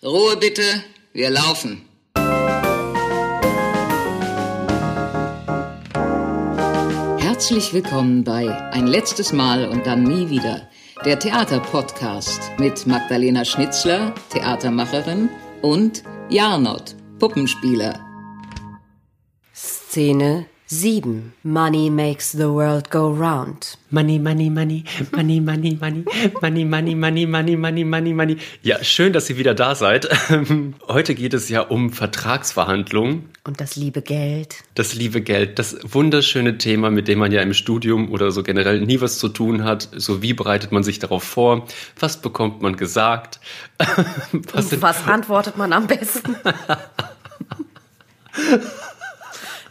Ruhe 0.00 0.36
bitte, 0.36 0.62
wir 1.12 1.28
laufen. 1.28 1.82
Herzlich 7.18 7.74
willkommen 7.74 8.22
bei 8.22 8.48
Ein 8.70 8.86
letztes 8.86 9.32
Mal 9.32 9.66
und 9.66 9.88
dann 9.88 10.04
nie 10.04 10.30
wieder, 10.30 10.68
der 11.04 11.18
Theaterpodcast 11.18 12.40
mit 12.60 12.86
Magdalena 12.86 13.44
Schnitzler, 13.44 14.14
Theatermacherin, 14.30 15.30
und 15.62 16.04
Jarnot, 16.28 16.94
Puppenspieler. 17.18 17.98
Szene 19.52 20.46
7. 20.70 21.32
Money 21.44 21.88
makes 21.88 22.32
the 22.32 22.50
world 22.50 22.90
go 22.90 23.10
round. 23.10 23.78
Money, 23.88 24.18
money, 24.18 24.50
money, 24.50 24.84
money, 25.12 25.40
money, 25.40 25.74
money, 25.74 26.04
money, 26.42 26.64
money, 26.66 26.94
money, 26.94 27.26
money, 27.26 27.56
money, 27.56 27.84
money, 27.84 28.12
money. 28.12 28.36
Ja, 28.62 28.84
schön, 28.84 29.14
dass 29.14 29.30
ihr 29.30 29.38
wieder 29.38 29.54
da 29.54 29.74
seid. 29.74 30.10
Heute 30.88 31.14
geht 31.14 31.32
es 31.32 31.48
ja 31.48 31.62
um 31.62 31.90
Vertragsverhandlungen. 31.90 33.30
Und 33.44 33.62
das 33.62 33.76
liebe 33.76 34.02
Geld. 34.02 34.56
Das 34.74 34.92
liebe 34.92 35.22
Geld, 35.22 35.58
das 35.58 35.78
wunderschöne 35.82 36.58
Thema, 36.58 36.90
mit 36.90 37.08
dem 37.08 37.18
man 37.18 37.32
ja 37.32 37.40
im 37.40 37.54
Studium 37.54 38.12
oder 38.12 38.30
so 38.30 38.42
generell 38.42 38.82
nie 38.82 39.00
was 39.00 39.18
zu 39.18 39.30
tun 39.30 39.64
hat. 39.64 39.88
So 39.96 40.20
wie 40.20 40.34
bereitet 40.34 40.70
man 40.70 40.82
sich 40.82 40.98
darauf 40.98 41.24
vor? 41.24 41.66
Was 41.98 42.20
bekommt 42.20 42.60
man 42.60 42.76
gesagt? 42.76 43.40
Was, 44.52 44.82
was 44.82 45.08
antwortet 45.08 45.56
man 45.56 45.72
am 45.72 45.86
besten? 45.86 46.36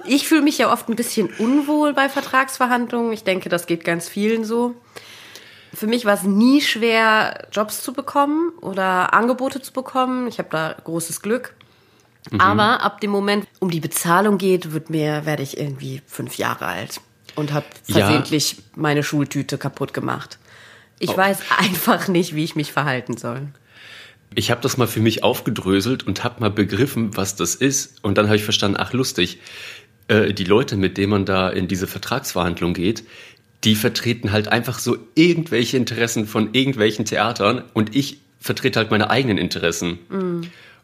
Ich 0.07 0.27
fühle 0.27 0.41
mich 0.41 0.57
ja 0.57 0.71
oft 0.71 0.89
ein 0.89 0.95
bisschen 0.95 1.29
unwohl 1.38 1.93
bei 1.93 2.09
Vertragsverhandlungen. 2.09 3.13
Ich 3.13 3.23
denke, 3.23 3.49
das 3.49 3.67
geht 3.67 3.84
ganz 3.84 4.09
vielen 4.09 4.45
so. 4.45 4.75
Für 5.73 5.88
mich 5.88 6.05
war 6.05 6.13
es 6.13 6.23
nie 6.23 6.61
schwer, 6.61 7.47
Jobs 7.52 7.83
zu 7.83 7.93
bekommen 7.93 8.52
oder 8.61 9.13
Angebote 9.13 9.61
zu 9.61 9.73
bekommen. 9.73 10.27
Ich 10.27 10.39
habe 10.39 10.49
da 10.49 10.75
großes 10.83 11.21
Glück. 11.21 11.53
Mhm. 12.31 12.41
Aber 12.41 12.81
ab 12.81 13.02
dem 13.02 13.11
Moment, 13.11 13.47
um 13.59 13.70
die 13.70 13.80
Bezahlung 13.80 14.38
geht, 14.38 14.72
wird 14.72 14.89
mir, 14.89 15.25
werde 15.25 15.44
ich 15.44 15.58
irgendwie 15.58 16.02
fünf 16.08 16.38
Jahre 16.38 16.66
alt 16.66 17.02
und 17.35 17.53
habe 17.53 17.66
versehentlich 17.83 18.53
ja. 18.53 18.58
meine 18.75 19.03
Schultüte 19.03 19.58
kaputt 19.58 19.94
gemacht. 19.94 20.39
Ich 21.00 21.11
oh. 21.11 21.17
weiß 21.17 21.39
einfach 21.58 22.08
nicht, 22.08 22.35
wie 22.35 22.44
ich 22.44 22.55
mich 22.55 22.72
verhalten 22.72 23.17
soll. 23.17 23.47
Ich 24.35 24.52
habe 24.52 24.61
das 24.61 24.78
mal 24.78 24.88
für 24.88 25.00
mich 25.00 25.23
aufgedröselt 25.23 26.05
und 26.05 26.23
habe 26.23 26.41
mal 26.41 26.52
begriffen, 26.52 27.16
was 27.16 27.35
das 27.35 27.55
ist. 27.55 28.03
Und 28.03 28.17
dann 28.17 28.25
habe 28.25 28.35
ich 28.35 28.44
verstanden, 28.44 28.78
ach 28.80 28.94
lustig, 28.94 29.39
äh, 30.08 30.33
die 30.33 30.44
Leute, 30.44 30.77
mit 30.77 30.97
denen 30.97 31.11
man 31.11 31.25
da 31.25 31.50
in 31.50 31.67
diese 31.67 31.88
Vertragsverhandlung 31.88 32.73
geht, 32.73 33.03
die 33.63 33.75
vertreten 33.75 34.31
halt 34.31 34.47
einfach 34.47 34.80
so 34.80 34.97
irgendwelche 35.16 35.77
Interessen 35.77 36.27
von 36.27 36.50
irgendwelchen 36.53 37.05
Theatern 37.05 37.63
und 37.73 37.95
ich 37.95 38.19
vertrete 38.39 38.80
halt 38.80 38.91
meine 38.91 39.09
eigenen 39.09 39.38
Interessen. 39.38 40.00
Mm. 40.09 40.41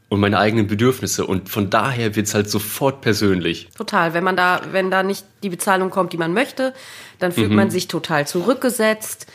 Und 0.10 0.20
meine 0.20 0.38
eigenen 0.38 0.68
Bedürfnisse. 0.68 1.26
Und 1.26 1.50
von 1.50 1.72
daher 1.72 2.16
wird 2.16 2.28
es 2.28 2.36
halt 2.36 2.48
sofort 2.48 3.02
persönlich. 3.02 3.70
Total. 3.76 4.14
Wenn 4.14 4.24
man 4.24 4.36
da, 4.36 4.62
wenn 4.72 4.92
da 4.92 5.02
nicht 5.02 5.26
die 5.42 5.50
Bezahlung 5.50 5.90
kommt, 5.90 6.14
die 6.14 6.18
man 6.18 6.34
möchte, 6.34 6.76
dann 7.18 7.32
fühlt 7.32 7.50
mhm. 7.50 7.56
man 7.56 7.72
sich 7.72 7.88
total 7.88 8.28
zurückgesetzt. 8.28 9.26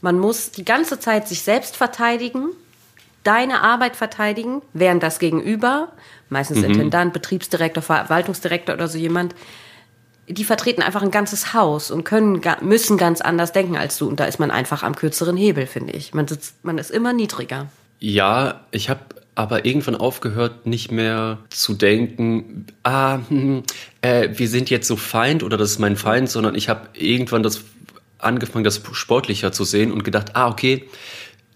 Man 0.00 0.20
muss 0.20 0.52
die 0.52 0.64
ganze 0.64 1.00
Zeit 1.00 1.26
sich 1.26 1.42
selbst 1.42 1.76
verteidigen, 1.76 2.50
deine 3.24 3.62
Arbeit 3.62 3.96
verteidigen, 3.96 4.62
während 4.72 5.02
das 5.02 5.18
Gegenüber 5.18 5.88
meistens 6.30 6.58
mhm. 6.58 6.64
Intendant, 6.64 7.12
Betriebsdirektor, 7.12 7.82
Verwaltungsdirektor 7.82 8.74
oder 8.74 8.88
so 8.88 8.98
jemand, 8.98 9.34
die 10.28 10.44
vertreten 10.44 10.82
einfach 10.82 11.02
ein 11.02 11.10
ganzes 11.10 11.54
Haus 11.54 11.90
und 11.90 12.04
können, 12.04 12.42
müssen 12.60 12.98
ganz 12.98 13.20
anders 13.20 13.52
denken 13.52 13.76
als 13.76 13.96
du. 13.96 14.08
Und 14.08 14.20
da 14.20 14.24
ist 14.24 14.38
man 14.38 14.50
einfach 14.50 14.82
am 14.82 14.94
kürzeren 14.94 15.36
Hebel, 15.36 15.66
finde 15.66 15.94
ich. 15.94 16.12
Man, 16.12 16.28
sitzt, 16.28 16.62
man 16.64 16.76
ist 16.76 16.90
immer 16.90 17.14
niedriger. 17.14 17.68
Ja, 17.98 18.66
ich 18.70 18.90
habe 18.90 19.00
aber 19.34 19.64
irgendwann 19.64 19.96
aufgehört, 19.96 20.66
nicht 20.66 20.90
mehr 20.90 21.38
zu 21.48 21.72
denken, 21.72 22.66
ah, 22.82 23.20
hm, 23.28 23.62
äh, 24.02 24.28
wir 24.32 24.48
sind 24.48 24.68
jetzt 24.68 24.86
so 24.86 24.96
Feind 24.96 25.42
oder 25.42 25.56
das 25.56 25.70
ist 25.70 25.78
mein 25.78 25.96
Feind, 25.96 26.28
sondern 26.28 26.54
ich 26.56 26.68
habe 26.68 26.88
irgendwann 26.92 27.42
das 27.42 27.62
angefangen, 28.18 28.64
das 28.64 28.82
sportlicher 28.92 29.52
zu 29.52 29.64
sehen 29.64 29.92
und 29.92 30.04
gedacht, 30.04 30.34
ah, 30.34 30.48
okay, 30.48 30.88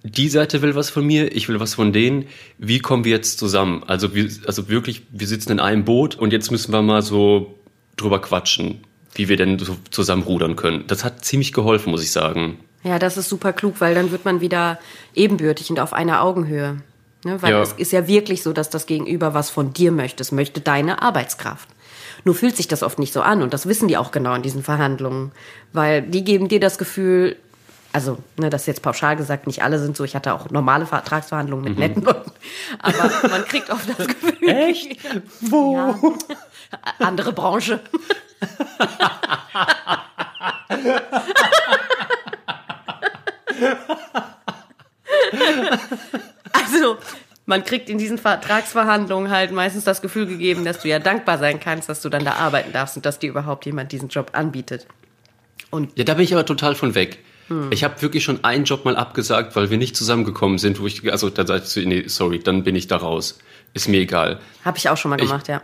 die 0.05 0.29
Seite 0.29 0.63
will 0.63 0.75
was 0.75 0.91
von 0.91 1.07
mir, 1.07 1.35
ich 1.35 1.49
will 1.49 1.61
was 1.61 1.75
von 1.75 1.93
denen. 1.93 2.27
Wie 2.59 2.81
kommen 2.81 3.05
wir 3.05 3.13
jetzt 3.13 3.39
zusammen? 3.39 3.85
Also, 3.87 4.15
wir, 4.15 4.29
also 4.47 4.69
wirklich, 4.69 5.03
wir 5.11 5.27
sitzen 5.27 5.53
in 5.53 5.61
einem 5.61 5.85
Boot 5.85 6.17
und 6.17 6.33
jetzt 6.33 6.51
müssen 6.51 6.73
wir 6.73 6.83
mal 6.83 7.03
so 7.03 7.59
drüber 7.97 8.21
quatschen, 8.21 8.81
wie 9.15 9.29
wir 9.29 9.37
denn 9.37 9.59
so 9.59 9.77
zusammen 9.91 10.23
rudern 10.23 10.57
können. 10.57 10.85
Das 10.87 11.05
hat 11.05 11.25
ziemlich 11.25 11.53
geholfen, 11.53 11.91
muss 11.91 12.03
ich 12.03 12.11
sagen. 12.11 12.59
Ja, 12.83 12.99
das 12.99 13.17
ist 13.17 13.29
super 13.29 13.53
klug, 13.53 13.77
weil 13.79 13.95
dann 13.95 14.11
wird 14.11 14.25
man 14.25 14.41
wieder 14.41 14.79
ebenbürtig 15.15 15.71
und 15.71 15.79
auf 15.79 15.93
einer 15.93 16.23
Augenhöhe. 16.23 16.79
Ne? 17.25 17.41
Weil 17.41 17.53
ja. 17.53 17.63
es 17.63 17.73
ist 17.73 17.93
ja 17.93 18.09
wirklich 18.09 18.43
so, 18.43 18.53
dass 18.53 18.71
das 18.71 18.87
Gegenüber 18.87 19.35
was 19.35 19.51
von 19.51 19.73
dir 19.73 19.93
möchte. 19.93 20.23
Es 20.23 20.33
möchte 20.33 20.61
deine 20.61 21.03
Arbeitskraft. 21.03 21.69
Nur 22.25 22.35
fühlt 22.35 22.57
sich 22.57 22.69
das 22.69 22.83
oft 22.83 22.99
nicht 22.99 23.13
so 23.13 23.23
an 23.23 23.43
und 23.43 23.53
das 23.53 23.67
wissen 23.67 23.89
die 23.89 23.97
auch 23.97 24.11
genau 24.11 24.35
in 24.35 24.43
diesen 24.43 24.63
Verhandlungen, 24.63 25.33
weil 25.73 26.03
die 26.03 26.25
geben 26.25 26.49
dir 26.49 26.61
das 26.61 26.79
Gefühl, 26.79 27.37
also 27.93 28.19
ne, 28.37 28.49
das 28.51 28.63
ist 28.63 28.67
jetzt 28.67 28.83
pauschal 28.83 29.17
gesagt, 29.17 29.47
nicht 29.47 29.63
alle 29.63 29.79
sind 29.79 29.97
so. 29.97 30.05
Ich 30.05 30.17
hatte 30.17 30.35
auch 30.35 30.51
normale 30.51 30.87
Vertragsverhandlungen 30.87 31.65
mit 31.65 31.75
mhm. 31.75 31.81
netten 31.81 32.03
Leuten. 32.03 32.33
Aber 32.79 33.11
man 33.29 33.45
kriegt 33.45 33.71
oft 33.71 33.89
das 33.89 34.07
Gefühl. 34.09 34.49
Echt? 34.49 34.99
Wo? 35.41 35.75
Ja. 35.77 35.99
Andere 36.99 37.33
Branche. 37.33 37.81
also, 46.53 46.97
man 47.45 47.65
kriegt 47.65 47.91
in 47.91 47.99
diesen 47.99 48.19
Vertragsverhandlungen 48.19 49.31
halt 49.31 49.53
meistens 49.53 49.85
das 49.85 50.01
Gefühl 50.01 50.27
gegeben, 50.27 50.65
dass 50.65 50.81
du 50.81 50.89
ja 50.89 50.99
dankbar 50.99 51.39
sein 51.39 51.61
kannst, 51.61 51.89
dass 51.89 52.01
du 52.01 52.09
dann 52.09 52.25
da 52.25 52.33
arbeiten 52.35 52.73
darfst 52.73 52.97
und 52.97 53.05
dass 53.05 53.19
dir 53.19 53.29
überhaupt 53.31 53.67
jemand 53.67 53.93
diesen 53.93 54.09
Job 54.09 54.31
anbietet. 54.33 54.87
Und 55.71 55.97
ja, 55.99 56.05
da 56.05 56.15
bin 56.15 56.25
ich 56.25 56.33
aber 56.33 56.47
total 56.47 56.75
von 56.75 56.95
weg. 56.95 57.19
Hm. 57.53 57.73
Ich 57.73 57.85
habe 57.85 58.01
wirklich 58.03 58.25
schon 58.25 58.45
einen 58.45 58.65
Job 58.65 58.85
mal 58.85 58.97
abgesagt, 58.97 59.57
weil 59.57 59.71
wir 59.71 59.79
nicht 59.79 59.97
zusammengekommen 59.97 60.59
sind, 60.59 60.81
wo 60.81 60.87
ich, 60.87 61.11
also 61.11 61.31
da 61.31 61.47
sagst 61.47 61.77
du, 61.77 61.81
nee, 61.87 62.05
sorry, 62.07 62.39
dann 62.39 62.65
bin 62.65 62.77
ich 62.77 62.89
da 62.89 62.97
raus. 62.97 63.39
Ist 63.75 63.89
mir 63.89 64.01
egal. 64.01 64.41
Habe 64.65 64.79
ich 64.79 64.89
auch 64.89 64.97
schon 64.97 65.11
mal 65.11 65.17
gemacht, 65.17 65.45
ich 65.45 65.49
ja. 65.49 65.63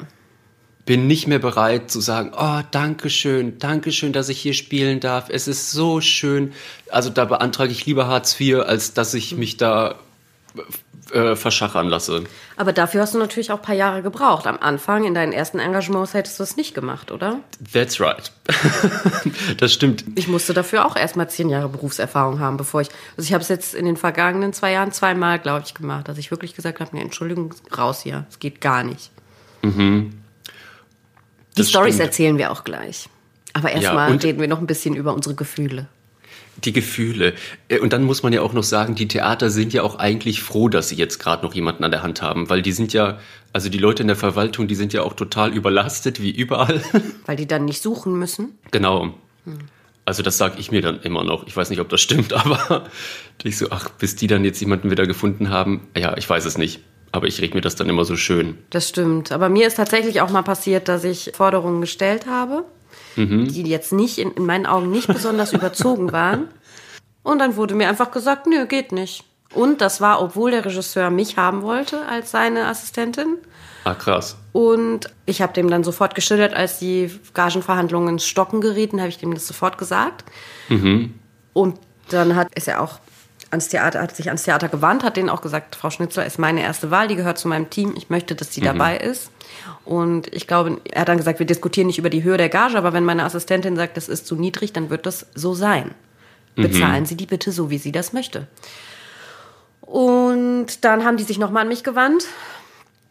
Bin 0.85 1.07
nicht 1.07 1.27
mehr 1.27 1.39
bereit 1.39 1.91
zu 1.91 2.01
sagen, 2.01 2.33
oh, 2.35 2.61
danke 2.71 3.11
schön, 3.11 3.59
danke 3.59 3.93
schön, 3.93 4.15
dass 4.15 4.31
ich 4.31 4.41
hier 4.41 4.55
spielen 4.55 5.01
darf. 5.01 5.29
Es 5.29 5.47
ist 5.47 5.71
so 5.71 6.01
schön. 6.01 6.55
Also 6.91 7.11
da 7.11 7.27
beantrage 7.27 7.73
ich 7.73 7.85
lieber 7.85 8.07
Hartz 8.07 8.41
IV, 8.41 8.61
als 8.61 8.95
dass 8.95 9.13
ich 9.13 9.37
mich 9.37 9.59
da 9.59 9.97
äh, 11.13 11.37
verschachern 11.37 11.89
lasse. 11.89 12.25
Aber 12.57 12.73
dafür 12.73 13.03
hast 13.03 13.15
du 13.15 13.19
natürlich 13.19 13.51
auch 13.51 13.57
ein 13.57 13.63
paar 13.63 13.75
Jahre 13.75 14.03
gebraucht. 14.03 14.47
Am 14.47 14.59
Anfang, 14.59 15.05
in 15.05 15.15
deinen 15.15 15.33
ersten 15.33 15.59
Engagements, 15.59 16.15
hättest 16.15 16.39
du 16.39 16.43
es 16.43 16.57
nicht 16.57 16.75
gemacht, 16.75 17.11
oder? 17.11 17.41
That's 17.73 18.01
right. 18.01 18.31
das 19.59 19.73
stimmt. 19.73 20.05
Ich 20.17 20.29
musste 20.29 20.55
dafür 20.55 20.85
auch 20.85 20.97
erstmal 20.97 21.31
zehn 21.31 21.49
Jahre 21.49 21.69
Berufserfahrung 21.69 22.41
haben, 22.41 22.57
bevor 22.57 22.81
ich. 22.83 22.89
Also 23.17 23.27
ich 23.27 23.33
habe 23.33 23.43
es 23.43 23.49
jetzt 23.49 23.75
in 23.75 23.87
den 23.87 23.97
vergangenen 23.97 24.53
zwei 24.53 24.73
Jahren 24.73 24.93
zweimal, 24.93 25.39
glaube 25.39 25.63
ich, 25.65 25.75
gemacht, 25.75 26.09
dass 26.09 26.19
ich 26.19 26.31
wirklich 26.31 26.55
gesagt 26.55 26.81
habe, 26.81 26.95
nee, 26.95 27.03
Entschuldigung, 27.03 27.55
raus 27.77 28.03
hier. 28.03 28.27
Es 28.29 28.39
geht 28.39 28.61
gar 28.61 28.83
nicht. 28.85 29.11
Mhm. 29.63 30.13
Die 31.57 31.65
Stories 31.65 31.99
erzählen 31.99 32.39
wir 32.39 32.53
auch 32.53 32.65
gleich. 32.65 33.09
Aber 33.55 33.71
erstmal 33.71 34.11
ja, 34.11 34.17
reden 34.17 34.41
wir 34.41 34.49
noch 34.49 34.61
ein 34.61 34.67
bisschen 34.67 34.95
über 34.95 35.15
unsere 35.15 35.35
Gefühle 35.35 35.89
die 36.65 36.73
Gefühle. 36.73 37.35
Äh, 37.69 37.79
und 37.79 37.93
dann 37.93 38.05
muss 38.05 38.23
man 38.23 38.33
ja 38.33 38.43
auch 38.43 38.53
noch 38.53 38.63
sagen, 38.63 38.95
die 38.95 39.09
Theater 39.09 39.51
sind 39.51 39.73
ja 39.73 39.83
auch 39.83 39.99
eigentlich 39.99 40.43
froh, 40.43 40.69
dass 40.69 40.89
sie 40.89 40.97
jetzt 40.97 41.19
gerade 41.19 41.45
noch 41.45 41.55
jemanden 41.55 41.85
an 41.85 41.91
der 41.91 42.03
Hand 42.03 42.23
haben, 42.23 42.51
weil 42.51 42.63
die 42.63 42.73
sind 42.73 42.93
ja, 42.93 43.19
also 43.53 43.69
die 43.69 43.79
Leute 43.79 44.03
in 44.03 44.09
der 44.09 44.17
Verwaltung, 44.17 44.69
die 44.69 44.75
sind 44.75 44.93
ja 44.93 45.03
auch 45.03 45.15
total 45.15 45.53
überlastet, 45.53 46.21
wie 46.21 46.31
überall. 46.31 46.83
Weil 47.27 47.37
die 47.37 47.47
dann 47.47 47.65
nicht 47.65 47.83
suchen 47.83 48.19
müssen? 48.19 48.59
Genau. 48.71 49.15
Hm. 49.45 49.59
Also 50.05 50.23
das 50.23 50.39
sage 50.39 50.55
ich 50.59 50.71
mir 50.71 50.81
dann 50.81 51.01
immer 51.01 51.23
noch. 51.23 51.47
Ich 51.47 51.57
weiß 51.57 51.69
nicht, 51.71 51.81
ob 51.81 51.89
das 51.89 52.01
stimmt, 52.01 52.33
aber 52.33 52.85
ich 53.43 53.59
so, 53.59 53.67
ach, 53.71 53.91
bis 53.91 54.17
die 54.17 54.27
dann 54.27 54.45
jetzt 54.45 54.61
jemanden 54.61 54.91
wieder 54.91 55.07
gefunden 55.07 55.51
haben, 55.51 55.89
ja, 55.97 56.17
ich 56.17 56.29
weiß 56.29 56.45
es 56.45 56.59
nicht. 56.59 56.81
Aber 57.11 57.27
ich 57.27 57.41
reg 57.41 57.55
mir 57.55 57.63
das 57.63 57.75
dann 57.75 57.89
immer 57.89 58.05
so 58.05 58.17
schön. 58.17 58.59
Das 58.69 58.87
stimmt. 58.87 59.33
Aber 59.33 59.49
mir 59.49 59.67
ist 59.67 59.77
tatsächlich 59.77 60.21
auch 60.21 60.31
mal 60.31 60.43
passiert, 60.43 60.89
dass 60.89 61.05
ich 61.05 61.33
Forderungen 61.35 61.81
gestellt 61.81 62.27
habe 62.27 62.65
mhm. 63.19 63.49
die 63.49 63.63
jetzt 63.63 63.93
nicht, 63.93 64.19
in, 64.19 64.33
in 64.33 64.47
meinen 64.47 64.67
Augen 64.67 64.91
nicht 64.91 65.09
besonders 65.09 65.53
überzogen 65.53 66.13
waren. 66.13 66.49
Und 67.23 67.41
dann 67.41 67.57
wurde 67.57 67.75
mir 67.75 67.89
einfach 67.89 68.11
gesagt, 68.11 68.47
nö, 68.47 68.67
geht 68.67 68.93
nicht. 68.93 69.25
Und 69.53 69.81
das 69.81 70.01
war, 70.01 70.23
obwohl 70.23 70.51
der 70.51 70.65
Regisseur 70.65 71.11
mich 71.11 71.37
haben 71.37 71.63
wollte 71.63 72.07
als 72.07 72.31
seine 72.31 72.67
Assistentin. 72.67 73.37
Ah, 73.85 73.95
krass. 73.95 74.37
Und 74.53 75.11
ich 75.25 75.41
habe 75.41 75.53
dem 75.53 75.71
dann 75.71 75.85
sofort 75.85 76.15
geschildert, 76.15 76.55
als 76.55 76.79
die 76.79 77.11
Gagenverhandlungen 77.33 78.15
ins 78.15 78.27
Stocken 78.27 78.61
gerieten, 78.61 79.01
habe 79.01 79.09
ich 79.09 79.19
dem 79.19 79.33
das 79.33 79.47
sofort 79.47 79.79
gesagt. 79.79 80.25
Mhm. 80.69 81.15
Und 81.55 81.79
dann 82.11 82.37
hat 82.37 82.55
ist 82.55 82.69
er 82.69 82.83
auch 82.83 83.01
ans 83.51 83.69
Theater, 83.69 84.03
hat 84.03 84.15
sich 84.15 84.29
ans 84.29 84.43
Theater 84.43 84.69
gewandt, 84.69 85.05
hat 85.05 85.17
denen 85.17 85.31
auch 85.31 85.41
gesagt, 85.41 85.77
Frau 85.77 85.91
Schnitzler 85.91 86.27
ist 86.27 86.39
meine 86.39 86.63
erste 86.63 86.91
Wahl, 86.91 87.09
die 87.09 87.17
gehört 87.17 87.39
zu 87.39 87.49
meinem 87.49 87.71
Team, 87.71 87.95
ich 87.97 88.11
möchte, 88.11 88.35
dass 88.35 88.53
sie 88.53 88.61
mhm. 88.61 88.67
dabei 88.67 88.99
ist. 88.99 89.31
Und 89.89 90.31
ich 90.35 90.47
glaube, 90.47 90.83
er 90.93 91.01
hat 91.01 91.09
dann 91.09 91.17
gesagt, 91.17 91.39
wir 91.39 91.47
diskutieren 91.47 91.87
nicht 91.87 91.99
über 91.99 92.11
die 92.11 92.23
Höhe 92.23 92.37
der 92.37 92.51
Gage, 92.51 92.77
aber 92.77 92.93
wenn 92.93 93.05
meine 93.07 93.25
Assistentin 93.25 93.75
sagt, 93.75 93.97
das 93.97 94.11
ist 94.11 94.27
zu 94.27 94.37
niedrig, 94.37 94.75
dann 94.75 94.91
wird 94.91 95.07
das 95.07 95.25
so 95.35 95.55
sein. 95.55 95.95
Mhm. 96.57 96.63
Bezahlen 96.63 97.01
mhm. 97.01 97.07
Sie 97.07 97.17
die 97.17 97.25
bitte 97.25 97.53
so, 97.53 97.71
wie 97.71 97.79
sie 97.79 97.91
das 97.91 98.13
möchte. 98.13 98.47
Und 99.81 100.85
dann 100.85 101.07
haben 101.07 101.17
die 101.17 101.25
sich 101.25 101.39
nochmal 101.39 101.63
an 101.63 101.69
mich 101.69 101.85
gewandt. 101.85 102.27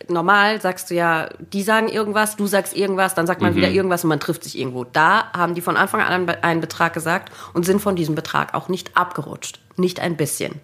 Normal 0.07 0.61
sagst 0.61 0.91
du 0.91 0.93
ja, 0.93 1.29
die 1.51 1.63
sagen 1.63 1.89
irgendwas, 1.89 2.35
du 2.35 2.45
sagst 2.45 2.77
irgendwas, 2.77 3.15
dann 3.15 3.25
sagt 3.25 3.41
man 3.41 3.55
wieder 3.55 3.69
irgendwas 3.69 4.03
und 4.03 4.09
man 4.09 4.19
trifft 4.19 4.43
sich 4.43 4.55
irgendwo. 4.55 4.83
Da 4.83 5.31
haben 5.35 5.55
die 5.55 5.61
von 5.61 5.77
Anfang 5.77 6.01
an 6.01 6.13
einen 6.13 6.25
Be- 6.27 6.43
einen 6.43 6.61
Betrag 6.61 6.93
gesagt 6.93 7.33
und 7.55 7.65
sind 7.65 7.81
von 7.81 7.95
diesem 7.95 8.13
Betrag 8.13 8.53
auch 8.53 8.69
nicht 8.69 8.95
abgerutscht. 8.95 9.59
Nicht 9.77 9.99
ein 9.99 10.15
bisschen. 10.15 10.61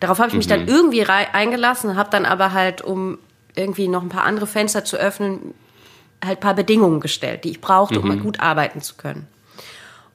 Darauf 0.00 0.18
habe 0.18 0.30
ich 0.30 0.34
mich 0.34 0.48
dann 0.48 0.66
irgendwie 0.66 1.02
rei- 1.02 1.32
eingelassen, 1.32 1.94
habe 1.94 2.10
dann 2.10 2.26
aber 2.26 2.52
halt, 2.52 2.82
um 2.82 3.18
irgendwie 3.56 3.88
noch 3.88 4.02
ein 4.02 4.08
paar 4.08 4.24
andere 4.24 4.46
Fenster 4.46 4.84
zu 4.84 4.96
öffnen, 4.96 5.54
halt 6.24 6.38
ein 6.38 6.40
paar 6.40 6.54
Bedingungen 6.54 7.00
gestellt, 7.00 7.44
die 7.44 7.50
ich 7.50 7.60
brauchte, 7.60 8.00
um 8.00 8.08
mal 8.08 8.16
gut 8.16 8.40
arbeiten 8.40 8.80
zu 8.80 8.94
können. 8.96 9.26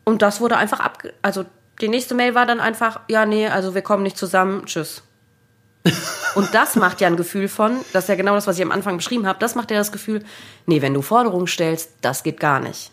Und 0.04 0.22
das 0.22 0.42
wurde 0.42 0.58
einfach 0.58 0.80
ab, 0.80 1.04
also 1.22 1.46
die 1.82 1.88
nächste 1.88 2.16
Mail 2.16 2.36
war 2.36 2.46
dann 2.46 2.60
einfach, 2.60 3.02
ja, 3.08 3.26
nee, 3.26 3.48
also 3.48 3.76
wir 3.76 3.82
kommen 3.82 4.04
nicht 4.04 4.18
zusammen, 4.18 4.66
tschüss. 4.66 5.04
Und 6.36 6.54
das 6.54 6.76
macht 6.76 7.00
ja 7.00 7.08
ein 7.08 7.16
Gefühl 7.16 7.48
von, 7.48 7.78
das 7.94 8.06
ist 8.06 8.10
ja 8.10 8.16
genau 8.16 8.36
das, 8.36 8.48
was 8.48 8.58
ich 8.58 8.64
am 8.64 8.72
Anfang 8.72 8.98
beschrieben 8.98 9.26
habe, 9.26 9.40
das 9.40 9.56
macht 9.56 9.72
ja 9.72 9.78
das 9.78 9.92
Gefühl, 9.92 10.24
nee, 10.66 10.82
wenn 10.82 10.94
du 10.94 11.02
Forderungen 11.02 11.48
stellst, 11.48 11.92
das 12.02 12.24
geht 12.24 12.40
gar 12.40 12.60
nicht. 12.60 12.92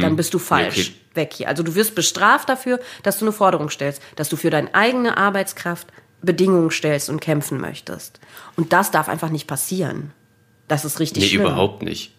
Dann 0.00 0.14
bist 0.14 0.32
du 0.32 0.38
falsch. 0.38 0.78
okay. 0.78 0.94
Weg 1.14 1.32
hier. 1.32 1.48
Also 1.48 1.62
du 1.62 1.74
wirst 1.74 1.94
bestraft 1.94 2.48
dafür, 2.48 2.80
dass 3.02 3.18
du 3.18 3.24
eine 3.24 3.32
Forderung 3.32 3.70
stellst, 3.70 4.02
dass 4.16 4.28
du 4.28 4.36
für 4.36 4.50
deine 4.50 4.72
eigene 4.74 5.16
Arbeitskraft 5.16 5.88
Bedingungen 6.24 6.70
stellst 6.70 7.08
und 7.10 7.20
kämpfen 7.20 7.60
möchtest. 7.60 8.20
Und 8.56 8.72
das 8.72 8.90
darf 8.90 9.08
einfach 9.08 9.30
nicht 9.30 9.46
passieren. 9.46 10.12
Das 10.68 10.84
ist 10.84 11.00
richtig 11.00 11.22
Nee, 11.22 11.28
schlimm. 11.30 11.42
überhaupt 11.42 11.82
nicht. 11.82 12.12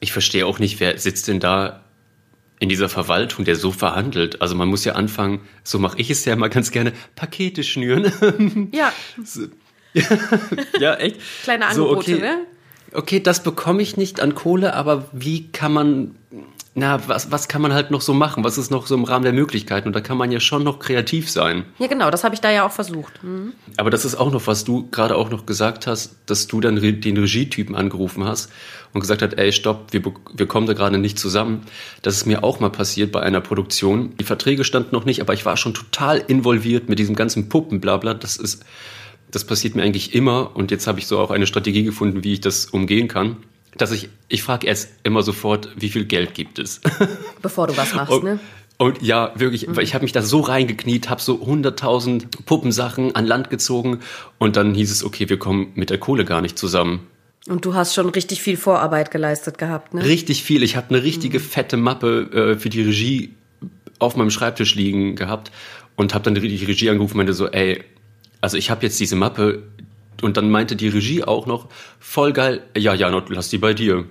Ich 0.00 0.12
verstehe 0.12 0.46
auch 0.46 0.58
nicht, 0.58 0.80
wer 0.80 0.98
sitzt 0.98 1.28
denn 1.28 1.40
da 1.40 1.82
in 2.58 2.68
dieser 2.68 2.88
Verwaltung, 2.88 3.44
der 3.44 3.56
so 3.56 3.70
verhandelt. 3.72 4.40
Also 4.42 4.54
man 4.54 4.68
muss 4.68 4.84
ja 4.84 4.94
anfangen, 4.94 5.40
so 5.62 5.78
mache 5.78 5.98
ich 5.98 6.10
es 6.10 6.24
ja 6.24 6.32
immer 6.34 6.48
ganz 6.48 6.70
gerne, 6.70 6.92
Pakete 7.14 7.62
schnüren. 7.64 8.70
Ja, 8.72 8.92
ja, 10.80 10.94
echt. 10.96 11.16
kleine 11.42 11.64
So, 11.72 11.88
Angebote, 11.88 12.12
okay. 12.16 12.20
ne? 12.20 12.38
Okay, 12.92 13.20
das 13.20 13.42
bekomme 13.42 13.82
ich 13.82 13.96
nicht 13.96 14.20
an 14.20 14.34
Kohle, 14.34 14.74
aber 14.74 15.08
wie 15.12 15.48
kann 15.52 15.72
man, 15.72 16.14
na, 16.78 17.00
was, 17.08 17.32
was 17.32 17.48
kann 17.48 17.62
man 17.62 17.72
halt 17.72 17.90
noch 17.90 18.02
so 18.02 18.12
machen? 18.12 18.44
Was 18.44 18.58
ist 18.58 18.70
noch 18.70 18.86
so 18.86 18.94
im 18.94 19.04
Rahmen 19.04 19.24
der 19.24 19.32
Möglichkeiten? 19.32 19.88
Und 19.88 19.96
da 19.96 20.02
kann 20.02 20.18
man 20.18 20.30
ja 20.30 20.40
schon 20.40 20.62
noch 20.62 20.78
kreativ 20.78 21.30
sein. 21.30 21.64
Ja, 21.78 21.86
genau, 21.86 22.10
das 22.10 22.22
habe 22.22 22.34
ich 22.34 22.42
da 22.42 22.50
ja 22.50 22.66
auch 22.66 22.70
versucht. 22.70 23.14
Hm. 23.22 23.54
Aber 23.78 23.88
das 23.88 24.04
ist 24.04 24.14
auch 24.14 24.30
noch, 24.30 24.46
was 24.46 24.64
du 24.64 24.86
gerade 24.90 25.16
auch 25.16 25.30
noch 25.30 25.46
gesagt 25.46 25.86
hast, 25.86 26.16
dass 26.26 26.48
du 26.48 26.60
dann 26.60 26.76
den 26.76 27.16
Regietypen 27.16 27.74
angerufen 27.74 28.24
hast 28.24 28.52
und 28.92 29.00
gesagt 29.00 29.22
hast, 29.22 29.38
ey, 29.38 29.52
stopp, 29.52 29.94
wir, 29.94 30.02
wir 30.34 30.46
kommen 30.46 30.66
da 30.66 30.74
gerade 30.74 30.98
nicht 30.98 31.18
zusammen. 31.18 31.62
Das 32.02 32.14
ist 32.14 32.26
mir 32.26 32.44
auch 32.44 32.60
mal 32.60 32.68
passiert 32.68 33.10
bei 33.10 33.20
einer 33.20 33.40
Produktion. 33.40 34.14
Die 34.20 34.24
Verträge 34.24 34.62
standen 34.62 34.94
noch 34.94 35.06
nicht, 35.06 35.22
aber 35.22 35.32
ich 35.32 35.46
war 35.46 35.56
schon 35.56 35.72
total 35.72 36.18
involviert 36.18 36.90
mit 36.90 36.98
diesem 36.98 37.14
ganzen 37.14 37.48
Puppenblabla. 37.48 38.12
Das 38.12 38.36
ist, 38.36 38.66
das 39.30 39.44
passiert 39.44 39.76
mir 39.76 39.82
eigentlich 39.82 40.14
immer 40.14 40.54
und 40.54 40.70
jetzt 40.70 40.86
habe 40.86 40.98
ich 40.98 41.06
so 41.06 41.20
auch 41.20 41.30
eine 41.30 41.46
Strategie 41.46 41.84
gefunden, 41.84 42.22
wie 42.22 42.34
ich 42.34 42.42
das 42.42 42.66
umgehen 42.66 43.08
kann. 43.08 43.38
Dass 43.76 43.92
ich, 43.92 44.08
ich 44.28 44.42
frage 44.42 44.66
erst 44.66 44.90
immer 45.02 45.22
sofort, 45.22 45.68
wie 45.76 45.88
viel 45.88 46.04
Geld 46.04 46.34
gibt 46.34 46.58
es? 46.58 46.80
Bevor 47.42 47.66
du 47.66 47.76
was 47.76 47.94
machst, 47.94 48.12
Und, 48.12 48.24
ne? 48.24 48.38
und 48.78 49.02
ja, 49.02 49.32
wirklich, 49.36 49.66
weil 49.68 49.84
ich 49.84 49.94
habe 49.94 50.04
mich 50.04 50.12
da 50.12 50.22
so 50.22 50.40
reingekniet, 50.40 51.10
habe 51.10 51.20
so 51.20 51.34
100.000 51.34 52.44
Puppensachen 52.44 53.14
an 53.14 53.26
Land 53.26 53.50
gezogen 53.50 54.00
und 54.38 54.56
dann 54.56 54.74
hieß 54.74 54.90
es, 54.90 55.04
okay, 55.04 55.28
wir 55.28 55.38
kommen 55.38 55.72
mit 55.74 55.90
der 55.90 55.98
Kohle 55.98 56.24
gar 56.24 56.40
nicht 56.40 56.58
zusammen. 56.58 57.06
Und 57.48 57.64
du 57.64 57.74
hast 57.74 57.94
schon 57.94 58.08
richtig 58.08 58.42
viel 58.42 58.56
Vorarbeit 58.56 59.10
geleistet 59.10 59.56
gehabt, 59.58 59.94
ne? 59.94 60.04
Richtig 60.04 60.42
viel. 60.42 60.62
Ich 60.64 60.76
habe 60.76 60.88
eine 60.90 61.04
richtige 61.04 61.38
fette 61.38 61.76
Mappe 61.76 62.54
äh, 62.54 62.58
für 62.58 62.70
die 62.70 62.82
Regie 62.82 63.34
auf 63.98 64.16
meinem 64.16 64.30
Schreibtisch 64.30 64.74
liegen 64.74 65.14
gehabt 65.14 65.52
und 65.94 66.12
habe 66.12 66.24
dann 66.24 66.34
die 66.34 66.40
die 66.40 66.64
Regie 66.64 66.90
angerufen 66.90 67.12
und 67.14 67.18
meinte 67.18 67.34
so, 67.34 67.46
ey, 67.48 67.84
also 68.40 68.56
ich 68.56 68.70
habe 68.70 68.84
jetzt 68.84 68.98
diese 69.00 69.16
Mappe 69.16 69.62
und 70.22 70.36
dann 70.36 70.50
meinte 70.50 70.76
die 70.76 70.88
Regie 70.88 71.24
auch 71.24 71.46
noch, 71.46 71.66
voll 72.00 72.32
geil, 72.32 72.62
ja, 72.76 72.94
ja, 72.94 73.08
lass 73.08 73.48
die 73.48 73.58
bei 73.58 73.74
dir. 73.74 74.04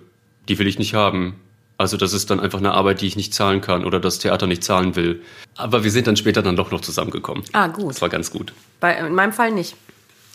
Die 0.47 0.59
will 0.59 0.67
ich 0.67 0.77
nicht 0.77 0.93
haben. 0.93 1.39
Also 1.77 1.97
das 1.97 2.13
ist 2.13 2.29
dann 2.29 2.39
einfach 2.39 2.59
eine 2.59 2.71
Arbeit, 2.73 3.01
die 3.01 3.07
ich 3.07 3.15
nicht 3.15 3.33
zahlen 3.33 3.61
kann 3.61 3.83
oder 3.83 3.99
das 3.99 4.19
Theater 4.19 4.47
nicht 4.47 4.63
zahlen 4.63 4.95
will. 4.95 5.21
Aber 5.57 5.83
wir 5.83 5.91
sind 5.91 6.07
dann 6.07 6.15
später 6.15 6.41
dann 6.41 6.55
doch 6.55 6.71
noch 6.71 6.81
zusammengekommen. 6.81 7.43
Ah, 7.51 7.67
gut. 7.67 7.89
Das 7.89 8.01
war 8.01 8.09
ganz 8.09 8.31
gut. 8.31 8.53
Bei, 8.79 8.93
in 8.93 9.13
meinem 9.13 9.33
Fall 9.33 9.51
nicht. 9.51 9.75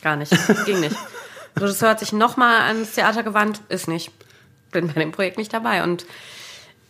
Gar 0.02 0.16
nicht. 0.16 0.32
Ging 0.66 0.80
nicht. 0.80 0.96
Regisseur 1.56 1.90
hat 1.90 2.00
sich 2.00 2.12
nochmal 2.12 2.60
ans 2.62 2.92
Theater 2.92 3.22
gewandt, 3.22 3.62
ist 3.68 3.88
nicht. 3.88 4.10
Bin 4.70 4.88
bei 4.88 5.00
dem 5.00 5.12
Projekt 5.12 5.38
nicht 5.38 5.52
dabei. 5.52 5.82
Und 5.82 6.04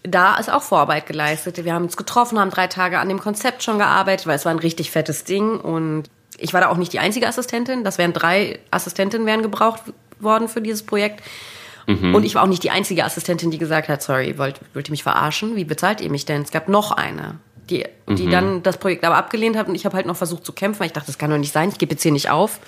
da 0.02 0.36
ist 0.36 0.50
auch 0.50 0.62
Vorarbeit 0.62 1.06
geleistet. 1.06 1.64
Wir 1.64 1.74
haben 1.74 1.84
uns 1.84 1.96
getroffen, 1.96 2.38
haben 2.38 2.50
drei 2.50 2.66
Tage 2.66 2.98
an 2.98 3.08
dem 3.08 3.20
Konzept 3.20 3.62
schon 3.62 3.78
gearbeitet, 3.78 4.26
weil 4.26 4.36
es 4.36 4.44
war 4.44 4.52
ein 4.52 4.58
richtig 4.58 4.90
fettes 4.90 5.24
Ding. 5.24 5.58
Und 5.60 6.08
ich 6.40 6.52
war 6.52 6.60
da 6.60 6.68
auch 6.68 6.76
nicht 6.76 6.92
die 6.92 6.98
einzige 6.98 7.28
Assistentin. 7.28 7.84
Das 7.84 7.98
wären 7.98 8.12
drei 8.12 8.58
Assistentinnen 8.70 9.26
wären 9.26 9.42
gebraucht 9.42 9.82
worden 10.18 10.48
für 10.48 10.60
dieses 10.60 10.82
Projekt. 10.82 11.22
Und 12.14 12.24
ich 12.24 12.34
war 12.36 12.44
auch 12.44 12.46
nicht 12.46 12.62
die 12.62 12.70
einzige 12.70 13.04
Assistentin, 13.04 13.50
die 13.50 13.58
gesagt 13.58 13.88
hat, 13.88 14.00
sorry, 14.02 14.38
wollt, 14.38 14.60
wollt 14.74 14.88
ihr 14.88 14.92
mich 14.92 15.02
verarschen? 15.02 15.56
Wie 15.56 15.64
bezahlt 15.64 16.00
ihr 16.00 16.10
mich 16.10 16.24
denn? 16.24 16.42
Es 16.42 16.52
gab 16.52 16.68
noch 16.68 16.92
eine, 16.92 17.36
die, 17.68 17.84
die 18.08 18.28
dann 18.30 18.62
das 18.62 18.76
Projekt 18.76 19.04
aber 19.04 19.16
abgelehnt 19.16 19.56
hat. 19.56 19.66
Und 19.68 19.74
ich 19.74 19.84
habe 19.86 19.96
halt 19.96 20.06
noch 20.06 20.16
versucht 20.16 20.44
zu 20.44 20.52
kämpfen, 20.52 20.80
weil 20.80 20.86
ich 20.86 20.92
dachte, 20.92 21.06
das 21.08 21.18
kann 21.18 21.30
doch 21.30 21.38
nicht 21.38 21.52
sein, 21.52 21.68
ich 21.70 21.78
gebe 21.78 21.92
jetzt 21.92 22.02
hier 22.02 22.12
nicht 22.12 22.30
auf. 22.30 22.60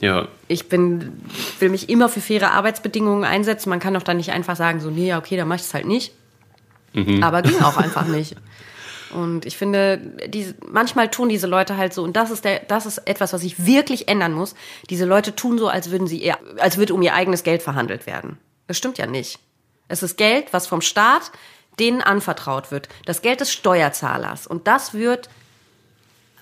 Ja, 0.00 0.28
Ich 0.46 0.68
bin, 0.68 1.20
will 1.58 1.70
mich 1.70 1.88
immer 1.88 2.08
für 2.08 2.20
faire 2.20 2.52
Arbeitsbedingungen 2.52 3.24
einsetzen. 3.24 3.70
Man 3.70 3.80
kann 3.80 3.94
doch 3.94 4.02
dann 4.02 4.18
nicht 4.18 4.30
einfach 4.30 4.54
sagen, 4.54 4.80
so, 4.80 4.90
nee, 4.90 5.08
ja, 5.08 5.18
okay, 5.18 5.36
dann 5.36 5.48
mach 5.48 5.56
ich 5.56 5.62
es 5.62 5.74
halt 5.74 5.86
nicht. 5.86 6.12
Aber 7.22 7.42
ging 7.42 7.60
auch 7.62 7.78
einfach 7.78 8.06
nicht. 8.06 8.36
Und 9.10 9.46
ich 9.46 9.56
finde, 9.56 9.98
diese, 10.26 10.54
manchmal 10.66 11.10
tun 11.10 11.28
diese 11.28 11.46
Leute 11.46 11.76
halt 11.76 11.94
so, 11.94 12.02
und 12.02 12.16
das 12.16 12.30
ist 12.30 12.44
der, 12.44 12.60
das 12.60 12.86
ist 12.86 12.98
etwas, 13.06 13.32
was 13.32 13.42
ich 13.42 13.66
wirklich 13.66 14.08
ändern 14.08 14.32
muss. 14.32 14.54
Diese 14.90 15.04
Leute 15.04 15.36
tun 15.36 15.58
so, 15.58 15.68
als 15.68 15.90
würden 15.90 16.06
sie 16.06 16.18
ihr, 16.18 16.36
als 16.58 16.76
würde 16.76 16.94
um 16.94 17.02
ihr 17.02 17.14
eigenes 17.14 17.42
Geld 17.42 17.62
verhandelt 17.62 18.06
werden. 18.06 18.38
Das 18.66 18.76
stimmt 18.76 18.98
ja 18.98 19.06
nicht. 19.06 19.38
Es 19.88 20.02
ist 20.02 20.16
Geld, 20.16 20.52
was 20.52 20.66
vom 20.66 20.80
Staat 20.80 21.30
denen 21.78 22.02
anvertraut 22.02 22.70
wird. 22.70 22.88
Das 23.04 23.22
Geld 23.22 23.40
des 23.40 23.52
Steuerzahlers. 23.52 24.46
Und 24.46 24.66
das 24.66 24.94
wird 24.94 25.28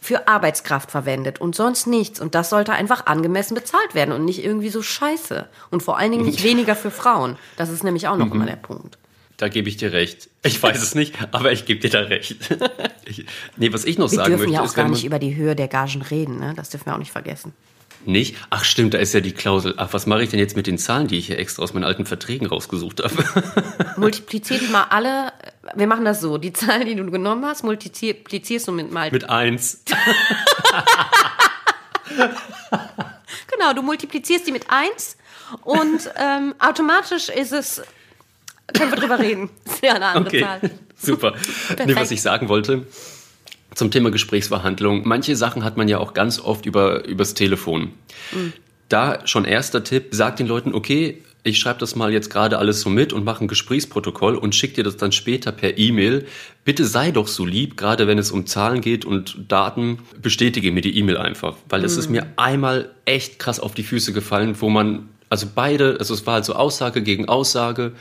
für 0.00 0.28
Arbeitskraft 0.28 0.90
verwendet 0.90 1.40
und 1.40 1.54
sonst 1.54 1.86
nichts. 1.86 2.20
Und 2.20 2.34
das 2.34 2.50
sollte 2.50 2.72
einfach 2.72 3.06
angemessen 3.06 3.54
bezahlt 3.54 3.94
werden 3.94 4.12
und 4.12 4.24
nicht 4.24 4.44
irgendwie 4.44 4.68
so 4.68 4.82
scheiße. 4.82 5.48
Und 5.70 5.82
vor 5.82 5.98
allen 5.98 6.12
Dingen 6.12 6.26
nicht 6.26 6.42
weniger 6.44 6.76
für 6.76 6.90
Frauen. 6.90 7.36
Das 7.56 7.70
ist 7.70 7.84
nämlich 7.84 8.06
auch 8.08 8.16
noch 8.16 8.30
immer 8.30 8.46
der 8.46 8.56
Punkt. 8.56 8.98
Da 9.36 9.48
gebe 9.48 9.68
ich 9.68 9.76
dir 9.76 9.92
recht. 9.92 10.28
Ich 10.42 10.62
weiß 10.62 10.82
es 10.82 10.94
nicht, 10.94 11.14
aber 11.32 11.52
ich 11.52 11.64
gebe 11.64 11.80
dir 11.80 11.90
da 11.90 12.00
recht. 12.00 12.36
Ich, 13.06 13.26
nee, 13.58 13.70
was 13.70 13.84
ich 13.84 13.98
noch 13.98 14.10
Wir 14.10 14.16
sagen 14.16 14.30
dürfen 14.30 14.44
möchte, 14.44 14.54
ja 14.54 14.60
auch 14.62 14.64
ist, 14.64 14.74
gar 14.74 14.88
nicht 14.88 15.04
über 15.04 15.18
die 15.18 15.36
Höhe 15.36 15.54
der 15.54 15.68
Gagen 15.68 16.00
reden, 16.00 16.38
ne? 16.38 16.54
Das 16.56 16.70
dürfen 16.70 16.86
wir 16.86 16.94
auch 16.94 16.98
nicht 16.98 17.12
vergessen. 17.12 17.52
Nicht? 18.06 18.36
Ach 18.48 18.64
stimmt, 18.64 18.94
da 18.94 18.98
ist 18.98 19.12
ja 19.12 19.20
die 19.20 19.32
Klausel. 19.32 19.74
Ach, 19.76 19.92
was 19.92 20.06
mache 20.06 20.22
ich 20.22 20.30
denn 20.30 20.38
jetzt 20.38 20.56
mit 20.56 20.66
den 20.66 20.78
Zahlen, 20.78 21.06
die 21.06 21.18
ich 21.18 21.26
hier 21.26 21.38
extra 21.38 21.62
aus 21.62 21.74
meinen 21.74 21.84
alten 21.84 22.06
Verträgen 22.06 22.46
rausgesucht 22.46 23.02
habe? 23.02 23.94
Multiplizier 23.96 24.58
die 24.58 24.68
mal 24.68 24.84
alle. 24.84 25.32
Wir 25.74 25.86
machen 25.86 26.06
das 26.06 26.20
so. 26.20 26.38
Die 26.38 26.54
Zahl, 26.54 26.84
die 26.84 26.94
du 26.94 27.10
genommen 27.10 27.44
hast, 27.44 27.62
multiplizierst 27.62 28.68
du 28.68 28.72
mit 28.72 28.90
mal. 28.90 29.10
mit 29.10 29.28
eins. 29.28 29.82
genau, 33.50 33.72
du 33.74 33.82
multiplizierst 33.82 34.46
die 34.46 34.52
mit 34.52 34.68
1 34.68 35.16
und 35.62 36.10
ähm, 36.16 36.54
automatisch 36.58 37.28
ist 37.28 37.52
es. 37.52 37.82
Können 38.72 38.90
wir 38.92 38.98
drüber 38.98 39.18
reden. 39.18 39.50
Das 39.64 39.74
ist 39.74 39.84
ja 39.84 39.94
eine 39.94 40.06
andere 40.06 40.26
Okay, 40.26 40.40
Zahl. 40.40 40.70
super. 40.96 41.34
Nee, 41.86 41.96
was 41.96 42.10
ich 42.10 42.22
sagen 42.22 42.48
wollte 42.48 42.86
zum 43.74 43.90
Thema 43.90 44.10
Gesprächsverhandlung. 44.10 45.02
Manche 45.06 45.36
Sachen 45.36 45.64
hat 45.64 45.76
man 45.76 45.88
ja 45.88 45.98
auch 45.98 46.14
ganz 46.14 46.38
oft 46.40 46.66
über, 46.66 47.04
übers 47.06 47.34
Telefon. 47.34 47.92
Da 48.88 49.26
schon 49.26 49.44
erster 49.44 49.82
Tipp, 49.84 50.08
sag 50.12 50.36
den 50.36 50.46
Leuten, 50.46 50.74
okay, 50.74 51.22
ich 51.46 51.58
schreibe 51.58 51.78
das 51.78 51.94
mal 51.94 52.12
jetzt 52.12 52.30
gerade 52.30 52.58
alles 52.58 52.80
so 52.80 52.88
mit 52.88 53.12
und 53.12 53.24
mache 53.24 53.44
ein 53.44 53.48
Gesprächsprotokoll 53.48 54.36
und 54.36 54.54
schick 54.54 54.74
dir 54.74 54.82
das 54.84 54.96
dann 54.96 55.12
später 55.12 55.52
per 55.52 55.76
E-Mail. 55.76 56.26
Bitte 56.64 56.86
sei 56.86 57.10
doch 57.10 57.28
so 57.28 57.44
lieb, 57.44 57.76
gerade 57.76 58.06
wenn 58.06 58.18
es 58.18 58.30
um 58.30 58.46
Zahlen 58.46 58.80
geht 58.80 59.04
und 59.04 59.36
Daten, 59.48 59.98
bestätige 60.22 60.72
mir 60.72 60.80
die 60.80 60.96
E-Mail 60.96 61.18
einfach. 61.18 61.56
Weil 61.68 61.84
es 61.84 61.98
ist 61.98 62.08
mir 62.08 62.26
einmal 62.36 62.90
echt 63.04 63.38
krass 63.38 63.60
auf 63.60 63.74
die 63.74 63.82
Füße 63.82 64.14
gefallen, 64.14 64.56
wo 64.58 64.70
man, 64.70 65.10
also 65.28 65.46
beide, 65.54 65.96
also 65.98 66.14
es 66.14 66.26
war 66.26 66.34
halt 66.34 66.46
so 66.46 66.54
Aussage 66.54 67.02
gegen 67.02 67.28
Aussage 67.28 67.92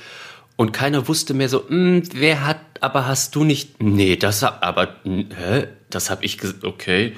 und 0.55 0.72
keiner 0.72 1.07
wusste 1.07 1.33
mehr 1.33 1.50
so, 1.50 1.67
"Hm, 1.67 2.03
wer 2.13 2.45
hat, 2.45 2.60
aber 2.81 3.07
hast 3.07 3.36
du 3.36 3.43
nicht, 3.43 3.81
nee, 3.81 4.15
das 4.15 4.43
hab, 4.43 4.63
aber, 4.63 4.95
hä, 5.03 5.67
das 5.89 6.10
hab 6.10 6.24
ich 6.24 6.38
gesagt, 6.38 6.63
okay. 6.63 7.13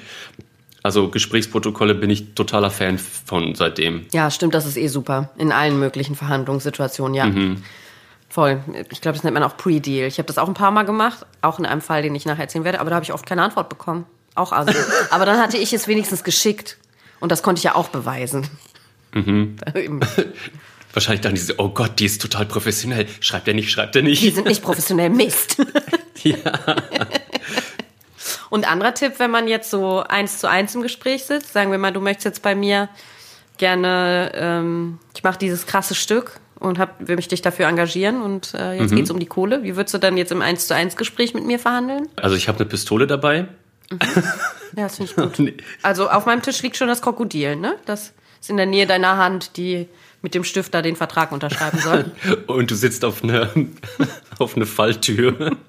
Also 0.82 1.08
Gesprächsprotokolle 1.08 1.94
bin 1.96 2.10
ich 2.10 2.34
totaler 2.34 2.70
Fan 2.70 2.98
von 2.98 3.56
seitdem. 3.56 4.06
Ja, 4.12 4.30
stimmt, 4.30 4.54
das 4.54 4.66
ist 4.66 4.76
eh 4.76 4.86
super. 4.86 5.30
In 5.36 5.50
allen 5.50 5.80
möglichen 5.80 6.14
Verhandlungssituationen, 6.14 7.14
ja. 7.14 7.28
Voll. 8.28 8.60
Ich 8.90 9.00
glaube, 9.00 9.16
das 9.16 9.24
nennt 9.24 9.34
man 9.34 9.42
auch 9.42 9.56
Pre-Deal. 9.56 10.06
Ich 10.06 10.18
habe 10.18 10.26
das 10.26 10.38
auch 10.38 10.46
ein 10.46 10.54
paar 10.54 10.70
Mal 10.70 10.84
gemacht, 10.84 11.26
auch 11.42 11.58
in 11.58 11.66
einem 11.66 11.80
Fall, 11.80 12.02
den 12.02 12.14
ich 12.14 12.24
nachher 12.26 12.42
erzählen 12.42 12.64
werde, 12.64 12.80
aber 12.80 12.90
da 12.90 12.96
habe 12.96 13.04
ich 13.04 13.12
oft 13.12 13.26
keine 13.26 13.42
Antwort 13.42 13.68
bekommen. 13.68 14.04
Auch 14.36 14.52
also. 14.52 14.72
aber 15.10 15.26
dann 15.26 15.40
hatte 15.40 15.56
ich 15.56 15.72
es 15.72 15.88
wenigstens 15.88 16.22
geschickt. 16.22 16.76
Und 17.18 17.32
das 17.32 17.42
konnte 17.42 17.60
ich 17.60 17.64
ja 17.64 17.74
auch 17.74 17.88
beweisen. 17.88 18.46
Eben. 19.14 19.56
Wahrscheinlich 20.96 21.20
dann 21.20 21.34
diese, 21.34 21.58
oh 21.58 21.68
Gott, 21.68 21.98
die 21.98 22.06
ist 22.06 22.22
total 22.22 22.46
professionell. 22.46 23.06
Schreibt 23.20 23.46
er 23.48 23.52
nicht, 23.54 23.70
schreibt 23.70 23.94
er 23.96 24.02
Die 24.02 24.08
nicht. 24.08 24.34
sind 24.34 24.46
nicht 24.46 24.62
professionell 24.62 25.10
Mist. 25.10 25.56
Ja. 26.22 26.36
Und 28.50 28.66
anderer 28.70 28.94
Tipp, 28.94 29.14
wenn 29.18 29.30
man 29.30 29.46
jetzt 29.46 29.70
so 29.70 30.00
eins 30.02 30.38
zu 30.38 30.48
eins 30.48 30.74
im 30.74 30.82
Gespräch 30.82 31.24
sitzt, 31.24 31.52
sagen 31.52 31.70
wir 31.70 31.78
mal, 31.78 31.92
du 31.92 32.00
möchtest 32.00 32.24
jetzt 32.24 32.42
bei 32.42 32.54
mir 32.54 32.88
gerne, 33.58 34.32
ähm, 34.34 34.98
ich 35.14 35.22
mache 35.22 35.38
dieses 35.38 35.66
krasse 35.66 35.94
Stück 35.94 36.40
und 36.58 36.78
hab, 36.78 36.94
will 37.06 37.16
mich 37.16 37.28
dich 37.28 37.42
dafür 37.42 37.66
engagieren 37.68 38.22
und 38.22 38.54
äh, 38.54 38.72
jetzt 38.78 38.90
Mhm. 38.92 38.96
geht's 38.96 39.10
um 39.10 39.18
die 39.20 39.26
Kohle. 39.26 39.62
Wie 39.62 39.76
würdest 39.76 39.94
du 39.94 39.98
dann 39.98 40.16
jetzt 40.16 40.32
im 40.32 40.42
eins 40.42 40.66
zu 40.66 40.74
eins 40.74 40.96
Gespräch 40.96 41.34
mit 41.34 41.44
mir 41.44 41.58
verhandeln? 41.58 42.08
Also 42.16 42.34
ich 42.36 42.48
habe 42.48 42.58
eine 42.58 42.66
Pistole 42.68 43.06
dabei. 43.06 43.48
Ja, 44.76 44.84
das 44.84 44.96
finde 44.96 45.10
ich 45.10 45.16
gut. 45.38 45.62
Also 45.82 46.08
auf 46.08 46.26
meinem 46.26 46.42
Tisch 46.42 46.62
liegt 46.62 46.76
schon 46.76 46.88
das 46.88 47.02
Krokodil, 47.02 47.56
ne? 47.56 47.76
Das 47.84 48.12
ist 48.40 48.50
in 48.50 48.56
der 48.56 48.66
Nähe 48.66 48.86
deiner 48.86 49.16
Hand, 49.18 49.56
die 49.58 49.86
mit 50.22 50.34
dem 50.34 50.44
Stift 50.44 50.74
da 50.74 50.82
den 50.82 50.96
Vertrag 50.96 51.32
unterschreiben 51.32 51.78
soll. 51.78 52.12
Und 52.46 52.70
du 52.70 52.74
sitzt 52.74 53.04
auf 53.04 53.22
einer 53.22 53.50
auf 54.38 54.56
eine 54.56 54.66
Falltür. 54.66 55.56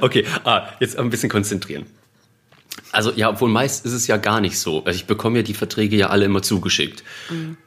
Okay, 0.00 0.26
ah, 0.44 0.68
jetzt 0.78 0.98
ein 0.98 1.08
bisschen 1.08 1.30
konzentrieren. 1.30 1.86
Also 2.92 3.12
ja, 3.12 3.30
obwohl 3.30 3.48
meist 3.48 3.86
ist 3.86 3.92
es 3.92 4.06
ja 4.06 4.18
gar 4.18 4.40
nicht 4.42 4.58
so. 4.58 4.84
Also 4.84 4.96
ich 4.96 5.06
bekomme 5.06 5.38
ja 5.38 5.42
die 5.42 5.54
Verträge 5.54 5.96
ja 5.96 6.10
alle 6.10 6.26
immer 6.26 6.42
zugeschickt. 6.42 7.02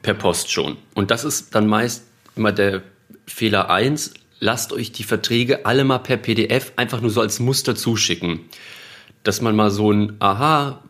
Per 0.03 0.13
Post 0.13 0.51
schon. 0.51 0.77
Und 0.93 1.09
das 1.09 1.23
ist 1.23 1.55
dann 1.55 1.67
meist 1.67 2.03
immer 2.35 2.51
der 2.51 2.83
Fehler 3.25 3.69
eins. 3.69 4.13
Lasst 4.39 4.73
euch 4.73 4.91
die 4.91 5.03
Verträge 5.03 5.65
alle 5.65 5.83
mal 5.83 5.97
per 5.97 6.17
PDF 6.17 6.73
einfach 6.75 7.01
nur 7.01 7.09
so 7.09 7.21
als 7.21 7.39
Muster 7.39 7.75
zuschicken. 7.75 8.41
Dass 9.23 9.41
man 9.41 9.55
mal 9.55 9.71
so 9.71 9.91
ein 9.91 10.17
Aha, 10.19 10.83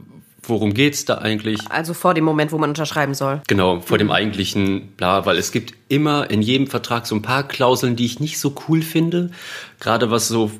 worum 0.49 0.73
geht's 0.73 1.05
da 1.05 1.19
eigentlich? 1.19 1.59
Also 1.69 1.93
vor 1.93 2.13
dem 2.13 2.23
Moment, 2.23 2.51
wo 2.51 2.57
man 2.57 2.69
unterschreiben 2.69 3.13
soll. 3.13 3.41
Genau, 3.47 3.79
vor 3.81 3.97
dem 3.97 4.11
eigentlichen 4.11 4.89
bla, 4.97 5.25
weil 5.25 5.37
es 5.37 5.51
gibt 5.51 5.73
immer 5.89 6.29
in 6.29 6.41
jedem 6.41 6.67
Vertrag 6.67 7.07
so 7.07 7.15
ein 7.15 7.21
paar 7.21 7.47
Klauseln, 7.47 7.95
die 7.95 8.05
ich 8.05 8.19
nicht 8.19 8.39
so 8.39 8.55
cool 8.67 8.81
finde. 8.81 9.31
Gerade 9.79 10.11
was 10.11 10.27
so 10.27 10.51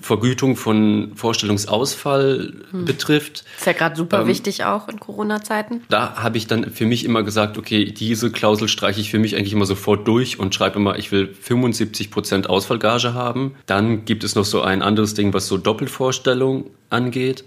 Vergütung 0.00 0.56
von 0.56 1.12
Vorstellungsausfall 1.14 2.52
betrifft. 2.72 3.44
Ist 3.56 3.66
ja 3.66 3.72
gerade 3.72 3.96
super 3.96 4.22
Ähm, 4.22 4.26
wichtig 4.26 4.64
auch 4.64 4.88
in 4.88 4.98
Corona-Zeiten. 4.98 5.82
Da 5.88 6.16
habe 6.16 6.38
ich 6.38 6.46
dann 6.46 6.70
für 6.70 6.86
mich 6.86 7.04
immer 7.04 7.22
gesagt, 7.22 7.58
okay, 7.58 7.84
diese 7.84 8.30
Klausel 8.30 8.68
streiche 8.68 9.00
ich 9.00 9.10
für 9.10 9.18
mich 9.18 9.36
eigentlich 9.36 9.52
immer 9.52 9.66
sofort 9.66 10.06
durch 10.08 10.38
und 10.38 10.54
schreibe 10.54 10.78
immer, 10.78 10.98
ich 10.98 11.12
will 11.12 11.32
75% 11.46 12.46
Ausfallgage 12.46 13.14
haben. 13.14 13.54
Dann 13.66 14.04
gibt 14.04 14.24
es 14.24 14.34
noch 14.34 14.44
so 14.44 14.62
ein 14.62 14.82
anderes 14.82 15.14
Ding, 15.14 15.32
was 15.32 15.46
so 15.46 15.58
Doppelvorstellung 15.58 16.70
angeht. 16.90 17.44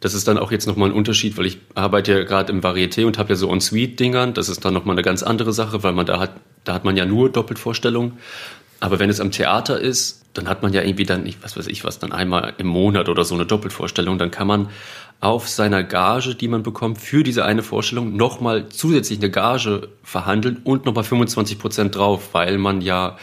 Das 0.00 0.14
ist 0.14 0.28
dann 0.28 0.38
auch 0.38 0.52
jetzt 0.52 0.66
nochmal 0.66 0.90
ein 0.90 0.94
Unterschied, 0.94 1.38
weil 1.38 1.46
ich 1.46 1.58
arbeite 1.74 2.12
ja 2.12 2.24
gerade 2.24 2.52
im 2.52 2.60
Varieté 2.60 3.06
und 3.06 3.18
habe 3.18 3.30
ja 3.30 3.36
so 3.36 3.50
En-Suite-Dingern. 3.50 4.34
Das 4.34 4.48
ist 4.48 4.64
dann 4.64 4.74
nochmal 4.74 4.94
eine 4.94 5.02
ganz 5.02 5.22
andere 5.22 5.52
Sache, 5.52 5.82
weil 5.82 5.92
man 5.92 6.06
da 6.06 6.18
hat, 6.18 6.32
da 6.64 6.74
hat 6.74 6.84
man 6.84 6.96
ja 6.96 7.06
nur 7.06 7.30
Doppelvorstellung. 7.30 8.18
Aber 8.80 8.98
wenn 8.98 9.08
es 9.08 9.20
am 9.20 9.30
Theater 9.30 9.80
ist, 9.80 10.22
dann 10.34 10.48
hat 10.48 10.62
man 10.62 10.74
ja 10.74 10.82
irgendwie 10.82 11.04
dann, 11.04 11.24
ich, 11.24 11.42
was 11.42 11.56
weiß 11.56 11.66
ich 11.66 11.82
was, 11.84 11.98
dann 11.98 12.12
einmal 12.12 12.52
im 12.58 12.66
Monat 12.66 13.08
oder 13.08 13.24
so 13.24 13.34
eine 13.34 13.46
Doppelvorstellung. 13.46 14.18
Dann 14.18 14.30
kann 14.30 14.46
man 14.46 14.68
auf 15.20 15.48
seiner 15.48 15.82
Gage, 15.82 16.34
die 16.34 16.48
man 16.48 16.62
bekommt, 16.62 17.00
für 17.00 17.22
diese 17.22 17.44
eine 17.44 17.62
Vorstellung 17.62 18.16
nochmal 18.16 18.68
zusätzlich 18.68 19.18
eine 19.18 19.30
Gage 19.30 19.88
verhandeln 20.02 20.60
und 20.62 20.84
nochmal 20.84 21.04
25 21.04 21.58
Prozent 21.58 21.96
drauf, 21.96 22.30
weil 22.32 22.58
man 22.58 22.82
ja, 22.82 23.16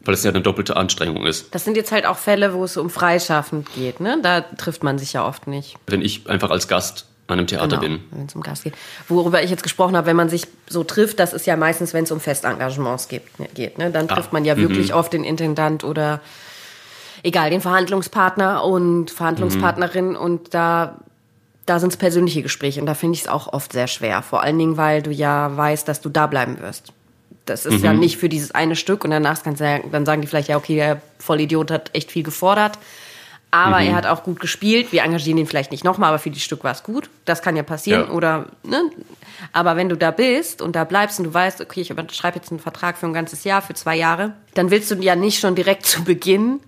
weil 0.00 0.14
es 0.14 0.24
ja 0.24 0.30
eine 0.30 0.40
doppelte 0.40 0.76
Anstrengung 0.76 1.26
ist. 1.26 1.54
Das 1.54 1.64
sind 1.64 1.76
jetzt 1.76 1.92
halt 1.92 2.06
auch 2.06 2.16
Fälle, 2.16 2.54
wo 2.54 2.64
es 2.64 2.76
um 2.76 2.90
freischaffend 2.90 3.72
geht, 3.74 4.00
ne? 4.00 4.18
Da 4.22 4.40
trifft 4.40 4.82
man 4.82 4.98
sich 4.98 5.12
ja 5.12 5.26
oft 5.26 5.46
nicht. 5.46 5.76
Wenn 5.86 6.02
ich 6.02 6.28
einfach 6.28 6.50
als 6.50 6.68
Gast 6.68 7.06
an 7.28 7.38
einem 7.38 7.46
Theater 7.46 7.76
bin. 7.76 8.00
wenn 8.10 8.24
es 8.24 8.34
um 8.34 8.42
Gas 8.42 8.62
geht. 8.62 8.74
Worüber 9.06 9.42
ich 9.42 9.50
jetzt 9.50 9.62
gesprochen 9.62 9.96
habe, 9.96 10.06
wenn 10.06 10.16
man 10.16 10.30
sich 10.30 10.46
so 10.66 10.82
trifft, 10.82 11.20
das 11.20 11.34
ist 11.34 11.46
ja 11.46 11.56
meistens, 11.56 11.92
wenn 11.92 12.04
es 12.04 12.10
um 12.10 12.20
Festengagements 12.20 13.08
gibt, 13.08 13.38
ne, 13.38 13.48
geht. 13.52 13.76
Ne? 13.76 13.90
Dann 13.90 14.08
trifft 14.08 14.32
man 14.32 14.46
ja 14.46 14.56
wirklich 14.56 14.94
oft 14.94 15.12
den 15.12 15.24
Intendant 15.24 15.84
oder 15.84 16.20
egal, 17.22 17.50
den 17.50 17.60
Verhandlungspartner 17.60 18.64
und 18.64 19.10
Verhandlungspartnerin 19.10 20.16
und 20.16 20.54
da, 20.54 20.96
da 21.66 21.78
sind 21.78 21.90
es 21.90 21.98
persönliche 21.98 22.42
Gespräche 22.42 22.80
und 22.80 22.86
da 22.86 22.94
finde 22.94 23.16
ich 23.16 23.22
es 23.22 23.28
auch 23.28 23.52
oft 23.52 23.74
sehr 23.74 23.88
schwer. 23.88 24.22
Vor 24.22 24.42
allen 24.42 24.58
Dingen, 24.58 24.78
weil 24.78 25.02
du 25.02 25.10
ja 25.10 25.54
weißt, 25.54 25.86
dass 25.86 26.00
du 26.00 26.08
da 26.08 26.26
bleiben 26.26 26.60
wirst. 26.60 26.94
Das 27.48 27.66
ist 27.66 27.82
ja 27.82 27.92
nicht 27.92 28.16
für 28.18 28.28
dieses 28.28 28.50
eine 28.50 28.76
Stück 28.76 29.04
und 29.04 29.10
danach 29.10 29.42
kannst 29.42 29.60
du 29.60 29.82
dann 29.90 30.06
sagen 30.06 30.20
die 30.20 30.26
vielleicht, 30.28 30.48
ja, 30.48 30.56
okay, 30.56 30.76
der 30.76 31.02
Vollidiot 31.18 31.70
hat 31.70 31.90
echt 31.94 32.12
viel 32.12 32.22
gefordert. 32.22 32.78
Aber 33.50 33.80
er 33.80 33.94
hat 33.94 34.04
auch 34.04 34.24
gut 34.24 34.40
gespielt. 34.40 34.92
Wir 34.92 35.02
engagieren 35.02 35.38
ihn 35.38 35.46
vielleicht 35.46 35.70
nicht 35.70 35.82
nochmal, 35.82 36.10
aber 36.10 36.18
für 36.18 36.30
die 36.30 36.40
Stück 36.40 36.64
war 36.64 36.72
es 36.72 36.82
gut. 36.82 37.08
Das 37.24 37.40
kann 37.40 37.56
ja 37.56 37.62
passieren. 37.62 38.08
Ja. 38.08 38.10
Oder, 38.10 38.46
ne? 38.62 38.82
Aber 39.52 39.76
wenn 39.76 39.88
du 39.88 39.96
da 39.96 40.10
bist 40.10 40.60
und 40.60 40.76
da 40.76 40.84
bleibst 40.84 41.18
und 41.18 41.24
du 41.24 41.34
weißt, 41.34 41.62
okay, 41.62 41.80
ich 41.80 41.88
schreibe 41.88 42.38
jetzt 42.38 42.50
einen 42.50 42.60
Vertrag 42.60 42.98
für 42.98 43.06
ein 43.06 43.14
ganzes 43.14 43.44
Jahr, 43.44 43.62
für 43.62 43.72
zwei 43.72 43.96
Jahre, 43.96 44.34
dann 44.52 44.70
willst 44.70 44.90
du 44.90 44.96
ja 44.96 45.16
nicht 45.16 45.40
schon 45.40 45.54
direkt 45.54 45.86
zu 45.86 46.04
Beginn 46.04 46.60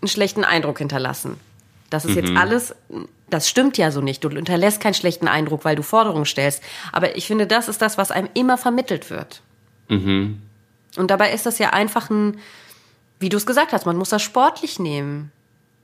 einen 0.00 0.08
schlechten 0.08 0.44
Eindruck 0.44 0.78
hinterlassen. 0.78 1.40
Das 1.90 2.04
ist 2.04 2.14
jetzt 2.14 2.30
alles, 2.36 2.74
das 3.30 3.48
stimmt 3.48 3.78
ja 3.78 3.90
so 3.90 4.00
nicht. 4.00 4.22
Du 4.22 4.30
hinterlässt 4.30 4.80
keinen 4.80 4.94
schlechten 4.94 5.26
Eindruck, 5.26 5.64
weil 5.64 5.74
du 5.74 5.82
Forderungen 5.82 6.26
stellst. 6.26 6.62
Aber 6.92 7.16
ich 7.16 7.26
finde, 7.26 7.46
das 7.46 7.66
ist 7.66 7.82
das, 7.82 7.98
was 7.98 8.10
einem 8.10 8.28
immer 8.34 8.58
vermittelt 8.58 9.10
wird. 9.10 9.42
Und 10.96 11.10
dabei 11.10 11.32
ist 11.32 11.46
das 11.46 11.58
ja 11.58 11.70
einfach 11.70 12.10
ein, 12.10 12.38
wie 13.20 13.28
du 13.28 13.36
es 13.36 13.46
gesagt 13.46 13.72
hast, 13.72 13.86
man 13.86 13.96
muss 13.96 14.10
das 14.10 14.22
sportlich 14.22 14.78
nehmen. 14.78 15.32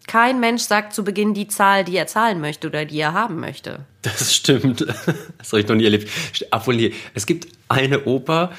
Kein 0.07 0.39
Mensch 0.39 0.63
sagt 0.63 0.93
zu 0.93 1.03
Beginn 1.03 1.33
die 1.33 1.49
Zahl, 1.49 1.85
die 1.85 1.97
er 1.97 2.07
zahlen 2.07 2.41
möchte 2.41 2.69
oder 2.69 2.85
die 2.85 2.99
er 2.99 3.15
haben 3.15 3.41
möchte. 3.41 3.81
Das 4.03 4.35
stimmt. 4.35 4.87
Das 5.39 5.53
habe 5.53 5.61
ich 5.61 5.69
noch 5.69 5.75
nie 5.75 5.85
erlebt. 5.85 6.11
Obwohl, 6.51 6.77
nee, 6.77 6.95
es 7.13 7.27
gibt 7.27 7.49
eine 7.69 8.05
Oper, 8.05 8.53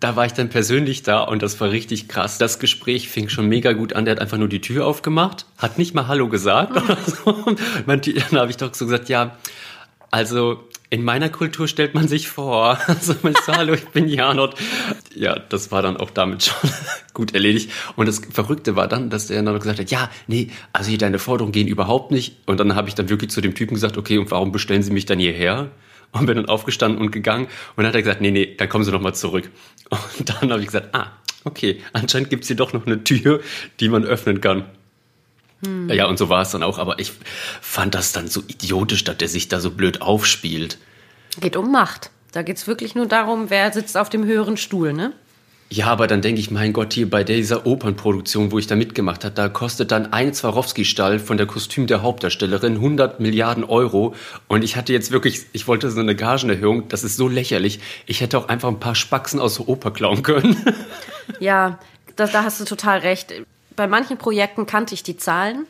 da 0.00 0.16
war 0.16 0.26
ich 0.26 0.32
dann 0.32 0.48
persönlich 0.48 1.02
da 1.04 1.22
und 1.22 1.42
das 1.42 1.60
war 1.60 1.70
richtig 1.70 2.08
krass. 2.08 2.38
Das 2.38 2.58
Gespräch 2.58 3.08
fing 3.08 3.28
schon 3.28 3.48
mega 3.48 3.72
gut 3.72 3.92
an. 3.92 4.04
Der 4.04 4.16
hat 4.16 4.20
einfach 4.20 4.38
nur 4.38 4.48
die 4.48 4.60
Tür 4.60 4.86
aufgemacht, 4.86 5.46
hat 5.58 5.78
nicht 5.78 5.94
mal 5.94 6.08
Hallo 6.08 6.28
gesagt 6.28 6.72
oder 6.76 6.98
so. 7.04 7.54
Dann 7.86 8.38
habe 8.38 8.50
ich 8.50 8.56
doch 8.56 8.74
so 8.74 8.86
gesagt, 8.86 9.08
ja, 9.08 9.36
also 10.10 10.68
in 10.92 11.04
meiner 11.04 11.30
Kultur 11.30 11.68
stellt 11.68 11.94
man 11.94 12.06
sich 12.06 12.28
vor. 12.28 12.78
Also 12.86 13.14
ich 13.26 13.38
so, 13.38 13.52
hallo, 13.54 13.72
ich 13.72 13.88
bin 13.88 14.08
Janot. 14.08 14.54
Ja, 15.14 15.38
das 15.38 15.72
war 15.72 15.80
dann 15.80 15.96
auch 15.96 16.10
damit 16.10 16.44
schon 16.44 16.70
gut 17.14 17.32
erledigt. 17.32 17.70
Und 17.96 18.06
das 18.06 18.20
Verrückte 18.30 18.76
war 18.76 18.88
dann, 18.88 19.08
dass 19.08 19.28
der 19.28 19.42
dann 19.42 19.58
gesagt 19.58 19.78
hat, 19.78 19.90
ja, 19.90 20.10
nee, 20.26 20.50
also 20.74 20.90
hier 20.90 20.98
deine 20.98 21.18
Forderungen 21.18 21.52
gehen 21.52 21.66
überhaupt 21.66 22.10
nicht. 22.10 22.36
Und 22.44 22.60
dann 22.60 22.76
habe 22.76 22.88
ich 22.88 22.94
dann 22.94 23.08
wirklich 23.08 23.30
zu 23.30 23.40
dem 23.40 23.54
Typen 23.54 23.74
gesagt, 23.74 23.96
okay, 23.96 24.18
und 24.18 24.30
warum 24.30 24.52
bestellen 24.52 24.82
Sie 24.82 24.90
mich 24.90 25.06
dann 25.06 25.18
hierher? 25.18 25.70
Und 26.12 26.26
bin 26.26 26.36
dann 26.36 26.46
aufgestanden 26.46 27.00
und 27.00 27.10
gegangen. 27.10 27.46
Und 27.46 27.78
dann 27.78 27.86
hat 27.86 27.94
er 27.94 28.02
gesagt, 28.02 28.20
nee, 28.20 28.30
nee, 28.30 28.54
dann 28.54 28.68
kommen 28.68 28.84
Sie 28.84 28.92
noch 28.92 29.00
mal 29.00 29.14
zurück. 29.14 29.50
Und 29.88 30.28
dann 30.28 30.52
habe 30.52 30.60
ich 30.60 30.66
gesagt, 30.66 30.94
ah, 30.94 31.12
okay, 31.44 31.80
anscheinend 31.94 32.28
gibt's 32.28 32.48
hier 32.48 32.56
doch 32.56 32.74
noch 32.74 32.84
eine 32.86 33.02
Tür, 33.02 33.40
die 33.80 33.88
man 33.88 34.04
öffnen 34.04 34.42
kann. 34.42 34.66
Ja, 35.88 36.06
und 36.06 36.18
so 36.18 36.28
war 36.28 36.42
es 36.42 36.50
dann 36.50 36.62
auch. 36.62 36.78
Aber 36.78 36.98
ich 36.98 37.12
fand 37.60 37.94
das 37.94 38.12
dann 38.12 38.28
so 38.28 38.40
idiotisch, 38.46 39.04
dass 39.04 39.18
der 39.18 39.28
sich 39.28 39.48
da 39.48 39.60
so 39.60 39.70
blöd 39.70 40.02
aufspielt. 40.02 40.78
Geht 41.40 41.56
um 41.56 41.70
Macht. 41.70 42.10
Da 42.32 42.42
geht's 42.42 42.66
wirklich 42.66 42.94
nur 42.94 43.06
darum, 43.06 43.50
wer 43.50 43.72
sitzt 43.72 43.96
auf 43.96 44.08
dem 44.08 44.24
höheren 44.24 44.56
Stuhl, 44.56 44.92
ne? 44.92 45.12
Ja, 45.72 45.86
aber 45.86 46.06
dann 46.06 46.20
denke 46.20 46.38
ich, 46.38 46.50
mein 46.50 46.74
Gott, 46.74 46.92
hier 46.92 47.08
bei 47.08 47.24
dieser 47.24 47.64
Opernproduktion, 47.64 48.52
wo 48.52 48.58
ich 48.58 48.66
da 48.66 48.76
mitgemacht 48.76 49.24
habe, 49.24 49.34
da 49.34 49.48
kostet 49.48 49.90
dann 49.90 50.12
ein 50.12 50.34
Swarovski-Stall 50.34 51.18
von 51.18 51.38
der 51.38 51.46
Kostüm 51.46 51.86
der 51.86 52.02
Hauptdarstellerin 52.02 52.74
100 52.74 53.20
Milliarden 53.20 53.64
Euro. 53.64 54.14
Und 54.48 54.64
ich 54.64 54.76
hatte 54.76 54.92
jetzt 54.92 55.12
wirklich, 55.12 55.46
ich 55.52 55.66
wollte 55.68 55.90
so 55.90 56.00
eine 56.00 56.14
Gagenerhöhung, 56.14 56.88
das 56.88 57.04
ist 57.04 57.16
so 57.16 57.26
lächerlich. 57.26 57.80
Ich 58.04 58.20
hätte 58.20 58.36
auch 58.36 58.48
einfach 58.48 58.68
ein 58.68 58.80
paar 58.80 58.94
Spaxen 58.94 59.40
aus 59.40 59.54
der 59.54 59.68
Oper 59.68 59.92
klauen 59.92 60.22
können. 60.22 60.56
Ja, 61.40 61.78
da, 62.16 62.26
da 62.26 62.42
hast 62.42 62.60
du 62.60 62.64
total 62.64 62.98
recht. 62.98 63.32
Bei 63.76 63.86
manchen 63.86 64.16
Projekten 64.18 64.66
kannte 64.66 64.94
ich 64.94 65.02
die 65.02 65.16
Zahlen 65.16 65.66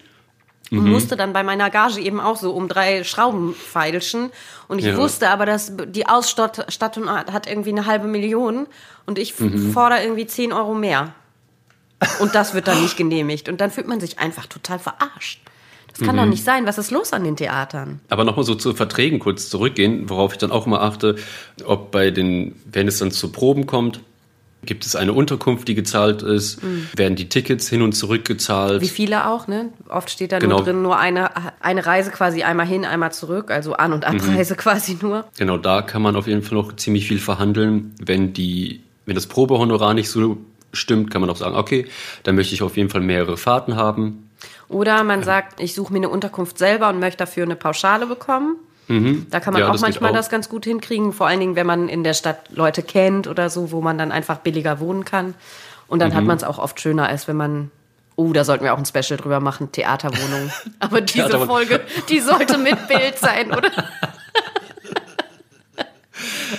Mhm. 0.71 0.79
und 0.79 0.91
musste 0.91 1.17
dann 1.17 1.33
bei 1.33 1.43
meiner 1.43 1.69
Gage 1.71 2.01
eben 2.01 2.21
auch 2.21 2.37
so 2.37 2.53
um 2.53 2.69
drei 2.69 3.05
Schrauben 3.05 3.55
feilschen. 3.55 4.31
Und 4.69 4.79
ich 4.79 4.87
Ja. 4.87 4.97
wusste 4.97 5.29
aber, 5.29 5.45
dass 5.45 5.73
die 5.89 6.07
Ausstattung 6.09 7.11
hat 7.11 7.47
irgendwie 7.47 7.71
eine 7.71 7.87
halbe 7.87 8.07
Million 8.09 8.67
und 9.07 9.19
ich 9.19 9.39
Mhm. 9.39 9.73
fordere 9.73 10.03
irgendwie 10.03 10.27
10 10.27 10.53
Euro 10.53 10.75
mehr. 10.75 11.13
Und 12.21 12.35
das 12.35 12.55
wird 12.55 12.67
dann 12.69 12.81
nicht 12.83 12.97
genehmigt. 12.97 13.49
Und 13.49 13.61
dann 13.61 13.71
fühlt 13.71 13.87
man 13.87 14.01
sich 14.01 14.19
einfach 14.19 14.47
total 14.47 14.79
verarscht. 14.79 15.41
Das 15.89 16.01
kann 16.07 16.17
Mhm. 16.17 16.21
doch 16.21 16.27
nicht 16.27 16.43
sein. 16.45 16.67
Was 16.67 16.79
ist 16.79 16.91
los 16.91 17.13
an 17.13 17.23
den 17.23 17.37
Theatern? 17.37 18.01
Aber 18.09 18.25
nochmal 18.25 18.45
so 18.47 18.55
zu 18.55 18.73
Verträgen 18.73 19.19
kurz 19.19 19.51
zurückgehen, 19.51 20.09
worauf 20.09 20.33
ich 20.33 20.39
dann 20.39 20.51
auch 20.51 20.67
immer 20.67 20.81
achte, 20.81 21.17
ob 21.67 21.91
bei 21.91 22.11
den, 22.11 22.57
wenn 22.65 22.89
es 22.89 22.99
dann 22.99 23.11
zu 23.13 23.31
Proben 23.31 23.67
kommt, 23.67 24.01
gibt 24.65 24.87
es 24.87 24.95
eine 24.97 25.13
Unterkunft, 25.13 25.67
die 25.69 25.75
gezahlt 25.75 26.23
ist, 26.23 26.61
werden 26.97 27.17
die 27.17 27.29
Tickets 27.29 27.69
hin 27.69 27.83
und 27.83 27.93
zurück 27.93 28.25
gezahlt. 28.25 28.81
Wie 28.81 28.89
viele 28.89 29.27
auch, 29.27 29.49
ne? 29.49 29.71
Oft 29.89 30.11
steht 30.11 30.33
da 30.33 30.39
Genau. 30.39 30.57
nur 30.57 30.65
drin, 30.65 30.83
nur 30.83 30.99
eine, 30.99 31.31
eine 31.61 31.85
Reise 31.85 32.11
quasi 32.11 32.43
einmal 32.43 32.67
hin, 32.67 32.85
einmal 32.85 33.13
zurück, 33.13 33.51
also 33.51 33.75
An- 33.75 33.93
und 33.93 34.05
Abreise 34.05 34.55
quasi 34.57 34.99
nur. 35.01 35.25
Genau, 35.37 35.57
da 35.59 35.83
kann 35.83 36.03
man 36.03 36.15
auf 36.17 36.27
jeden 36.27 36.43
Fall 36.43 36.57
noch 36.59 36.77
ziemlich 36.77 37.09
viel 37.09 37.19
verhandeln. 37.19 37.95
Wenn 38.01 38.33
die, 38.33 38.83
wenn 39.07 39.15
das 39.17 39.27
Probehonorar 39.27 39.95
nicht 39.95 40.11
so 40.11 40.39
stimmt, 40.73 41.11
kann 41.11 41.21
man 41.21 41.29
auch 41.31 41.37
sagen, 41.37 41.57
okay, 41.57 41.87
dann 42.23 42.37
möchte 42.37 42.55
ich 42.55 42.63
auf 42.63 42.77
jeden 42.77 42.89
Fall 42.89 43.01
mehrere 43.01 43.37
Fahrten 43.37 43.77
haben. 43.77 44.31
Oder 44.69 45.05
man 45.05 45.23
sagt, 45.23 45.61
ich 45.61 45.75
suche 45.75 45.93
mir 45.93 45.99
eine 45.99 46.09
Unterkunft 46.09 46.57
selber 46.57 46.89
und 46.89 46.99
möchte 46.99 47.19
dafür 47.19 47.43
eine 47.45 47.57
Pauschale 47.57 48.07
bekommen. 48.07 48.57
Da 48.89 49.41
kann 49.41 49.55
man 49.55 49.63
Ja, 49.63 49.71
auch 49.71 49.81
manchmal 49.81 50.11
auch. 50.11 50.15
das 50.15 50.29
ganz 50.29 50.49
gut 50.51 50.65
hinkriegen, 50.65 51.13
vor 51.13 51.27
allen 51.27 51.41
Dingen, 51.41 51.57
wenn 51.57 51.67
man 51.67 51.89
in 51.89 52.05
der 52.05 52.13
Stadt 52.15 52.39
Leute 52.51 52.83
kennt 52.83 53.27
oder 53.27 53.49
so, 53.49 53.71
wo 53.71 53.81
man 53.81 53.97
dann 53.97 54.13
einfach 54.13 54.39
billiger 54.39 54.81
wohnen 54.81 55.05
kann. 55.05 55.35
Und 55.89 56.01
dann 56.01 56.11
Mhm. 56.11 56.15
hat 56.17 56.25
man 56.25 56.37
es 56.37 56.45
auch 56.45 56.59
oft 56.59 56.81
schöner, 56.81 57.07
als 57.09 57.27
wenn 57.29 57.37
man 57.37 57.71
Oh, 58.15 58.35
da 58.35 58.45
sollten 58.45 58.63
wir 58.65 58.75
auch 58.75 58.79
ein 58.79 58.85
Special 58.85 59.17
drüber 59.19 59.41
machen, 59.41 59.73
Theaterwohnung. 59.73 60.51
Aber 60.81 61.01
diese 61.01 61.21
Theaterwohnung. 61.21 61.49
Folge, 61.49 61.81
die 62.11 62.21
sollte 62.21 62.59
mit 62.59 62.87
Bild 62.87 63.19
sein, 63.19 63.51
oder? 63.51 63.71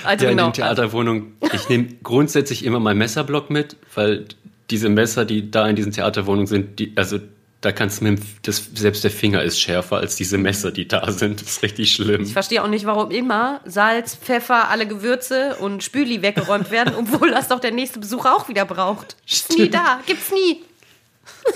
Also 0.04 0.26
Ja, 0.26 0.32
in 0.32 0.38
genau. 0.38 0.50
den 0.50 0.54
Theaterwohnungen. 0.54 1.38
Ich 1.54 1.70
nehme 1.70 1.88
grundsätzlich 2.04 2.66
immer 2.66 2.80
meinen 2.80 2.98
Messerblock 2.98 3.50
mit, 3.50 3.76
weil 3.94 4.26
diese 4.72 4.90
Messer, 4.90 5.26
die 5.26 5.52
da 5.52 5.68
in 5.68 5.76
diesen 5.76 5.92
Theaterwohnungen 5.92 6.48
sind, 6.48 6.80
die, 6.80 6.92
also 6.96 7.20
da 7.64 7.72
kannst 7.72 8.02
du 8.02 8.04
mit 8.04 8.20
dem, 8.20 8.26
das, 8.42 8.70
selbst 8.76 9.06
der 9.06 9.12
Finger 9.12 9.42
ist 9.42 9.58
schärfer 9.58 9.96
als 9.96 10.18
diese 10.18 10.38
Messer, 10.38 10.72
die 10.72 10.86
da 10.86 11.10
sind. 11.12 11.42
Das 11.42 11.50
ist 11.50 11.64
richtig 11.64 11.94
schlimm. 11.94 12.24
Ich 12.24 12.34
verstehe 12.34 12.62
auch 12.62 12.68
nicht, 12.68 12.86
warum 12.86 13.10
immer 13.10 13.62
Salz, 13.64 14.16
Pfeffer, 14.16 14.70
alle 14.70 14.86
Gewürze 14.86 15.56
und 15.56 15.82
Spüli 15.82 16.22
weggeräumt 16.22 16.72
werden, 16.72 16.94
obwohl 16.98 17.32
das 17.32 17.48
doch 17.48 17.62
der 17.62 17.72
nächste 17.72 18.00
Besucher 18.00 18.36
auch 18.36 18.50
wieder 18.50 18.66
braucht. 18.66 19.16
Ist 19.26 19.58
nie 19.58 19.70
da, 19.70 20.02
gibt's 20.06 20.30
nie. 20.32 20.62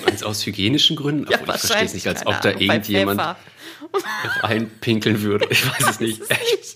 Meinst 0.05 0.21
du 0.21 0.27
aus 0.27 0.45
hygienischen 0.45 0.95
Gründen? 0.95 1.25
Obwohl, 1.27 1.55
ich 1.55 1.61
verstehe 1.61 1.85
es 1.85 1.93
nicht, 1.93 2.07
als 2.07 2.25
ob 2.25 2.39
da 2.41 2.49
Ahnung, 2.49 2.61
irgendjemand 2.61 3.21
reinpinkeln 4.41 5.21
würde. 5.21 5.47
Ich 5.49 5.67
weiß 5.67 5.89
es 5.89 5.99
nicht. 5.99 6.21
Echt? 6.29 6.75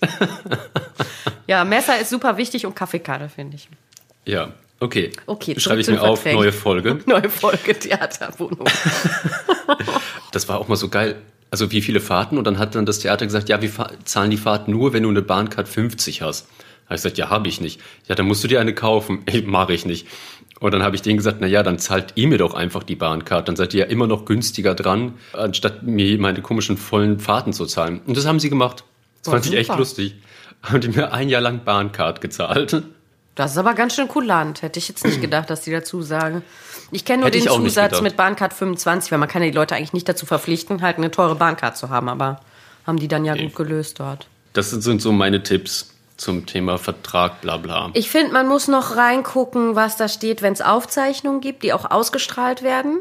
Ja, 1.46 1.64
Messer 1.64 1.98
ist 1.98 2.10
super 2.10 2.36
wichtig 2.36 2.66
und 2.66 2.76
Kaffeekarte, 2.76 3.30
finde 3.30 3.56
ich. 3.56 3.68
Ja, 4.26 4.52
okay. 4.82 5.10
Okay, 5.26 5.58
Schreibe 5.58 5.80
ich 5.80 5.88
mir 5.88 6.02
auf, 6.02 6.20
Verträgen. 6.20 6.40
neue 6.40 6.52
Folge. 6.52 6.98
Neue 7.06 7.30
Folge 7.30 7.78
Theaterwohnung. 7.78 8.66
Das 10.32 10.48
war 10.48 10.58
auch 10.58 10.68
mal 10.68 10.76
so 10.76 10.88
geil. 10.88 11.16
Also 11.50 11.70
wie 11.70 11.82
viele 11.82 12.00
Fahrten? 12.00 12.38
Und 12.38 12.44
dann 12.46 12.58
hat 12.58 12.74
dann 12.74 12.86
das 12.86 13.00
Theater 13.00 13.26
gesagt, 13.26 13.50
ja, 13.50 13.60
wir 13.60 13.70
zahlen 14.04 14.30
die 14.30 14.38
Fahrt 14.38 14.68
nur, 14.68 14.94
wenn 14.94 15.02
du 15.02 15.10
eine 15.10 15.20
Bahncard 15.20 15.68
50 15.68 16.22
hast. 16.22 16.46
Da 16.46 16.86
habe 16.86 16.94
ich 16.94 17.02
gesagt, 17.02 17.18
ja, 17.18 17.28
habe 17.28 17.48
ich 17.48 17.60
nicht. 17.60 17.80
Ja, 18.08 18.14
dann 18.14 18.26
musst 18.26 18.42
du 18.42 18.48
dir 18.48 18.60
eine 18.60 18.74
kaufen. 18.74 19.22
Ey, 19.26 19.42
mache 19.42 19.74
ich 19.74 19.84
nicht. 19.84 20.06
Und 20.60 20.72
dann 20.72 20.82
habe 20.82 20.96
ich 20.96 21.02
denen 21.02 21.18
gesagt, 21.18 21.38
na 21.40 21.46
ja, 21.46 21.62
dann 21.62 21.78
zahlt 21.78 22.12
ihr 22.14 22.28
mir 22.28 22.38
doch 22.38 22.54
einfach 22.54 22.82
die 22.82 22.94
Bahncard. 22.96 23.48
Dann 23.48 23.56
seid 23.56 23.74
ihr 23.74 23.80
ja 23.80 23.86
immer 23.86 24.06
noch 24.06 24.24
günstiger 24.24 24.74
dran, 24.74 25.14
anstatt 25.32 25.82
mir 25.82 26.18
meine 26.18 26.40
komischen 26.40 26.76
vollen 26.78 27.18
Fahrten 27.18 27.52
zu 27.52 27.66
zahlen. 27.66 28.00
Und 28.06 28.16
das 28.16 28.26
haben 28.26 28.40
sie 28.40 28.48
gemacht. 28.48 28.84
Das 29.22 29.24
Boah, 29.24 29.30
fand 29.32 29.46
ich 29.46 29.54
echt 29.54 29.66
super. 29.66 29.78
lustig. 29.80 30.14
Haben 30.62 30.80
die 30.80 30.88
mir 30.88 31.12
ein 31.12 31.28
Jahr 31.28 31.40
lang 31.42 31.64
Bahncard 31.64 32.20
gezahlt. 32.20 32.82
Das 33.34 33.52
ist 33.52 33.58
aber 33.58 33.74
ganz 33.74 33.94
schön 33.94 34.08
kulant. 34.08 34.62
Hätte 34.62 34.78
ich 34.78 34.88
jetzt 34.88 35.04
nicht 35.04 35.20
gedacht, 35.20 35.50
dass 35.50 35.62
die 35.62 35.70
dazu 35.70 36.02
sagen. 36.02 36.42
Ich 36.90 37.04
kenne 37.04 37.20
nur 37.20 37.28
Hätte 37.28 37.38
den 37.38 37.48
Zusatz 37.48 38.00
mit 38.00 38.16
Bahncard 38.16 38.52
25, 38.52 39.10
weil 39.12 39.18
man 39.18 39.28
kann 39.28 39.42
ja 39.42 39.48
die 39.48 39.56
Leute 39.56 39.74
eigentlich 39.74 39.94
nicht 39.94 40.08
dazu 40.08 40.26
verpflichten, 40.26 40.82
halt 40.82 40.98
eine 40.98 41.10
teure 41.10 41.34
Bahncard 41.34 41.76
zu 41.76 41.88
haben, 41.88 42.08
aber 42.08 42.40
haben 42.86 42.98
die 42.98 43.08
dann 43.08 43.24
ja 43.24 43.34
gut 43.34 43.54
gelöst 43.54 44.00
dort. 44.00 44.26
Das 44.52 44.70
sind 44.70 45.00
so 45.00 45.12
meine 45.12 45.42
Tipps 45.42 45.94
zum 46.18 46.46
Thema 46.46 46.78
Vertrag, 46.78 47.40
bla 47.40 47.56
bla. 47.56 47.90
Ich 47.94 48.10
finde, 48.10 48.32
man 48.32 48.46
muss 48.46 48.68
noch 48.68 48.96
reingucken, 48.96 49.74
was 49.74 49.96
da 49.96 50.08
steht, 50.08 50.42
wenn 50.42 50.52
es 50.52 50.60
Aufzeichnungen 50.60 51.40
gibt, 51.40 51.62
die 51.62 51.72
auch 51.72 51.90
ausgestrahlt 51.90 52.62
werden. 52.62 53.00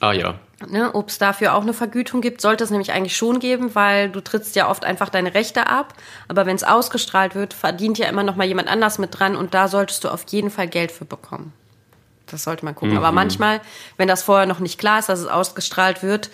Ah 0.00 0.12
ja. 0.12 0.38
Ne, 0.68 0.94
Ob 0.94 1.08
es 1.08 1.18
dafür 1.18 1.54
auch 1.54 1.62
eine 1.62 1.72
Vergütung 1.72 2.20
gibt, 2.20 2.40
sollte 2.40 2.64
es 2.64 2.70
nämlich 2.70 2.92
eigentlich 2.92 3.16
schon 3.16 3.38
geben, 3.38 3.74
weil 3.74 4.10
du 4.10 4.20
trittst 4.20 4.56
ja 4.56 4.68
oft 4.68 4.84
einfach 4.84 5.08
deine 5.08 5.34
Rechte 5.34 5.66
ab. 5.66 5.94
Aber 6.28 6.46
wenn 6.46 6.56
es 6.56 6.64
ausgestrahlt 6.64 7.34
wird, 7.34 7.54
verdient 7.54 7.98
ja 7.98 8.08
immer 8.08 8.22
noch 8.22 8.36
mal 8.36 8.46
jemand 8.46 8.68
anders 8.68 8.98
mit 8.98 9.18
dran 9.18 9.36
und 9.36 9.54
da 9.54 9.68
solltest 9.68 10.04
du 10.04 10.08
auf 10.08 10.24
jeden 10.28 10.50
Fall 10.50 10.68
Geld 10.68 10.92
für 10.92 11.04
bekommen. 11.04 11.52
Das 12.26 12.44
sollte 12.44 12.64
man 12.64 12.74
gucken. 12.74 12.96
Aber 12.96 13.12
manchmal, 13.12 13.60
wenn 13.96 14.08
das 14.08 14.22
vorher 14.22 14.46
noch 14.46 14.60
nicht 14.60 14.78
klar 14.78 14.98
ist, 14.98 15.08
dass 15.08 15.20
es 15.20 15.26
ausgestrahlt 15.26 16.02
wird 16.02 16.30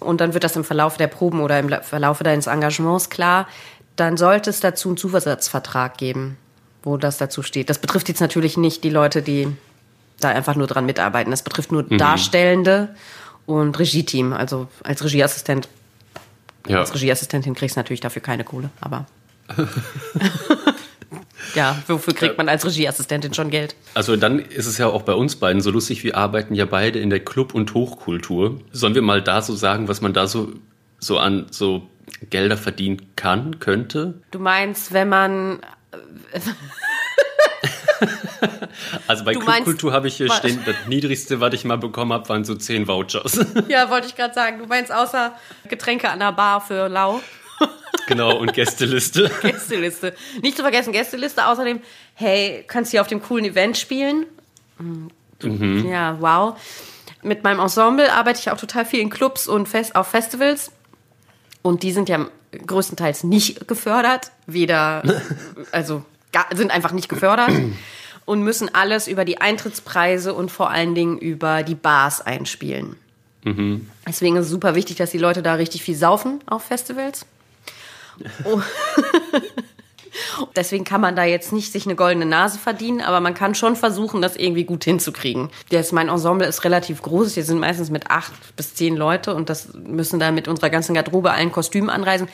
und 0.00 0.20
dann 0.20 0.34
wird 0.34 0.44
das 0.44 0.56
im 0.56 0.64
Verlauf 0.64 0.96
der 0.96 1.06
Proben 1.06 1.40
oder 1.40 1.58
im 1.58 1.68
Verlauf 1.82 2.20
deines 2.20 2.46
Engagements 2.46 3.10
klar, 3.10 3.46
dann 3.96 4.16
sollte 4.16 4.50
es 4.50 4.60
dazu 4.60 4.88
einen 4.88 4.96
Zusatzvertrag 4.96 5.98
geben, 5.98 6.38
wo 6.82 6.96
das 6.96 7.18
dazu 7.18 7.42
steht. 7.42 7.68
Das 7.68 7.78
betrifft 7.78 8.08
jetzt 8.08 8.20
natürlich 8.20 8.56
nicht 8.56 8.84
die 8.84 8.90
Leute, 8.90 9.22
die 9.22 9.48
da 10.20 10.30
einfach 10.30 10.54
nur 10.54 10.66
dran 10.66 10.86
mitarbeiten. 10.86 11.30
Das 11.30 11.42
betrifft 11.42 11.72
nur 11.72 11.82
Darstellende 11.82 12.94
und 13.48 13.78
Regieteam. 13.78 14.32
Also 14.34 14.68
als 14.84 15.02
Regieassistent, 15.02 15.68
Ja. 16.68 16.80
als 16.80 16.94
Regieassistentin 16.94 17.54
kriegst 17.54 17.76
du 17.76 17.80
natürlich 17.80 18.00
dafür 18.00 18.20
keine 18.22 18.44
Kohle, 18.44 18.68
aber. 18.80 19.06
ja, 21.54 21.82
wofür 21.86 22.12
kriegt 22.14 22.36
man 22.36 22.48
als 22.50 22.66
Regieassistentin 22.66 23.32
schon 23.32 23.48
Geld? 23.50 23.74
Also 23.94 24.16
dann 24.16 24.38
ist 24.38 24.66
es 24.66 24.76
ja 24.76 24.88
auch 24.88 25.02
bei 25.02 25.14
uns 25.14 25.36
beiden 25.36 25.62
so 25.62 25.70
lustig, 25.70 26.04
wir 26.04 26.16
arbeiten 26.16 26.54
ja 26.54 26.66
beide 26.66 26.98
in 26.98 27.08
der 27.08 27.20
Club- 27.20 27.54
und 27.54 27.72
Hochkultur. 27.72 28.60
Sollen 28.70 28.94
wir 28.94 29.02
mal 29.02 29.22
da 29.22 29.40
so 29.40 29.54
sagen, 29.56 29.88
was 29.88 30.02
man 30.02 30.12
da 30.12 30.26
so, 30.26 30.52
so 30.98 31.18
an 31.18 31.46
so 31.50 31.88
Gelder 32.28 32.58
verdienen 32.58 33.00
kann, 33.16 33.58
könnte? 33.60 34.20
Du 34.30 34.38
meinst, 34.38 34.92
wenn 34.92 35.08
man. 35.08 35.60
Also 39.06 39.24
bei 39.24 39.32
Du 39.32 39.40
Clubkultur 39.40 39.92
habe 39.92 40.08
ich 40.08 40.16
hier 40.16 40.30
stehen, 40.30 40.62
das 40.64 40.76
niedrigste, 40.86 41.40
was 41.40 41.54
ich 41.54 41.64
mal 41.64 41.78
bekommen 41.78 42.12
habe, 42.12 42.28
waren 42.28 42.44
so 42.44 42.54
10 42.54 42.86
Vouchers. 42.86 43.38
Ja, 43.68 43.90
wollte 43.90 44.06
ich 44.06 44.14
gerade 44.14 44.34
sagen. 44.34 44.58
Du 44.58 44.66
meinst 44.66 44.92
außer 44.92 45.34
Getränke 45.68 46.08
an 46.08 46.20
der 46.20 46.32
Bar 46.32 46.60
für 46.60 46.88
Lau. 46.88 47.20
genau, 48.06 48.36
und 48.36 48.52
Gästeliste. 48.52 49.30
Gästeliste. 49.42 50.14
Nicht 50.42 50.56
zu 50.56 50.62
vergessen, 50.62 50.92
Gästeliste. 50.92 51.46
Außerdem, 51.46 51.80
hey, 52.14 52.64
kannst 52.66 52.92
hier 52.92 53.00
auf 53.00 53.08
dem 53.08 53.22
coolen 53.22 53.44
Event 53.44 53.76
spielen. 53.76 54.26
Mhm. 54.78 55.88
Ja, 55.88 56.16
wow. 56.20 56.58
Mit 57.22 57.42
meinem 57.42 57.60
Ensemble 57.60 58.12
arbeite 58.12 58.40
ich 58.40 58.50
auch 58.50 58.58
total 58.58 58.84
viel 58.84 59.00
in 59.00 59.10
Clubs 59.10 59.48
und 59.48 59.68
Fest 59.68 59.96
auf 59.96 60.08
Festivals. 60.08 60.70
Und 61.62 61.82
die 61.82 61.92
sind 61.92 62.08
ja 62.08 62.26
größtenteils 62.66 63.24
nicht 63.24 63.66
gefördert. 63.66 64.30
Weder, 64.46 65.02
also 65.72 66.04
sind 66.54 66.70
einfach 66.70 66.92
nicht 66.92 67.08
gefördert. 67.08 67.50
Und 68.24 68.42
müssen 68.42 68.74
alles 68.74 69.08
über 69.08 69.24
die 69.24 69.40
Eintrittspreise 69.40 70.34
und 70.34 70.50
vor 70.50 70.68
allen 70.68 70.94
Dingen 70.94 71.16
über 71.16 71.62
die 71.62 71.74
Bars 71.74 72.20
einspielen. 72.20 72.96
Deswegen 74.06 74.36
ist 74.36 74.44
es 74.44 74.50
super 74.50 74.74
wichtig, 74.74 74.96
dass 74.96 75.12
die 75.12 75.16
Leute 75.16 75.42
da 75.42 75.54
richtig 75.54 75.82
viel 75.82 75.96
saufen 75.96 76.40
auf 76.44 76.64
Festivals. 76.64 77.24
Oh. 78.44 78.60
Deswegen 80.56 80.84
kann 80.84 81.00
man 81.00 81.14
da 81.16 81.24
jetzt 81.24 81.52
nicht 81.52 81.72
sich 81.72 81.86
eine 81.86 81.94
goldene 81.94 82.26
Nase 82.26 82.58
verdienen, 82.58 83.00
aber 83.00 83.20
man 83.20 83.34
kann 83.34 83.54
schon 83.54 83.76
versuchen, 83.76 84.20
das 84.22 84.36
irgendwie 84.36 84.64
gut 84.64 84.84
hinzukriegen. 84.84 85.50
Jetzt 85.70 85.92
mein 85.92 86.08
Ensemble 86.08 86.46
ist 86.46 86.64
relativ 86.64 87.02
groß. 87.02 87.36
Wir 87.36 87.44
sind 87.44 87.60
meistens 87.60 87.90
mit 87.90 88.10
acht 88.10 88.32
bis 88.56 88.74
zehn 88.74 88.96
Leute 88.96 89.34
und 89.34 89.48
das 89.48 89.72
müssen 89.74 90.18
da 90.18 90.32
mit 90.32 90.48
unserer 90.48 90.70
ganzen 90.70 90.94
Garderobe 90.94 91.30
allen 91.30 91.52
Kostümen 91.52 91.90
anreisen. 91.90 92.28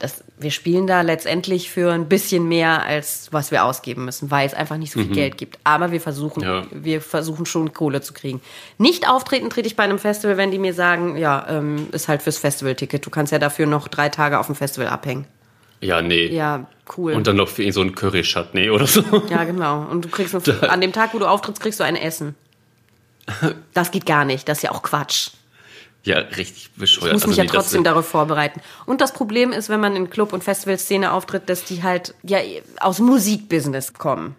Das, 0.00 0.24
wir 0.38 0.50
spielen 0.50 0.86
da 0.86 1.02
letztendlich 1.02 1.70
für 1.70 1.92
ein 1.92 2.08
bisschen 2.08 2.48
mehr, 2.48 2.82
als 2.84 3.28
was 3.30 3.50
wir 3.50 3.64
ausgeben 3.64 4.04
müssen, 4.06 4.30
weil 4.30 4.46
es 4.46 4.54
einfach 4.54 4.76
nicht 4.78 4.92
so 4.92 4.98
viel 5.00 5.10
Geld 5.12 5.36
gibt. 5.38 5.58
Aber 5.62 5.92
wir 5.92 6.00
versuchen, 6.00 6.42
Ja. 6.42 6.62
wir 6.72 7.00
versuchen 7.00 7.46
schon 7.46 7.72
Kohle 7.72 8.00
zu 8.00 8.12
kriegen. 8.12 8.40
Nicht 8.78 9.08
auftreten 9.08 9.50
trete 9.50 9.68
ich 9.68 9.76
bei 9.76 9.84
einem 9.84 9.98
Festival, 9.98 10.36
wenn 10.38 10.50
die 10.50 10.58
mir 10.58 10.74
sagen, 10.74 11.16
ja, 11.16 11.46
ähm, 11.48 11.88
ist 11.92 12.08
halt 12.08 12.22
fürs 12.22 12.38
Festivalticket. 12.38 13.04
Du 13.04 13.10
kannst 13.10 13.30
ja 13.32 13.38
dafür 13.38 13.66
noch 13.66 13.86
drei 13.88 14.08
Tage 14.08 14.38
auf 14.40 14.46
dem 14.46 14.54
Festival 14.54 14.88
abhängen. 14.88 15.26
Ja, 15.82 16.02
nee. 16.02 16.26
Ja, 16.26 16.66
cool. 16.98 17.12
Und 17.12 17.26
dann 17.26 17.36
noch 17.36 17.48
für 17.48 17.70
so 17.72 17.80
ein 17.80 17.94
Curry-Chutney 17.94 18.70
oder 18.70 18.86
so. 18.86 19.02
Ja, 19.30 19.44
genau. 19.44 19.82
Und 19.90 20.04
du 20.04 20.08
kriegst 20.08 20.34
noch, 20.34 20.62
an 20.62 20.80
dem 20.80 20.92
Tag, 20.92 21.14
wo 21.14 21.18
du 21.18 21.26
auftrittst, 21.26 21.62
kriegst 21.62 21.78
du 21.80 21.84
ein 21.84 21.96
Essen. 21.96 22.34
Das 23.74 23.90
geht 23.90 24.06
gar 24.06 24.24
nicht. 24.24 24.48
Das 24.48 24.58
ist 24.58 24.62
ja 24.62 24.72
auch 24.72 24.82
Quatsch. 24.82 25.30
Ja, 26.02 26.18
richtig 26.18 26.70
bescheuert. 26.76 27.08
Ich 27.08 27.12
muss 27.12 27.26
mich 27.26 27.40
Also 27.40 27.52
ja 27.52 27.60
trotzdem 27.60 27.84
darauf 27.84 28.06
vorbereiten. 28.06 28.60
Und 28.86 29.00
das 29.00 29.12
Problem 29.12 29.52
ist, 29.52 29.68
wenn 29.68 29.80
man 29.80 29.96
in 29.96 30.08
Club- 30.08 30.32
und 30.32 30.42
Festivalszene 30.42 31.12
auftritt, 31.12 31.48
dass 31.48 31.64
die 31.64 31.82
halt 31.82 32.14
ja 32.22 32.38
aus 32.80 33.00
Musikbusiness 33.00 33.92
kommen. 33.92 34.34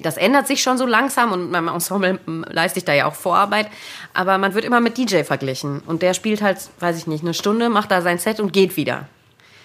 Das 0.00 0.16
ändert 0.16 0.46
sich 0.46 0.62
schon 0.62 0.78
so 0.78 0.86
langsam 0.86 1.32
und 1.32 1.52
beim 1.52 1.68
Ensemble 1.68 2.18
mm, 2.24 2.44
leiste 2.48 2.78
ich 2.78 2.84
da 2.84 2.94
ja 2.94 3.06
auch 3.06 3.14
Vorarbeit. 3.14 3.68
Aber 4.14 4.38
man 4.38 4.54
wird 4.54 4.64
immer 4.64 4.80
mit 4.80 4.96
DJ 4.96 5.22
verglichen. 5.22 5.80
Und 5.80 6.02
der 6.02 6.14
spielt 6.14 6.40
halt, 6.40 6.58
weiß 6.80 6.96
ich 6.96 7.06
nicht, 7.06 7.22
eine 7.22 7.34
Stunde, 7.34 7.68
macht 7.68 7.90
da 7.90 8.00
sein 8.00 8.18
Set 8.18 8.40
und 8.40 8.52
geht 8.52 8.76
wieder. 8.76 9.06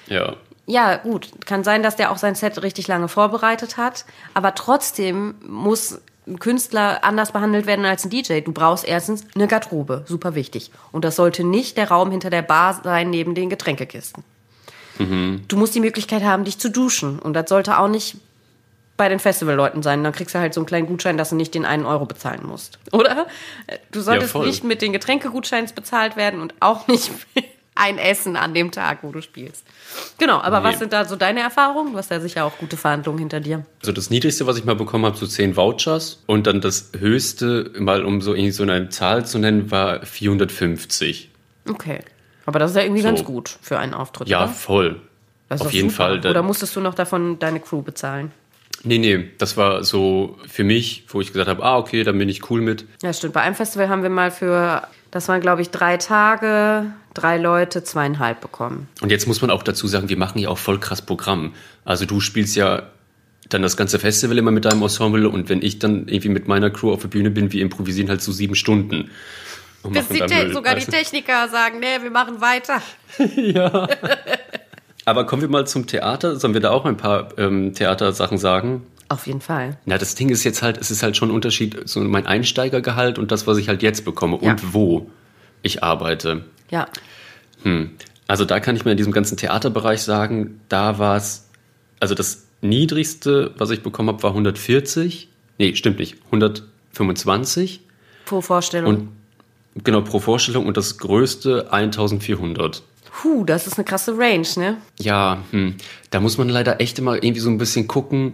Ja. 0.07 0.35
Ja, 0.65 0.97
gut. 0.97 1.29
Kann 1.45 1.63
sein, 1.63 1.81
dass 1.81 1.95
der 1.95 2.11
auch 2.11 2.17
sein 2.17 2.35
Set 2.35 2.61
richtig 2.61 2.87
lange 2.89 3.07
vorbereitet 3.07 3.77
hat. 3.77 4.03
Aber 4.33 4.53
trotzdem 4.53 5.35
muss 5.45 6.01
Künstler 6.39 7.03
anders 7.03 7.31
behandelt 7.31 7.65
werden 7.65 7.85
als 7.85 8.03
ein 8.03 8.09
DJ. 8.09 8.41
Du 8.41 8.51
brauchst 8.51 8.85
erstens 8.85 9.25
eine 9.35 9.47
Garderobe. 9.47 10.03
Super 10.07 10.35
wichtig. 10.35 10.71
Und 10.91 11.05
das 11.05 11.15
sollte 11.15 11.43
nicht 11.43 11.77
der 11.77 11.89
Raum 11.89 12.11
hinter 12.11 12.29
der 12.29 12.41
Bar 12.41 12.81
sein, 12.83 13.09
neben 13.09 13.35
den 13.35 13.49
Getränkekisten. 13.49 14.23
Du 14.99 15.57
musst 15.57 15.75
die 15.75 15.79
Möglichkeit 15.79 16.23
haben, 16.23 16.43
dich 16.43 16.57
zu 16.57 16.69
duschen. 16.69 17.19
Und 17.19 17.33
das 17.33 17.49
sollte 17.49 17.77
auch 17.77 17.87
nicht 17.87 18.17
bei 18.97 19.09
den 19.09 19.19
Festivalleuten 19.19 19.83
sein. 19.83 20.03
Dann 20.03 20.11
kriegst 20.11 20.33
du 20.33 20.39
halt 20.39 20.53
so 20.53 20.61
einen 20.61 20.65
kleinen 20.65 20.87
Gutschein, 20.87 21.17
dass 21.17 21.29
du 21.29 21.35
nicht 21.35 21.53
den 21.53 21.65
einen 21.65 21.85
Euro 21.85 22.05
bezahlen 22.05 22.45
musst. 22.45 22.79
Oder? 22.91 23.27
Du 23.91 24.01
solltest 24.01 24.31
voll. 24.31 24.47
nicht 24.47 24.63
mit 24.63 24.81
den 24.81 24.93
Getränkegutscheins 24.93 25.73
bezahlt 25.73 26.15
werden 26.15 26.41
und 26.41 26.55
auch 26.59 26.87
nicht 26.87 27.11
ein 27.79 27.97
Essen 27.97 28.35
an 28.35 28.53
dem 28.53 28.71
Tag, 28.71 28.99
wo 29.03 29.11
du 29.11 29.21
spielst. 29.21 29.65
Genau, 30.17 30.39
aber 30.39 30.59
Nee. 30.59 30.65
was 30.67 30.79
sind 30.79 30.93
da 30.93 31.05
so 31.05 31.15
deine 31.15 31.39
Erfahrungen? 31.41 31.91
Du 31.93 31.97
hast 31.97 32.11
ja 32.11 32.19
sicher 32.19 32.45
auch 32.45 32.57
gute 32.57 32.77
Verhandlungen 32.77 33.19
hinter 33.19 33.39
dir. 33.39 33.65
Also 33.81 33.91
das 33.91 34.09
Niedrigste, 34.09 34.47
was 34.47 34.57
ich 34.57 34.65
mal 34.65 34.75
bekommen 34.75 35.05
habe, 35.05 35.17
so 35.17 35.25
10 35.27 35.55
Vouchers. 35.55 36.23
Und 36.25 36.47
dann 36.47 36.61
das 36.61 36.91
Höchste, 36.97 37.71
mal 37.77 38.03
um 38.05 38.21
so, 38.21 38.33
irgendwie 38.33 38.51
so 38.51 38.63
eine 38.63 38.89
Zahl 38.89 39.25
zu 39.25 39.39
nennen, 39.39 39.71
war 39.71 40.05
450. 40.05 41.29
Okay. 41.69 41.99
Aber 42.45 42.59
das 42.59 42.71
ist 42.71 42.77
ja 42.77 42.83
irgendwie 42.83 43.01
So. 43.01 43.07
ganz 43.09 43.23
gut 43.23 43.57
für 43.61 43.77
einen 43.79 43.93
Auftritt. 43.93 44.27
Ja, 44.29 44.43
oder? 44.45 44.47
voll. 44.53 45.01
Auf 45.49 45.71
jeden 45.71 45.89
super. 45.89 46.19
Fall. 46.19 46.19
Oder 46.29 46.43
musstest 46.43 46.75
du 46.75 46.81
noch 46.81 46.93
davon 46.93 47.39
deine 47.39 47.59
Crew 47.59 47.81
bezahlen? 47.81 48.31
Nee, 48.83 48.99
nee, 48.99 49.31
das 49.37 49.57
war 49.57 49.83
so 49.83 50.37
für 50.47 50.63
mich, 50.63 51.05
wo 51.09 51.19
ich 51.19 51.27
gesagt 51.29 51.49
habe, 51.49 51.63
ah, 51.63 51.77
okay, 51.77 52.03
dann 52.03 52.17
bin 52.17 52.29
ich 52.29 52.49
cool 52.51 52.61
mit. 52.61 52.85
Ja, 53.01 53.11
stimmt. 53.11 53.33
Bei 53.33 53.41
einem 53.41 53.55
Festival 53.55 53.89
haben 53.89 54.03
wir 54.03 54.09
mal 54.09 54.29
für, 54.29 54.83
das 55.09 55.27
waren 55.29 55.41
glaube 55.41 55.61
ich 55.63 55.71
drei 55.71 55.97
Tage, 55.97 56.85
drei 57.17 57.37
Leute, 57.37 57.83
zweieinhalb 57.83 58.41
bekommen. 58.41 58.87
Und 59.01 59.11
jetzt 59.11 59.27
muss 59.27 59.41
man 59.41 59.49
auch 59.51 59.63
dazu 59.63 59.87
sagen, 59.87 60.09
wir 60.09 60.17
machen 60.17 60.39
ja 60.39 60.49
auch 60.49 60.57
voll 60.57 60.79
krass 60.79 61.01
Programm. 61.01 61.53
Also 61.85 62.05
du 62.05 62.19
spielst 62.19 62.55
ja 62.55 62.83
dann 63.49 63.61
das 63.61 63.77
ganze 63.77 63.97
Festival 63.99 64.37
immer 64.37 64.51
mit 64.51 64.65
deinem 64.65 64.81
Ensemble 64.81 65.27
und 65.29 65.49
wenn 65.49 65.61
ich 65.61 65.79
dann 65.79 66.07
irgendwie 66.07 66.29
mit 66.29 66.47
meiner 66.47 66.69
Crew 66.69 66.91
auf 66.91 67.01
der 67.01 67.07
Bühne 67.07 67.31
bin, 67.31 67.51
wir 67.53 67.61
improvisieren 67.61 68.09
halt 68.09 68.21
so 68.21 68.31
sieben 68.31 68.55
Stunden. 68.55 69.09
Und 69.83 69.93
Bis 69.93 70.07
die 70.09 70.19
Te 70.19 70.51
sogar 70.53 70.75
die 70.75 70.81
also- 70.81 70.91
Techniker 70.91 71.47
sagen, 71.49 71.79
nee, 71.79 72.01
wir 72.03 72.11
machen 72.11 72.41
weiter. 72.41 72.81
Ja. 73.35 73.87
Aber 75.05 75.25
kommen 75.25 75.41
wir 75.41 75.47
mal 75.49 75.65
zum 75.65 75.87
Theater. 75.87 76.35
Sollen 76.35 76.53
wir 76.53 76.59
da 76.59 76.71
auch 76.71 76.83
ein 76.83 76.97
paar 76.97 77.29
ähm, 77.37 77.73
Theatersachen 77.73 78.37
sagen? 78.37 78.85
Auf 79.07 79.25
jeden 79.25 79.39
Fall. 79.39 79.77
Na, 79.85 79.97
das 79.97 80.15
Ding 80.15 80.27
ist 80.27 80.43
jetzt 80.43 80.61
halt, 80.61 80.77
es 80.77 80.91
ist 80.91 81.01
halt 81.01 81.15
schon 81.15 81.29
ein 81.29 81.33
Unterschied, 81.33 81.87
so 81.87 82.01
mein 82.01 82.27
Einsteigergehalt 82.27 83.17
und 83.17 83.31
das, 83.31 83.47
was 83.47 83.57
ich 83.57 83.69
halt 83.69 83.81
jetzt 83.81 84.03
bekomme 84.03 84.37
Ja. 84.41 84.51
und 84.51 84.73
wo 84.73 85.09
ich 85.61 85.81
arbeite. 85.81 86.43
Ja. 86.69 86.87
Also 88.27 88.45
da 88.45 88.59
kann 88.59 88.75
ich 88.75 88.85
mir 88.85 88.91
in 88.91 88.97
diesem 88.97 89.13
ganzen 89.13 89.37
Theaterbereich 89.37 90.01
sagen, 90.01 90.59
da 90.69 90.99
war 90.99 91.17
es, 91.17 91.49
also 91.99 92.13
das 92.13 92.45
niedrigste, 92.61 93.53
was 93.57 93.69
ich 93.69 93.83
bekommen 93.83 94.09
habe, 94.09 94.23
war 94.23 94.31
140. 94.31 95.29
Nee, 95.57 95.75
stimmt 95.75 95.99
nicht, 95.99 96.17
125. 96.25 97.81
Pro 98.25 98.41
Vorstellung. 98.41 98.95
Und 99.75 99.83
genau, 99.83 100.01
pro 100.01 100.19
Vorstellung 100.19 100.65
und 100.65 100.77
das 100.77 100.97
größte 100.97 101.71
1400. 101.71 102.83
Puh, 103.11 103.45
das 103.45 103.65
ist 103.65 103.77
eine 103.77 103.85
krasse 103.85 104.17
Range, 104.17 104.47
ne? 104.57 104.77
Ja, 104.99 105.43
hm, 105.51 105.75
da 106.11 106.19
muss 106.19 106.37
man 106.37 106.49
leider 106.49 106.79
echt 106.81 106.99
immer 106.99 107.15
irgendwie 107.15 107.39
so 107.39 107.49
ein 107.49 107.57
bisschen 107.57 107.87
gucken 107.87 108.33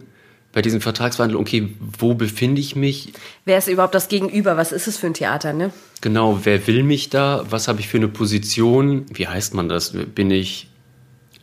bei 0.54 0.62
diesem 0.62 0.82
Vertragswandel, 0.82 1.36
okay, 1.36 1.74
wo 1.80 2.14
befinde 2.14 2.62
ich 2.62 2.76
mich? 2.76 3.12
Wer 3.44 3.58
ist 3.58 3.68
überhaupt 3.68 3.96
das 3.96 4.08
Gegenüber? 4.08 4.56
Was 4.56 4.72
ist 4.72 4.88
es 4.88 4.98
für 4.98 5.08
ein 5.08 5.16
Theater, 5.16 5.52
ne? 5.52 5.72
Genau, 6.02 6.42
wer 6.44 6.68
will 6.68 6.84
mich 6.84 7.10
da? 7.10 7.44
Was 7.50 7.68
habe 7.68 7.80
ich 7.80 7.88
für 7.88 7.98
eine 7.98 8.08
Position? 8.08 9.08
Wie 9.12 9.28
heißt 9.28 9.56
man 9.56 9.68
das? 9.68 9.94
Bin 9.94 10.30
ich 10.30 10.68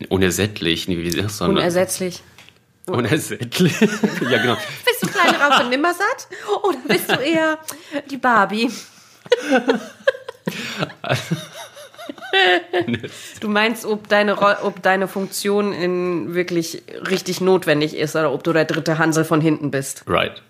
unersättlich? 0.09 0.87
Nee, 0.87 0.99
wie 0.99 1.11
sagst 1.11 1.40
du? 1.40 1.46
Unersetzlich. 1.46 2.23
Unersättlich. 2.87 3.81
ja, 4.31 4.38
genau. 4.38 4.57
Bist 4.85 5.03
du 5.03 5.09
kleine 5.09 5.38
Raupe 5.38 5.68
Nimmersatt? 5.68 6.29
Oder 6.62 6.79
bist 6.87 7.11
du 7.11 7.16
eher 7.16 7.59
die 8.11 8.16
Barbie? 8.16 8.70
Du 13.40 13.48
meinst, 13.48 13.85
ob 13.85 14.09
deine, 14.09 14.38
ob 14.62 14.83
deine 14.83 15.09
Funktion 15.09 15.72
in 15.72 16.35
wirklich 16.35 16.83
richtig 17.09 17.40
notwendig 17.40 17.96
ist 17.96 18.16
oder 18.16 18.33
ob 18.33 18.44
du 18.44 18.53
der 18.53 18.64
dritte 18.64 18.98
Hansel 18.98 19.24
von 19.24 19.40
hinten 19.40 19.70
bist. 19.70 20.05
Right. 20.07 20.42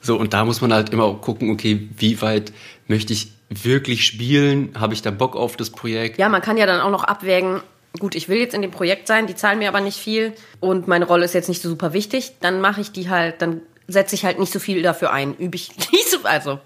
So, 0.00 0.16
und 0.16 0.32
da 0.32 0.44
muss 0.44 0.60
man 0.60 0.72
halt 0.72 0.90
immer 0.90 1.04
auch 1.04 1.20
gucken, 1.20 1.50
okay, 1.50 1.88
wie 1.96 2.20
weit 2.22 2.52
möchte 2.86 3.12
ich 3.12 3.32
wirklich 3.48 4.06
spielen? 4.06 4.70
Habe 4.78 4.94
ich 4.94 5.02
da 5.02 5.10
Bock 5.10 5.36
auf 5.36 5.56
das 5.56 5.70
Projekt? 5.70 6.18
Ja, 6.18 6.28
man 6.28 6.42
kann 6.42 6.56
ja 6.56 6.66
dann 6.66 6.80
auch 6.80 6.90
noch 6.90 7.04
abwägen, 7.04 7.60
gut, 7.98 8.14
ich 8.14 8.28
will 8.28 8.38
jetzt 8.38 8.54
in 8.54 8.62
dem 8.62 8.70
Projekt 8.70 9.06
sein, 9.06 9.26
die 9.26 9.34
zahlen 9.34 9.58
mir 9.58 9.68
aber 9.68 9.80
nicht 9.80 9.98
viel 9.98 10.32
und 10.60 10.88
meine 10.88 11.06
Rolle 11.06 11.24
ist 11.24 11.34
jetzt 11.34 11.48
nicht 11.48 11.62
so 11.62 11.68
super 11.68 11.92
wichtig, 11.92 12.32
dann 12.40 12.60
mache 12.60 12.80
ich 12.80 12.92
die 12.92 13.08
halt, 13.08 13.42
dann 13.42 13.62
setze 13.88 14.14
ich 14.14 14.24
halt 14.24 14.38
nicht 14.38 14.52
so 14.52 14.58
viel 14.58 14.82
dafür 14.82 15.12
ein. 15.12 15.34
Übe 15.36 15.56
ich 15.56 15.70
nicht 15.92 16.10
so, 16.10 16.18
also, 16.24 16.58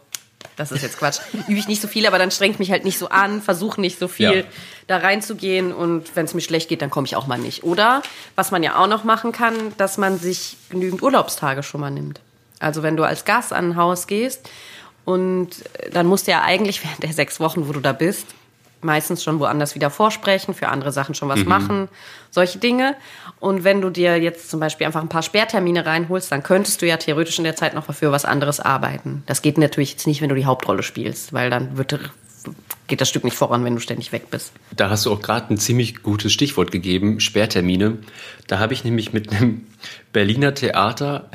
das 0.56 0.72
ist 0.72 0.82
jetzt 0.82 0.98
Quatsch, 0.98 1.20
übe 1.48 1.58
ich 1.58 1.68
nicht 1.68 1.80
so 1.82 1.88
viel, 1.88 2.06
aber 2.06 2.18
dann 2.18 2.30
strengt 2.30 2.58
mich 2.58 2.70
halt 2.70 2.84
nicht 2.84 2.98
so 2.98 3.08
an, 3.08 3.40
versuche 3.42 3.80
nicht 3.80 3.98
so 3.98 4.08
viel 4.08 4.36
Ja. 4.38 4.42
da 4.86 4.98
reinzugehen 4.98 5.72
und 5.72 6.14
wenn 6.16 6.24
es 6.26 6.34
mir 6.34 6.40
schlecht 6.40 6.68
geht, 6.68 6.82
dann 6.82 6.90
komme 6.90 7.06
ich 7.06 7.16
auch 7.16 7.26
mal 7.26 7.38
nicht. 7.38 7.62
Oder, 7.64 8.02
was 8.36 8.50
man 8.50 8.62
ja 8.62 8.76
auch 8.76 8.86
noch 8.88 9.04
machen 9.04 9.32
kann, 9.32 9.54
dass 9.78 9.96
man 9.98 10.18
sich 10.18 10.56
genügend 10.68 11.02
Urlaubstage 11.02 11.62
schon 11.62 11.80
mal 11.80 11.90
nimmt. 11.90 12.20
Also 12.58 12.82
wenn 12.82 12.96
du 12.96 13.04
als 13.04 13.24
Gast 13.24 13.52
an 13.52 13.70
ein 13.70 13.76
Haus 13.76 14.06
gehst 14.06 14.48
und 15.06 15.48
äh, 15.78 15.90
dann 15.90 16.06
musst 16.06 16.26
du 16.26 16.32
ja 16.32 16.42
eigentlich 16.42 16.82
während 16.84 17.02
der 17.02 17.12
sechs 17.12 17.40
Wochen, 17.40 17.68
wo 17.68 17.72
du 17.72 17.80
da 17.80 17.92
bist, 17.92 18.26
meistens 18.82 19.22
schon 19.22 19.40
woanders 19.40 19.74
wieder 19.74 19.90
vorsprechen, 19.90 20.54
für 20.54 20.68
andere 20.68 20.92
Sachen 20.92 21.14
schon 21.14 21.28
was 21.28 21.44
machen, 21.44 21.88
solche 22.30 22.58
Dinge. 22.58 22.96
Und 23.38 23.64
wenn 23.64 23.80
du 23.80 23.90
dir 23.90 24.16
jetzt 24.18 24.50
zum 24.50 24.60
Beispiel 24.60 24.86
einfach 24.86 25.02
ein 25.02 25.08
paar 25.08 25.22
Sperrtermine 25.22 25.86
reinholst, 25.86 26.30
dann 26.32 26.42
könntest 26.42 26.82
du 26.82 26.86
ja 26.86 26.96
theoretisch 26.96 27.38
in 27.38 27.44
der 27.44 27.56
Zeit 27.56 27.74
noch 27.74 27.92
für 27.94 28.12
was 28.12 28.24
anderes 28.24 28.60
arbeiten. 28.60 29.22
Das 29.26 29.42
geht 29.42 29.58
natürlich 29.58 29.92
jetzt 29.92 30.06
nicht, 30.06 30.20
wenn 30.20 30.28
du 30.28 30.34
die 30.34 30.46
Hauptrolle 30.46 30.82
spielst, 30.82 31.32
weil 31.32 31.50
dann 31.50 31.76
wird, 31.76 31.98
geht 32.86 33.00
das 33.00 33.08
Stück 33.08 33.24
nicht 33.24 33.36
voran, 33.36 33.64
wenn 33.64 33.74
du 33.74 33.80
ständig 33.80 34.12
weg 34.12 34.30
bist. 34.30 34.52
Da 34.76 34.90
hast 34.90 35.06
du 35.06 35.12
auch 35.12 35.20
gerade 35.20 35.52
ein 35.52 35.58
ziemlich 35.58 36.02
gutes 36.02 36.32
Stichwort 36.32 36.70
gegeben, 36.70 37.20
Sperrtermine. 37.20 37.98
Da 38.46 38.58
habe 38.58 38.74
ich 38.74 38.84
nämlich 38.84 39.12
mit 39.12 39.32
einem 39.32 39.66
Berliner 40.12 40.54
Theater, 40.54 41.30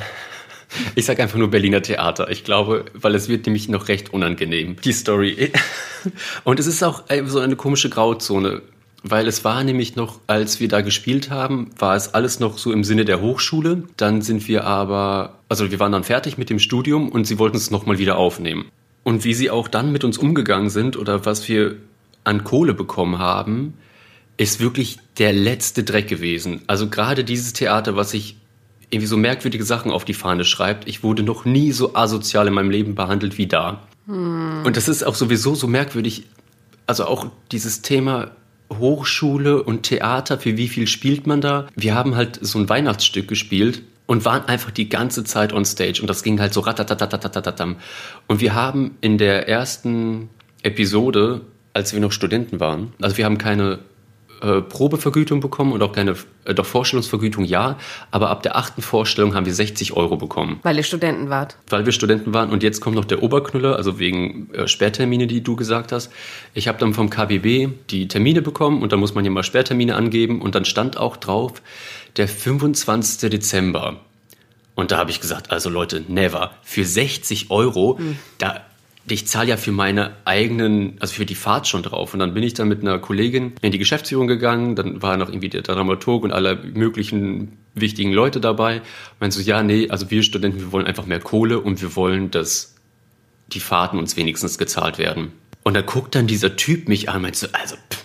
ich 0.95 1.05
sage 1.05 1.21
einfach 1.21 1.38
nur 1.38 1.49
Berliner 1.49 1.81
Theater, 1.81 2.29
ich 2.29 2.43
glaube, 2.43 2.85
weil 2.93 3.15
es 3.15 3.27
wird 3.27 3.45
nämlich 3.45 3.69
noch 3.69 3.88
recht 3.88 4.13
unangenehm, 4.13 4.77
die 4.83 4.93
Story. 4.93 5.51
Und 6.43 6.59
es 6.59 6.67
ist 6.67 6.83
auch 6.83 7.03
äh, 7.09 7.23
so 7.25 7.39
eine 7.39 7.55
komische 7.55 7.89
Grauzone, 7.89 8.61
weil 9.03 9.27
es 9.27 9.43
war 9.43 9.63
nämlich 9.63 9.95
noch, 9.95 10.19
als 10.27 10.59
wir 10.59 10.67
da 10.67 10.81
gespielt 10.81 11.29
haben, 11.29 11.69
war 11.77 11.95
es 11.95 12.13
alles 12.13 12.39
noch 12.39 12.57
so 12.57 12.71
im 12.71 12.83
Sinne 12.83 13.05
der 13.05 13.21
Hochschule. 13.21 13.83
Dann 13.97 14.21
sind 14.21 14.47
wir 14.47 14.63
aber, 14.63 15.39
also 15.47 15.69
wir 15.69 15.79
waren 15.79 15.91
dann 15.91 16.03
fertig 16.03 16.38
mit 16.38 16.49
dem 16.49 16.59
Studium 16.59 17.09
und 17.09 17.25
sie 17.25 17.38
wollten 17.38 17.57
es 17.57 17.69
nochmal 17.69 17.99
wieder 17.99 18.17
aufnehmen. 18.17 18.65
Und 19.03 19.23
wie 19.23 19.35
sie 19.35 19.51
auch 19.51 19.67
dann 19.67 19.91
mit 19.91 20.03
uns 20.03 20.17
umgegangen 20.17 20.71
sind 20.71 20.97
oder 20.97 21.25
was 21.25 21.47
wir 21.47 21.75
an 22.23 22.43
Kohle 22.43 22.73
bekommen 22.73 23.19
haben, 23.19 23.75
ist 24.38 24.59
wirklich 24.59 24.97
der 25.19 25.33
letzte 25.33 25.83
Dreck 25.83 26.07
gewesen. 26.07 26.63
Also 26.67 26.89
gerade 26.89 27.23
dieses 27.23 27.53
Theater, 27.53 27.95
was 27.95 28.11
sich 28.11 28.38
irgendwie 28.89 29.07
so 29.07 29.17
merkwürdige 29.17 29.63
Sachen 29.63 29.91
auf 29.91 30.05
die 30.05 30.13
Fahne 30.13 30.45
schreibt, 30.45 30.87
ich 30.87 31.03
wurde 31.03 31.23
noch 31.23 31.45
nie 31.45 31.71
so 31.71 31.95
asozial 31.95 32.47
in 32.47 32.53
meinem 32.53 32.69
Leben 32.69 32.95
behandelt 32.95 33.37
wie 33.37 33.47
da. 33.47 33.81
Und 34.07 34.77
das 34.77 34.87
ist 34.87 35.03
auch 35.03 35.15
sowieso 35.15 35.55
so 35.55 35.67
merkwürdig. 35.67 36.25
Also 36.85 37.05
auch 37.05 37.27
dieses 37.51 37.81
Thema 37.81 38.31
Hochschule 38.71 39.63
und 39.63 39.83
Theater, 39.83 40.37
für 40.37 40.57
wie 40.57 40.67
viel 40.67 40.87
spielt 40.87 41.27
man 41.27 41.41
da? 41.41 41.67
Wir 41.75 41.95
haben 41.95 42.15
halt 42.15 42.39
so 42.41 42.59
ein 42.59 42.69
Weihnachtsstück 42.69 43.27
gespielt 43.27 43.81
und 44.05 44.25
waren 44.25 44.45
einfach 44.45 44.71
die 44.71 44.89
ganze 44.89 45.23
Zeit 45.23 45.53
on 45.53 45.65
stage 45.65 46.01
und 46.01 46.07
das 46.07 46.23
ging 46.23 46.39
halt 46.39 46.53
so 46.53 46.61
ratatatatatatam. 46.61 47.77
Und 48.27 48.41
wir 48.41 48.53
haben 48.53 48.97
in 49.01 49.17
der 49.17 49.47
ersten 49.47 50.29
Episode, 50.61 51.41
als 51.73 51.93
wir 51.93 51.99
noch 51.99 52.11
Studenten 52.11 52.59
waren, 52.59 52.93
also 53.01 53.17
wir 53.17 53.25
haben 53.25 53.37
keine 53.37 53.79
äh, 54.45 54.62
Probevergütung 54.62 55.39
bekommen 55.39 55.71
und 55.71 55.81
auch 55.81 55.91
keine, 55.91 56.15
äh, 56.45 56.53
doch 56.53 56.65
Vorstellungsvergütung 56.65 57.43
ja, 57.43 57.77
aber 58.12 58.29
ab 58.29 58.43
der 58.43 58.55
achten 58.55 58.81
Vorstellung 58.81 59.34
haben 59.34 59.45
wir 59.45 59.53
60 59.53 59.93
Euro 59.93 60.17
bekommen 60.17 60.60
Weil 60.62 60.77
ihr 60.77 60.84
Studenten 60.84 61.29
wart. 61.29 61.58
weil 61.69 61.86
wir 61.86 61.93
Studenten 61.93 62.34
waren 62.34 62.51
und 62.51 62.62
jetzt 62.62 62.79
kommt 62.79 62.95
noch 62.95 63.05
der 63.05 63.23
Oberknüller, 63.23 63.75
also 63.75 63.97
wegen 63.97 64.53
äh, 64.53 64.67
Sperrtermine, 64.67 65.25
die 65.27 65.41
du 65.41 65.55
gesagt 65.55 65.91
hast. 65.91 66.12
Ich 66.53 66.67
habe 66.67 66.77
dann 66.77 66.93
vom 66.93 67.10
KBB 67.10 67.69
die 67.89 68.08
Termine 68.08 68.41
bekommen 68.41 68.81
und 68.84 68.91
da 68.91 68.97
muss 68.97 69.15
man 69.15 69.25
ja 69.25 69.31
mal 69.31 69.43
Sperrtermine 69.43 69.95
angeben 69.95 70.41
und 70.41 70.53
dann 70.53 70.65
stand 70.65 70.97
auch 70.97 71.17
drauf 71.17 71.62
der 72.17 72.27
25. 72.27 73.29
Dezember. 73.29 73.99
Und 74.75 74.91
da 74.91 74.97
habe 74.97 75.10
ich 75.10 75.21
gesagt, 75.21 75.51
also 75.51 75.69
Leute, 75.69 76.03
never. 76.08 76.51
Für 76.62 76.84
60 76.86 77.49
Euro, 77.49 77.99
da, 78.38 78.62
ich 79.07 79.27
zahle 79.27 79.49
ja 79.49 79.57
für 79.57 79.71
meine 79.71 80.15
eigenen, 80.25 80.97
also 80.99 81.13
für 81.13 81.25
die 81.25 81.35
Fahrt 81.35 81.67
schon 81.67 81.83
drauf. 81.83 82.13
Und 82.13 82.19
dann 82.19 82.33
bin 82.33 82.43
ich 82.43 82.53
dann 82.53 82.67
mit 82.67 82.81
einer 82.81 82.97
Kollegin 82.99 83.53
in 83.61 83.71
die 83.71 83.77
Geschäftsführung 83.77 84.27
gegangen, 84.27 84.75
dann 84.75 85.01
war 85.01 85.17
noch 85.17 85.29
irgendwie 85.29 85.49
der 85.49 85.61
Dramaturg 85.61 86.23
und 86.23 86.31
alle 86.31 86.55
möglichen 86.55 87.57
wichtigen 87.75 88.11
Leute 88.11 88.39
dabei. 88.39 88.81
Meinst 89.19 89.37
du, 89.37 89.41
ja, 89.43 89.61
nee, 89.61 89.89
also 89.89 90.09
wir 90.09 90.23
Studenten, 90.23 90.59
wir 90.59 90.71
wollen 90.71 90.87
einfach 90.87 91.05
mehr 91.05 91.19
Kohle 91.19 91.59
und 91.59 91.81
wir 91.81 91.95
wollen, 91.95 92.31
dass 92.31 92.75
die 93.47 93.59
Fahrten 93.59 93.99
uns 93.99 94.17
wenigstens 94.17 94.57
gezahlt 94.57 94.97
werden. 94.97 95.33
Und 95.63 95.75
da 95.75 95.81
guckt 95.81 96.15
dann 96.15 96.25
dieser 96.25 96.55
Typ 96.55 96.87
mich 96.87 97.09
an 97.09 97.21
meint 97.21 97.35
so, 97.35 97.47
also, 97.51 97.75
pff, 97.75 98.04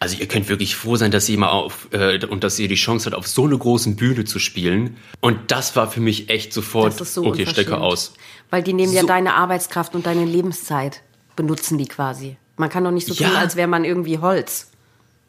also 0.00 0.16
ihr 0.16 0.26
könnt 0.28 0.48
wirklich 0.48 0.76
froh 0.76 0.96
sein, 0.96 1.10
dass 1.10 1.28
ihr 1.28 1.38
mal 1.38 1.48
auf 1.50 1.88
äh, 1.92 2.24
und 2.26 2.44
dass 2.44 2.58
ihr 2.58 2.68
die 2.68 2.76
Chance 2.76 3.06
habt, 3.06 3.16
auf 3.16 3.26
so 3.26 3.44
einer 3.46 3.58
großen 3.58 3.96
Bühne 3.96 4.24
zu 4.24 4.38
spielen. 4.38 4.96
Und 5.20 5.38
das 5.50 5.74
war 5.76 5.90
für 5.90 6.00
mich 6.00 6.28
echt 6.30 6.52
sofort, 6.52 6.92
Das 6.92 7.00
ist 7.00 7.14
so 7.14 7.24
okay. 7.26 7.46
Stecker 7.46 7.80
aus. 7.80 8.14
Weil 8.50 8.62
die 8.62 8.72
nehmen 8.72 8.92
ja 8.92 9.00
So- 9.02 9.06
deine 9.08 9.34
Arbeitskraft 9.34 9.94
und 9.94 10.06
deine 10.06 10.24
Lebenszeit, 10.24 11.02
benutzen 11.36 11.78
die 11.78 11.86
quasi. 11.86 12.36
Man 12.56 12.70
kann 12.70 12.84
doch 12.84 12.90
nicht 12.92 13.06
so 13.06 13.14
Ja. 13.14 13.28
tun, 13.28 13.36
als 13.36 13.56
wäre 13.56 13.68
man 13.68 13.84
irgendwie 13.84 14.18
Holz. 14.18 14.70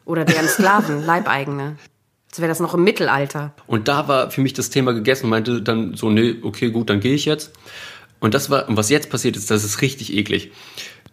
Oder 0.04 0.24
deren 0.24 0.48
Sklaven, 0.48 1.04
Leibeigene. 1.06 1.76
Als 2.30 2.38
wäre 2.38 2.48
das 2.48 2.60
noch 2.60 2.74
im 2.74 2.84
Mittelalter. 2.84 3.52
Und 3.66 3.88
da 3.88 4.06
war 4.08 4.30
für 4.30 4.40
mich 4.40 4.52
das 4.52 4.70
Thema 4.70 4.92
gegessen 4.92 5.24
und 5.24 5.30
meinte 5.30 5.62
dann 5.62 5.94
so, 5.96 6.10
nee, 6.10 6.36
okay, 6.42 6.70
gut, 6.70 6.88
dann 6.90 7.00
gehe 7.00 7.14
ich 7.14 7.24
jetzt. 7.24 7.52
Und 8.20 8.34
das 8.34 8.50
war, 8.50 8.68
und 8.68 8.76
was 8.76 8.88
jetzt 8.90 9.10
passiert 9.10 9.36
ist, 9.36 9.50
das 9.50 9.64
ist 9.64 9.80
richtig 9.82 10.12
eklig. 10.14 10.52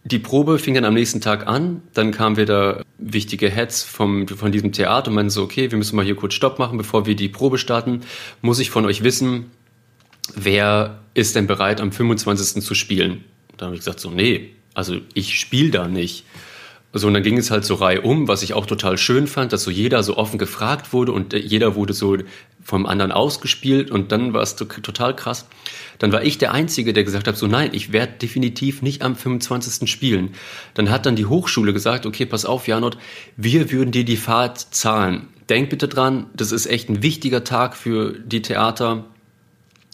Die 0.10 0.20
Probe 0.20 0.58
fing 0.58 0.74
dann 0.74 0.86
am 0.86 0.93
nächsten 0.93 1.20
Tag 1.20 1.48
an, 1.48 1.82
dann 1.93 2.12
kamen 2.12 2.38
wieder 2.38 2.86
wichtige 2.98 3.50
Heads 3.50 3.84
vom, 3.84 4.26
von 4.26 4.54
diesem 4.54 4.72
Theater 4.72 5.10
und 5.10 5.15
meinten 5.15 5.30
so, 5.30 5.43
okay, 5.43 5.70
wir 5.70 5.78
müssen 5.78 5.98
mal 5.98 6.06
hier 6.06 6.15
kurz 6.15 6.34
Stopp 6.34 6.60
machen, 6.60 6.78
bevor 6.78 7.06
wir 7.06 7.13
die 7.17 7.28
Probe 7.28 7.58
starten. 7.58 8.04
Muss 8.41 8.60
ich 8.60 8.70
von 8.70 8.86
euch 8.86 9.04
wissen, 9.04 9.52
wer 10.34 11.00
ist 11.13 11.36
denn 11.36 11.46
bereit, 11.46 11.82
am 11.82 11.91
25. 11.91 12.63
zu 12.63 12.74
spielen? 12.74 13.26
Da 13.58 13.65
habe 13.65 13.76
ich 13.76 13.82
gesagt 13.82 14.00
so, 14.00 14.10
nee, 14.10 14.52
also 14.74 14.96
ich 15.13 15.38
spiele 15.38 15.72
da 15.72 15.89
nicht. 15.89 16.24
So, 16.93 17.08
und 17.08 17.13
dann 17.13 17.23
ging 17.23 17.38
es 17.38 17.52
halt 17.52 17.65
so 17.65 17.76
Reihe 17.76 18.02
um, 18.02 18.28
was 18.28 18.43
ich 18.43 18.54
auch 18.54 18.65
total 18.65 18.97
schön 18.97 19.28
fand, 19.28 19.52
dass 19.52 19.63
so 19.63 19.71
jeder 19.71 20.04
so 20.04 20.17
offen 20.17 20.39
gefragt 20.39 20.93
wurde 20.93 21.12
und 21.12 21.34
äh, 21.34 21.38
jeder 21.38 21.76
wurde 21.76 21.93
so 21.93 22.17
vom 22.63 22.86
anderen 22.86 23.12
ausgespielt 23.12 23.91
und 23.91 24.12
dann 24.12 24.34
war 24.34 24.41
es 24.41 24.56
total 24.56 25.15
krass. 25.15 25.47
Dann 26.00 26.12
war 26.12 26.23
ich 26.23 26.38
der 26.38 26.54
Einzige, 26.54 26.93
der 26.93 27.04
gesagt 27.04 27.28
hat, 27.28 27.38
so 27.38 27.47
nein, 27.47 27.69
ich 27.73 27.93
werde 27.93 28.13
definitiv 28.21 28.82
nicht 28.82 29.04
am 29.04 29.15
25. 29.15 29.89
spielen. 29.89 30.32
Dann 30.73 30.89
hat 30.89 31.06
dann 31.06 31.15
die 31.15 31.26
Hochschule 31.26 31.71
gesagt, 31.71 32.06
okay, 32.06 32.26
pass 32.26 32.45
auf, 32.45 32.67
Janot, 32.67 32.97
wir 33.36 33.71
würden 33.71 33.91
dir 33.91 34.04
die 34.04 34.17
Fahrt 34.17 34.60
zahlen. 34.60 35.28
Denk 35.50 35.69
bitte 35.69 35.88
dran, 35.88 36.28
das 36.36 36.52
ist 36.52 36.65
echt 36.65 36.89
ein 36.89 37.02
wichtiger 37.04 37.43
Tag 37.43 37.76
für 37.76 38.13
die 38.19 38.41
Theater. 38.41 39.06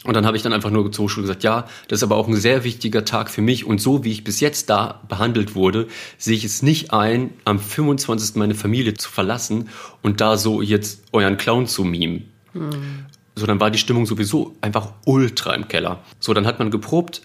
Und 0.04 0.14
dann 0.14 0.26
habe 0.26 0.36
ich 0.36 0.42
dann 0.42 0.52
einfach 0.52 0.70
nur 0.70 0.92
zur 0.92 1.06
Hochschule 1.06 1.22
gesagt, 1.22 1.42
ja, 1.44 1.66
das 1.88 2.00
ist 2.00 2.02
aber 2.02 2.16
auch 2.16 2.28
ein 2.28 2.36
sehr 2.36 2.62
wichtiger 2.62 3.04
Tag 3.04 3.30
für 3.30 3.40
mich. 3.40 3.64
Und 3.64 3.80
so 3.80 4.04
wie 4.04 4.12
ich 4.12 4.22
bis 4.22 4.40
jetzt 4.40 4.68
da 4.68 5.00
behandelt 5.08 5.54
wurde, 5.54 5.88
sehe 6.18 6.36
ich 6.36 6.44
es 6.44 6.62
nicht 6.62 6.92
ein, 6.92 7.30
am 7.44 7.58
25. 7.58 8.36
meine 8.36 8.54
Familie 8.54 8.94
zu 8.94 9.10
verlassen 9.10 9.70
und 10.02 10.20
da 10.20 10.36
so 10.36 10.60
jetzt 10.60 11.02
euren 11.12 11.38
Clown 11.38 11.66
zu 11.66 11.84
mimen. 11.84 12.28
Hm. 12.52 13.06
So, 13.36 13.46
dann 13.46 13.58
war 13.60 13.70
die 13.70 13.78
Stimmung 13.78 14.06
sowieso 14.06 14.54
einfach 14.60 14.92
ultra 15.06 15.54
im 15.54 15.68
Keller. 15.68 16.00
So, 16.20 16.34
dann 16.34 16.46
hat 16.46 16.58
man 16.58 16.70
geprobt. 16.70 17.22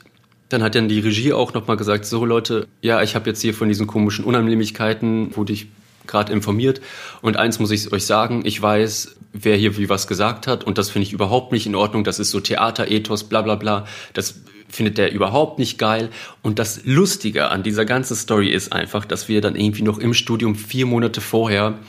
Dann 0.48 0.64
hat 0.64 0.74
dann 0.74 0.90
die 0.90 1.00
Regie 1.00 1.32
auch 1.32 1.54
nochmal 1.54 1.78
gesagt, 1.78 2.06
so 2.06 2.26
Leute, 2.26 2.68
ja, 2.82 3.04
ich 3.04 3.14
habe 3.14 3.30
jetzt 3.30 3.42
hier 3.42 3.54
von 3.54 3.68
diesen 3.68 3.86
komischen 3.86 4.26
Unannehmlichkeiten, 4.26 5.36
wurde 5.36 5.54
ich 5.54 5.68
gerade 6.10 6.34
informiert. 6.34 6.82
Und 7.22 7.38
eins 7.38 7.60
muss 7.60 7.72
ich 7.72 7.92
euch 7.94 8.06
sagen, 8.06 8.42
ich 8.44 8.62
weiß, 8.62 9.16
wer 9.32 9.56
hier 9.56 9.78
wie 9.78 9.90
was 9.90 10.08
gesagt 10.08 10.48
hat 10.48 10.64
und 10.64 10.78
das 10.78 10.90
finde 10.90 11.08
ich 11.08 11.14
überhaupt 11.14 11.52
nicht 11.52 11.66
in 11.66 11.76
Ordnung. 11.76 12.04
Das 12.04 12.20
ist 12.20 12.32
so 12.32 12.40
Theaterethos, 12.40 13.24
bla 13.26 13.42
bla 13.42 13.56
bla. 13.56 13.86
Das 14.14 14.42
findet 14.68 14.98
der 14.98 15.12
überhaupt 15.12 15.60
nicht 15.60 15.78
geil. 15.78 16.10
Und 16.42 16.60
das 16.60 16.82
Lustige 16.86 17.50
an 17.50 17.64
dieser 17.64 17.86
ganzen 17.86 18.16
Story 18.16 18.50
ist 18.50 18.72
einfach, 18.72 19.06
dass 19.06 19.28
wir 19.28 19.42
dann 19.42 19.56
irgendwie 19.56 19.82
noch 19.82 19.98
im 19.98 20.14
Studium 20.14 20.56
vier 20.56 20.86
Monate 20.86 21.22
vorher 21.22 21.80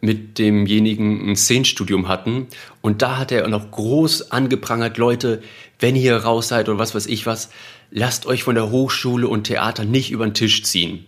mit 0.00 0.38
demjenigen 0.38 1.30
ein 1.30 1.36
Szenenstudium 1.36 2.08
hatten. 2.08 2.46
Und 2.80 3.02
da 3.02 3.18
hat 3.18 3.32
er 3.32 3.46
noch 3.48 3.70
groß 3.70 4.30
angeprangert, 4.30 4.98
Leute, 4.98 5.42
wenn 5.80 5.96
ihr 5.96 6.16
raus 6.16 6.48
seid 6.48 6.68
oder 6.68 6.78
was 6.78 6.94
weiß 6.94 7.06
ich 7.06 7.26
was, 7.26 7.50
lasst 7.90 8.26
euch 8.26 8.42
von 8.42 8.54
der 8.54 8.70
Hochschule 8.70 9.28
und 9.28 9.44
Theater 9.44 9.84
nicht 9.84 10.10
über 10.10 10.26
den 10.26 10.34
Tisch 10.34 10.62
ziehen. 10.62 11.04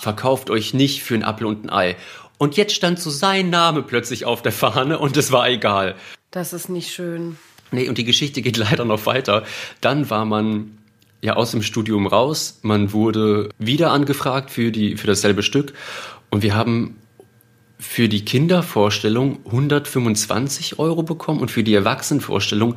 Verkauft 0.00 0.50
euch 0.50 0.74
nicht 0.74 1.02
für 1.02 1.14
ein 1.14 1.24
Apfel 1.24 1.46
und 1.46 1.64
ein 1.64 1.70
Ei. 1.70 1.96
Und 2.38 2.56
jetzt 2.56 2.74
stand 2.74 3.00
so 3.00 3.10
sein 3.10 3.50
Name 3.50 3.82
plötzlich 3.82 4.24
auf 4.24 4.42
der 4.42 4.52
Fahne 4.52 4.98
und 4.98 5.16
es 5.16 5.32
war 5.32 5.48
egal. 5.48 5.96
Das 6.30 6.52
ist 6.52 6.68
nicht 6.68 6.92
schön. 6.92 7.36
Nee, 7.70 7.88
und 7.88 7.98
die 7.98 8.04
Geschichte 8.04 8.42
geht 8.42 8.56
leider 8.56 8.84
noch 8.84 9.06
weiter. 9.06 9.44
Dann 9.80 10.08
war 10.10 10.24
man 10.24 10.78
ja 11.20 11.34
aus 11.34 11.50
dem 11.50 11.62
Studium 11.62 12.06
raus. 12.06 12.60
Man 12.62 12.92
wurde 12.92 13.50
wieder 13.58 13.90
angefragt 13.90 14.50
für, 14.50 14.70
die, 14.70 14.96
für 14.96 15.06
dasselbe 15.06 15.42
Stück. 15.42 15.72
Und 16.30 16.42
wir 16.42 16.54
haben 16.54 16.96
für 17.78 18.08
die 18.08 18.24
Kindervorstellung 18.24 19.38
125 19.46 20.78
Euro 20.78 21.02
bekommen 21.02 21.40
und 21.40 21.50
für 21.50 21.62
die 21.62 21.74
Erwachsenenvorstellung 21.74 22.76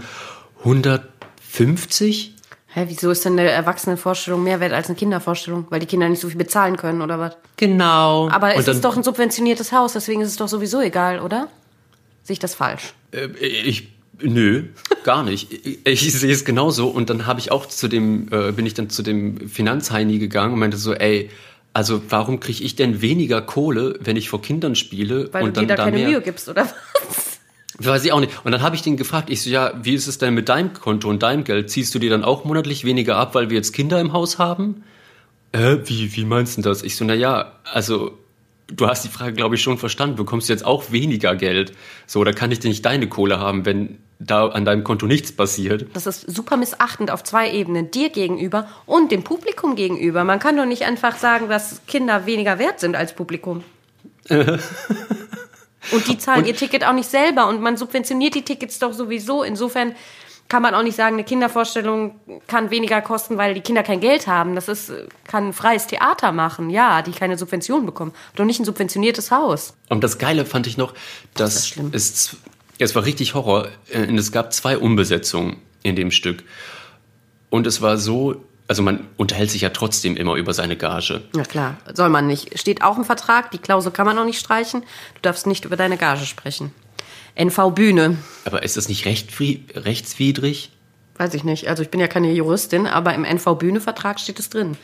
150. 0.60 2.36
Hä, 2.73 2.86
wieso 2.88 3.12
ist 3.12 3.25
denn 3.25 3.38
eine 3.38 3.49
Erwachsenenvorstellung 3.49 4.43
mehr 4.43 4.62
wert 4.62 4.71
als 4.71 4.88
eine 4.88 4.95
Kindervorstellung? 4.95 5.67
Weil 5.69 5.81
die 5.81 5.86
Kinder 5.86 6.07
nicht 6.07 6.21
so 6.21 6.29
viel 6.29 6.38
bezahlen 6.38 6.77
können, 6.77 7.01
oder 7.01 7.19
was? 7.19 7.36
Genau. 7.57 8.29
Aber 8.29 8.55
es 8.55 8.67
ist 8.67 8.86
doch 8.86 8.95
ein 8.95 9.03
subventioniertes 9.03 9.73
Haus, 9.73 9.93
deswegen 9.93 10.21
ist 10.21 10.29
es 10.29 10.38
doch 10.38 10.47
sowieso 10.47 10.79
egal, 10.81 11.19
oder? 11.19 11.49
Sehe 12.23 12.34
ich 12.34 12.39
das 12.39 12.55
falsch? 12.55 12.93
Äh, 13.12 13.27
ich 13.38 13.89
Nö, 14.23 14.65
gar 15.03 15.23
nicht. 15.23 15.51
Ich, 15.51 15.79
ich 15.86 16.13
sehe 16.13 16.31
es 16.31 16.45
genauso 16.45 16.89
und 16.89 17.10
dann 17.10 17.25
habe 17.25 17.39
ich 17.39 17.51
auch 17.51 17.65
zu 17.65 17.88
dem, 17.88 18.27
äh, 18.31 18.51
bin 18.51 18.65
ich 18.65 18.73
dann 18.73 18.89
zu 18.89 19.01
dem 19.01 19.49
Finanzheini 19.49 20.19
gegangen 20.19 20.53
und 20.53 20.60
meinte 20.60 20.77
so, 20.77 20.93
ey, 20.93 21.29
also 21.73 22.01
warum 22.10 22.39
kriege 22.39 22.63
ich 22.63 22.75
denn 22.75 23.01
weniger 23.01 23.41
Kohle, 23.41 23.97
wenn 24.01 24.17
ich 24.17 24.29
vor 24.29 24.41
Kindern 24.41 24.75
spiele? 24.75 25.29
Weil 25.34 25.45
und 25.45 25.57
du 25.57 25.62
dir 25.62 25.67
da, 25.67 25.75
da 25.75 25.84
keine 25.86 25.97
mehr? 25.97 26.10
Mühe 26.10 26.21
gibst, 26.21 26.49
oder 26.49 26.65
was? 26.65 27.39
Weiß 27.77 28.03
ich 28.05 28.12
auch 28.12 28.19
nicht. 28.19 28.31
Und 28.43 28.51
dann 28.51 28.62
habe 28.62 28.75
ich 28.75 28.81
den 28.81 28.97
gefragt, 28.97 29.29
ich 29.29 29.41
so, 29.41 29.49
ja, 29.49 29.73
wie 29.81 29.93
ist 29.93 30.07
es 30.07 30.17
denn 30.17 30.34
mit 30.34 30.49
deinem 30.49 30.73
Konto 30.73 31.10
und 31.10 31.23
deinem 31.23 31.43
Geld? 31.43 31.69
Ziehst 31.69 31.95
du 31.95 31.99
dir 31.99 32.10
dann 32.10 32.23
auch 32.23 32.43
monatlich 32.43 32.84
weniger 32.84 33.17
ab, 33.17 33.36
weil 33.36 33.49
wir 33.49 33.57
jetzt 33.57 33.73
Kinder 33.73 33.99
im 33.99 34.13
Haus 34.13 34.39
haben? 34.39 34.84
Äh, 35.51 35.77
wie, 35.86 36.15
wie 36.15 36.25
meinst 36.25 36.57
du 36.57 36.62
das? 36.62 36.84
Ich 36.84 36.95
so, 36.95 37.05
na 37.05 37.13
ja, 37.13 37.53
also 37.71 38.17
du 38.67 38.88
hast 38.88 39.03
die 39.03 39.10
Frage, 39.10 39.34
glaube 39.34 39.55
ich, 39.55 39.62
schon 39.62 39.77
verstanden. 39.77 40.15
Bekommst 40.15 40.49
du 40.49 40.53
jetzt 40.53 40.65
auch 40.65 40.91
weniger 40.91 41.36
Geld? 41.36 41.73
So, 42.07 42.19
oder 42.19 42.34
kann 42.34 42.51
ich 42.51 42.60
denn 42.60 42.69
nicht 42.69 42.86
deine 42.86 43.07
Kohle 43.07 43.39
haben, 43.39 43.65
wenn 43.65 43.97
da 44.19 44.47
an 44.47 44.65
deinem 44.65 44.84
Konto 44.84 45.05
nichts 45.05 45.31
passiert? 45.31 45.88
Das 45.93 46.07
ist 46.07 46.29
super 46.29 46.57
missachtend 46.57 47.12
auf 47.12 47.23
zwei 47.23 47.51
Ebenen. 47.51 47.91
Dir 47.91 48.10
gegenüber 48.10 48.67
und 48.86 49.12
dem 49.12 49.23
Publikum 49.23 49.75
gegenüber. 49.75 50.23
Man 50.23 50.39
kann 50.39 50.57
doch 50.57 50.65
nicht 50.65 50.84
einfach 50.84 51.17
sagen, 51.17 51.49
dass 51.49 51.81
Kinder 51.88 52.25
weniger 52.25 52.60
wert 52.60 52.79
sind 52.79 52.95
als 52.95 53.13
Publikum. 53.13 53.63
und 55.91 56.08
die 56.08 56.17
zahlen 56.17 56.41
Und- 56.41 56.48
ihr 56.48 56.56
Ticket 56.56 56.84
auch 56.86 56.94
nicht 56.94 57.10
selber. 57.10 57.48
Und 57.48 57.62
man 57.62 57.78
subventioniert 57.78 58.36
die 58.36 58.44
Tickets 58.44 58.80
doch 58.80 58.94
sowieso. 58.94 59.44
Insofern 59.44 59.96
kann 60.48 60.62
man 60.62 60.76
auch 60.76 60.84
nicht 60.84 60.96
sagen, 60.98 61.15
eine 61.15 61.24
Kindervorstellung 61.24 62.20
kann 62.48 62.72
weniger 62.72 63.02
kosten, 63.02 63.38
weil 63.38 63.54
die 63.54 63.62
Kinder 63.62 63.84
kein 63.84 64.02
Geld 64.02 64.28
haben. 64.28 64.54
Das 64.56 64.67
ist, 64.67 64.91
kann 65.26 65.48
ein 65.48 65.54
freies 65.54 65.88
Theater 65.88 66.34
machen, 66.34 66.70
ja, 66.70 67.02
die 67.02 67.12
keine 67.12 67.38
Subvention 67.38 67.86
bekommen. 67.86 68.12
Doch 68.36 68.44
nicht 68.44 68.60
ein 68.60 68.65
subventioniertes 68.65 69.32
Haus. 69.32 69.74
Und 69.88 70.04
das 70.04 70.17
Geile 70.17 70.46
fand 70.46 70.67
ich 70.67 70.76
noch, 70.78 70.94
dass 71.36 71.56
ist 71.56 71.67
schlimm. 71.70 71.91
es, 71.94 72.36
es 72.80 72.94
war 72.96 73.06
richtig 73.06 73.34
Horror. 73.34 73.70
Äh, 73.89 74.08
Und 74.08 74.17
es 74.17 74.34
gab 74.34 74.52
zwei 74.52 74.78
Umbesetzungen 74.78 75.56
in 75.84 75.96
dem 75.96 76.12
Stück. 76.12 76.44
Und 77.50 77.65
es 77.65 77.82
war 77.82 77.98
so, 77.98 78.44
also 78.71 78.84
man 78.84 79.05
unterhält 79.17 79.51
sich 79.51 79.63
ja 79.63 79.69
trotzdem 79.69 80.15
immer 80.15 80.36
über 80.36 80.53
seine 80.53 80.77
Gage. 80.77 81.23
Na 81.36 81.43
klar, 81.43 81.75
soll 81.93 82.07
man 82.07 82.25
nicht. 82.25 82.57
Steht 82.57 82.84
auch 82.84 82.97
im 82.97 83.03
Vertrag, 83.03 83.51
die 83.51 83.57
Klausel 83.57 83.91
kann 83.91 84.05
man 84.05 84.17
auch 84.17 84.23
nicht 84.23 84.39
streichen. 84.39 84.84
Du 85.15 85.21
darfst 85.23 85.45
nicht 85.45 85.65
über 85.65 85.75
deine 85.75 85.97
Gage 85.97 86.25
sprechen. 86.25 86.73
NV 87.36 87.71
Bühne, 87.75 88.17
Aber 88.45 88.63
ist 88.63 88.77
das 88.77 88.88
nicht 88.88 89.05
rechtfri- 89.05 89.60
rechtswidrig? 89.75 90.71
weiß 91.17 91.34
ich 91.34 91.43
nicht. 91.43 91.67
Also 91.67 91.84
ich 91.84 91.89
bin 91.89 91.99
ja 91.99 92.07
keine 92.07 92.31
Juristin, 92.31 92.88
aber 92.88 93.13
im 93.13 93.25
NV 93.25 93.55
Bühne 93.57 93.81
Vertrag 93.81 94.21
steht 94.21 94.39
es 94.39 94.49
drin. 94.49 94.77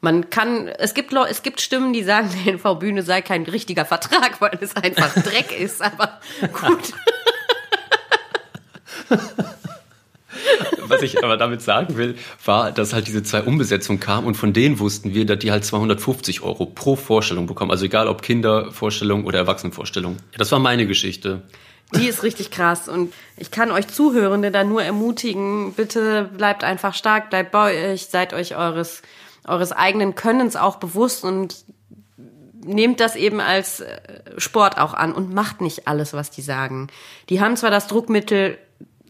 Man 0.00 0.28
kann, 0.30 0.66
es 0.66 0.94
gibt, 0.94 1.12
es 1.12 1.42
gibt 1.44 1.60
Stimmen, 1.60 1.92
die 1.92 2.02
sagen, 2.02 2.30
der 2.44 2.54
NV 2.54 2.80
Bühne 2.80 3.04
sei 3.04 3.22
kein 3.22 3.44
richtiger 3.44 3.84
Vertrag, 3.84 4.40
weil 4.40 4.58
es 4.60 4.74
einfach 4.74 5.14
Dreck 5.22 5.56
ist, 5.56 5.80
aber 5.80 6.18
gut. 6.52 6.92
Was 10.86 11.02
ich 11.02 11.22
aber 11.22 11.36
damit 11.36 11.62
sagen 11.62 11.96
will, 11.96 12.16
war, 12.44 12.72
dass 12.72 12.92
halt 12.92 13.06
diese 13.06 13.22
zwei 13.22 13.42
Umbesetzungen 13.42 14.00
kamen 14.00 14.26
und 14.26 14.34
von 14.34 14.52
denen 14.52 14.78
wussten 14.78 15.14
wir, 15.14 15.26
dass 15.26 15.38
die 15.38 15.50
halt 15.50 15.64
250 15.64 16.42
Euro 16.42 16.66
pro 16.66 16.96
Vorstellung 16.96 17.46
bekommen. 17.46 17.70
Also 17.70 17.84
egal 17.84 18.08
ob 18.08 18.22
Kindervorstellung 18.22 19.24
oder 19.24 19.38
Erwachsenenvorstellung. 19.38 20.16
Das 20.36 20.50
war 20.52 20.58
meine 20.58 20.86
Geschichte. 20.86 21.42
Die 21.94 22.06
ist 22.06 22.22
richtig 22.22 22.50
krass 22.50 22.88
und 22.88 23.12
ich 23.36 23.50
kann 23.50 23.72
euch 23.72 23.88
Zuhörende 23.88 24.52
da 24.52 24.62
nur 24.62 24.82
ermutigen, 24.82 25.72
bitte 25.72 26.30
bleibt 26.36 26.62
einfach 26.62 26.94
stark, 26.94 27.30
bleibt 27.30 27.50
bei 27.50 27.92
euch, 27.92 28.06
seid 28.06 28.32
euch 28.32 28.54
eures, 28.54 29.02
eures 29.44 29.72
eigenen 29.72 30.14
Könnens 30.14 30.54
auch 30.54 30.76
bewusst 30.76 31.24
und 31.24 31.64
nehmt 32.64 33.00
das 33.00 33.16
eben 33.16 33.40
als 33.40 33.80
äh, 33.80 33.98
Sport 34.36 34.78
auch 34.78 34.94
an 34.94 35.12
und 35.12 35.34
macht 35.34 35.60
nicht 35.60 35.88
alles, 35.88 36.12
was 36.12 36.30
die 36.30 36.42
sagen. 36.42 36.88
Die 37.28 37.40
haben 37.40 37.56
zwar 37.56 37.70
das 37.70 37.86
Druckmittel, 37.86 38.58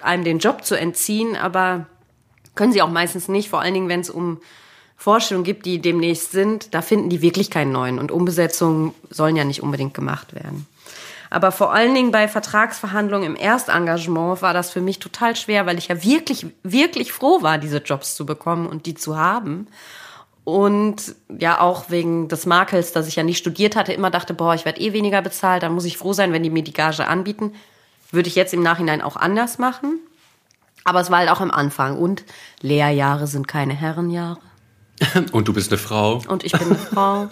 einem 0.03 0.25
den 0.25 0.39
Job 0.39 0.65
zu 0.65 0.75
entziehen, 0.75 1.37
aber 1.37 1.87
können 2.55 2.73
sie 2.73 2.83
auch 2.83 2.91
meistens 2.91 3.29
nicht, 3.29 3.49
vor 3.49 3.61
allen 3.61 3.75
Dingen, 3.75 3.89
wenn 3.89 4.01
es 4.01 4.11
um 4.11 4.39
Vorstellungen 4.97 5.45
gibt, 5.45 5.65
die 5.65 5.81
demnächst 5.81 6.33
sind, 6.33 6.75
da 6.75 6.83
finden 6.83 7.09
die 7.09 7.23
wirklich 7.23 7.51
keinen 7.51 7.73
neuen 7.73 7.99
und 7.99 8.13
Umbesetzungen 8.13 8.93
sollen 9.09 9.37
ja 9.37 9.45
nicht 9.45 9.63
unbedingt 9.63 9.95
gemacht 9.95 10.35
werden. 10.35 10.67
Aber 11.31 11.53
vor 11.53 11.73
allen 11.73 11.95
Dingen 11.95 12.11
bei 12.11 12.27
Vertragsverhandlungen 12.27 13.25
im 13.25 13.37
Erstengagement 13.37 14.43
war 14.43 14.53
das 14.53 14.71
für 14.71 14.81
mich 14.81 14.99
total 14.99 15.37
schwer, 15.37 15.65
weil 15.65 15.79
ich 15.79 15.89
ja 15.89 16.03
wirklich, 16.03 16.47
wirklich 16.65 17.13
froh 17.13 17.41
war, 17.41 17.57
diese 17.57 17.79
Jobs 17.79 18.17
zu 18.17 18.27
bekommen 18.27 18.67
und 18.67 18.85
die 18.85 18.95
zu 18.95 19.17
haben. 19.17 19.69
Und 20.43 21.15
ja, 21.29 21.61
auch 21.61 21.89
wegen 21.89 22.27
des 22.27 22.47
Makels, 22.47 22.93
dass 22.93 23.07
ich 23.07 23.15
ja 23.15 23.23
nicht 23.23 23.39
studiert 23.39 23.77
hatte, 23.77 23.93
immer 23.93 24.11
dachte, 24.11 24.35
boah, 24.35 24.55
ich 24.55 24.65
werde 24.65 24.81
eh 24.81 24.93
weniger 24.93 25.23
bezahlt, 25.23 25.63
dann 25.63 25.73
muss 25.73 25.85
ich 25.85 25.97
froh 25.97 26.13
sein, 26.13 26.33
wenn 26.33 26.43
die 26.43 26.51
mir 26.51 26.65
die 26.65 26.73
Gage 26.73 27.07
anbieten. 27.07 27.55
Würde 28.13 28.29
ich 28.29 28.35
jetzt 28.35 28.55
im 28.55 28.63
Nachhinein 28.63 29.03
auch 29.03 29.17
anders 29.17 29.59
machen. 29.59 29.99
Aber 30.85 31.01
es 31.01 31.11
war 31.11 31.19
halt 31.19 31.31
auch 31.31 31.41
am 31.41 31.51
Anfang. 31.51 31.99
Und 31.99 32.25
Lehrjahre 32.61 33.27
sind 33.27 33.47
keine 33.49 33.75
Herrenjahre. 33.75 34.41
Und 35.33 35.49
du 35.49 35.53
bist 35.53 35.71
eine 35.71 35.79
Frau. 35.79 36.23
Und 36.29 36.45
ich 36.45 36.53
bin 36.53 36.69
eine 36.69 36.77
Frau. 36.77 37.29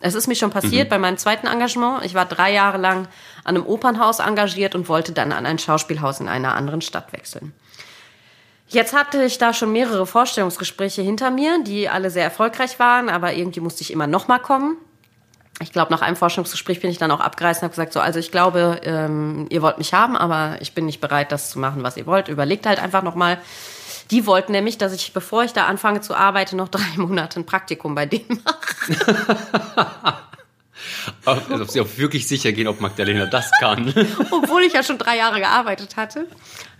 Es 0.00 0.14
ist 0.14 0.26
mir 0.26 0.34
schon 0.34 0.50
passiert 0.50 0.88
bei 0.88 0.98
meinem 0.98 1.16
zweiten 1.16 1.46
Engagement. 1.46 2.04
Ich 2.04 2.14
war 2.14 2.26
drei 2.26 2.52
Jahre 2.52 2.76
lang 2.76 3.06
an 3.44 3.56
einem 3.56 3.64
Opernhaus 3.64 4.18
engagiert 4.18 4.74
und 4.74 4.88
wollte 4.88 5.12
dann 5.12 5.30
an 5.30 5.46
ein 5.46 5.60
Schauspielhaus 5.60 6.18
in 6.18 6.28
einer 6.28 6.56
anderen 6.56 6.80
Stadt 6.80 7.12
wechseln. 7.12 7.54
Jetzt 8.66 8.94
hatte 8.94 9.22
ich 9.22 9.38
da 9.38 9.52
schon 9.52 9.70
mehrere 9.70 10.06
Vorstellungsgespräche 10.06 11.02
hinter 11.02 11.30
mir, 11.30 11.62
die 11.62 11.88
alle 11.88 12.10
sehr 12.10 12.24
erfolgreich 12.24 12.78
waren, 12.78 13.08
aber 13.08 13.34
irgendwie 13.34 13.60
musste 13.60 13.82
ich 13.82 13.92
immer 13.92 14.06
noch 14.06 14.28
mal 14.28 14.38
kommen. 14.38 14.76
Ich 15.62 15.72
glaube, 15.72 15.92
nach 15.92 16.02
einem 16.02 16.16
Forschungsgespräch 16.16 16.80
bin 16.80 16.90
ich 16.90 16.98
dann 16.98 17.10
auch 17.10 17.20
abgereist 17.20 17.60
und 17.60 17.64
habe 17.64 17.72
gesagt, 17.72 17.92
so, 17.92 18.00
also 18.00 18.18
ich 18.18 18.30
glaube, 18.30 18.80
ähm, 18.84 19.46
ihr 19.48 19.62
wollt 19.62 19.78
mich 19.78 19.94
haben, 19.94 20.16
aber 20.16 20.56
ich 20.60 20.74
bin 20.74 20.86
nicht 20.86 21.00
bereit, 21.00 21.32
das 21.32 21.50
zu 21.50 21.58
machen, 21.58 21.82
was 21.82 21.96
ihr 21.96 22.06
wollt. 22.06 22.28
Überlegt 22.28 22.66
halt 22.66 22.80
einfach 22.80 23.02
noch 23.02 23.14
mal. 23.14 23.38
Die 24.10 24.26
wollten 24.26 24.52
nämlich, 24.52 24.76
dass 24.76 24.92
ich, 24.92 25.12
bevor 25.12 25.44
ich 25.44 25.52
da 25.52 25.66
anfange 25.66 26.00
zu 26.00 26.14
arbeiten, 26.14 26.56
noch 26.56 26.68
drei 26.70 26.96
Monate 26.96 27.40
ein 27.40 27.46
Praktikum 27.46 27.94
bei 27.94 28.06
denen 28.06 28.42
mache. 28.44 30.16
Ob, 31.24 31.50
ob 31.50 31.70
sie 31.70 31.80
auch 31.80 31.88
wirklich 31.96 32.26
sicher 32.26 32.52
gehen, 32.52 32.68
ob 32.68 32.80
Magdalena 32.80 33.26
das 33.26 33.50
kann. 33.60 33.88
Obwohl 34.30 34.62
ich 34.62 34.72
ja 34.72 34.82
schon 34.82 34.98
drei 34.98 35.16
Jahre 35.16 35.40
gearbeitet 35.40 35.96
hatte. 35.96 36.20
Habe 36.20 36.28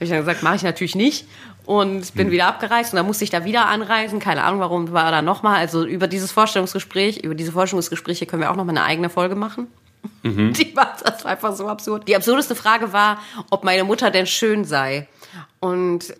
ich 0.00 0.10
dann 0.10 0.18
gesagt, 0.18 0.42
mache 0.42 0.56
ich 0.56 0.62
natürlich 0.62 0.94
nicht. 0.94 1.26
Und 1.64 2.14
bin 2.14 2.32
wieder 2.32 2.46
abgereist 2.46 2.92
und 2.92 2.96
dann 2.96 3.06
musste 3.06 3.22
ich 3.22 3.30
da 3.30 3.44
wieder 3.44 3.66
anreisen. 3.66 4.18
Keine 4.18 4.42
Ahnung, 4.42 4.60
warum 4.60 4.92
war 4.92 5.12
da 5.12 5.22
nochmal. 5.22 5.58
Also 5.58 5.84
über 5.84 6.08
dieses 6.08 6.32
Vorstellungsgespräch, 6.32 7.18
über 7.18 7.36
diese 7.36 7.52
Vorstellungsgespräche 7.52 8.26
können 8.26 8.42
wir 8.42 8.50
auch 8.50 8.56
nochmal 8.56 8.76
eine 8.76 8.84
eigene 8.84 9.10
Folge 9.10 9.36
machen. 9.36 9.68
Die 10.24 10.76
war 10.76 10.96
das 11.02 11.24
war 11.24 11.30
einfach 11.30 11.54
so 11.54 11.68
absurd. 11.68 12.08
Die 12.08 12.16
absurdeste 12.16 12.56
Frage 12.56 12.92
war, 12.92 13.22
ob 13.50 13.62
meine 13.62 13.84
Mutter 13.84 14.10
denn 14.10 14.26
schön 14.26 14.64
sei. 14.64 15.06
Und 15.60 16.12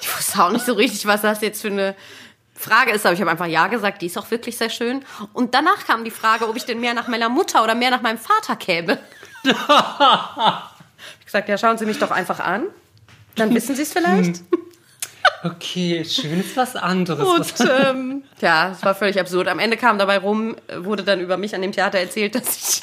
ich 0.00 0.16
wusste 0.16 0.42
auch 0.42 0.50
nicht 0.50 0.64
so 0.64 0.72
richtig, 0.72 1.04
was 1.06 1.20
das 1.20 1.42
jetzt 1.42 1.60
für 1.60 1.68
eine 1.68 1.94
Frage 2.60 2.92
ist, 2.92 3.06
aber 3.06 3.14
ich 3.14 3.20
habe 3.20 3.30
einfach 3.30 3.46
ja 3.46 3.66
gesagt, 3.68 4.02
die 4.02 4.06
ist 4.06 4.18
auch 4.18 4.30
wirklich 4.30 4.56
sehr 4.56 4.70
schön. 4.70 5.04
Und 5.32 5.54
danach 5.54 5.86
kam 5.86 6.04
die 6.04 6.10
Frage, 6.10 6.48
ob 6.48 6.56
ich 6.56 6.64
denn 6.64 6.80
mehr 6.80 6.94
nach 6.94 7.08
meiner 7.08 7.28
Mutter 7.28 7.64
oder 7.64 7.74
mehr 7.74 7.90
nach 7.90 8.02
meinem 8.02 8.18
Vater 8.18 8.56
käme. 8.56 8.98
ich 9.42 9.52
habe 9.56 10.62
gesagt, 11.24 11.48
ja, 11.48 11.56
schauen 11.56 11.78
Sie 11.78 11.86
mich 11.86 11.98
doch 11.98 12.10
einfach 12.10 12.40
an. 12.40 12.64
Dann 13.36 13.54
wissen 13.54 13.74
Sie 13.74 13.82
es 13.82 13.92
vielleicht. 13.92 14.42
Okay, 15.42 16.04
schön 16.04 16.40
ist 16.40 16.54
was 16.56 16.76
anderes. 16.76 17.26
Und 17.26 17.70
ähm, 17.70 18.24
ja, 18.42 18.72
es 18.72 18.84
war 18.84 18.94
völlig 18.94 19.18
absurd. 19.18 19.48
Am 19.48 19.58
Ende 19.58 19.78
kam 19.78 19.98
dabei 19.98 20.18
rum, 20.18 20.54
wurde 20.80 21.02
dann 21.02 21.18
über 21.20 21.38
mich 21.38 21.54
an 21.54 21.62
dem 21.62 21.72
Theater 21.72 21.98
erzählt, 21.98 22.34
dass 22.34 22.56
ich 22.56 22.82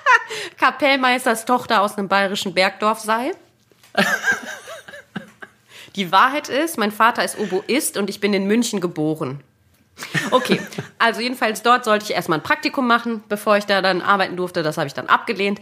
Kapellmeisters 0.58 1.44
Tochter 1.44 1.82
aus 1.82 1.98
einem 1.98 2.08
bayerischen 2.08 2.54
Bergdorf 2.54 3.00
sei. 3.00 3.32
Die 5.96 6.12
Wahrheit 6.12 6.48
ist, 6.48 6.78
mein 6.78 6.92
Vater 6.92 7.24
ist 7.24 7.38
Oboist 7.38 7.96
und 7.96 8.10
ich 8.10 8.20
bin 8.20 8.32
in 8.32 8.46
München 8.46 8.80
geboren. 8.80 9.40
Okay, 10.30 10.60
also 10.98 11.20
jedenfalls 11.20 11.62
dort 11.62 11.84
sollte 11.84 12.06
ich 12.06 12.12
erstmal 12.12 12.38
ein 12.38 12.42
Praktikum 12.42 12.86
machen, 12.86 13.22
bevor 13.28 13.56
ich 13.56 13.66
da 13.66 13.82
dann 13.82 14.00
arbeiten 14.00 14.36
durfte. 14.36 14.62
Das 14.62 14.78
habe 14.78 14.86
ich 14.86 14.94
dann 14.94 15.08
abgelehnt. 15.08 15.60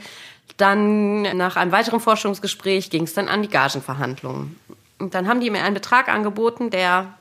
Dann 0.57 1.23
nach 1.37 1.57
einem 1.57 1.73
weiteren 1.73 2.01
Forschungsgespräch 2.01 2.91
ging 2.91 3.05
es 3.05 3.15
dann 3.15 3.29
an 3.29 3.43
die 3.43 3.49
Gagenverhandlungen. 3.49 4.57
Und 4.99 5.15
dann 5.15 5.29
haben 5.29 5.41
die 5.41 5.51
mir 5.51 5.63
einen 5.63 5.75
Betrag 5.75 6.09
angeboten, 6.09 6.71
der 6.71 7.15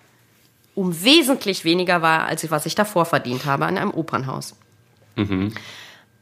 um 0.76 1.04
wesentlich 1.04 1.64
weniger 1.64 2.02
war, 2.02 2.26
als 2.26 2.50
was 2.52 2.66
ich 2.66 2.76
davor 2.76 3.06
verdient 3.06 3.46
habe 3.46 3.66
an 3.66 3.78
einem 3.78 3.92
Opernhaus. 3.92 4.56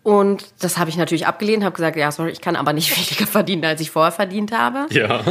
Und 0.03 0.45
das 0.59 0.77
habe 0.77 0.89
ich 0.89 0.97
natürlich 0.97 1.25
abgelehnt, 1.25 1.63
habe 1.63 1.75
gesagt, 1.75 1.97
ja, 1.97 2.11
sorry, 2.11 2.29
ich 2.29 2.39
kann 2.39 2.55
aber 2.55 2.73
nicht 2.73 2.91
weniger 2.97 3.27
verdienen, 3.27 3.65
als 3.65 3.81
ich 3.81 3.91
vorher 3.91 4.11
verdient 4.11 4.51
habe. 4.51 4.87
Ja. 4.91 5.23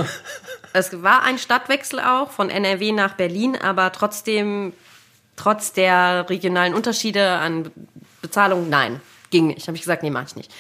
Es 0.75 1.05
war 1.05 1.23
ein 1.23 1.39
Stadtwechsel 1.39 2.01
auch 2.01 2.33
von 2.33 2.51
NRW 2.51 2.91
nach 2.91 3.15
Berlin, 3.15 3.57
aber 3.57 3.93
trotzdem, 3.93 4.73
trotz 5.37 5.73
der 5.73 6.29
regionalen 6.29 6.75
Unterschiede 6.75 7.29
an 7.29 7.71
Bezahlung, 8.21 8.69
nein, 8.69 9.01
ging 9.31 9.47
nicht. 9.47 9.69
Habe 9.69 9.77
ich 9.77 9.83
gesagt, 9.83 10.03
nee, 10.03 10.11
mach 10.11 10.27
ich 10.27 10.35
nicht. 10.35 10.53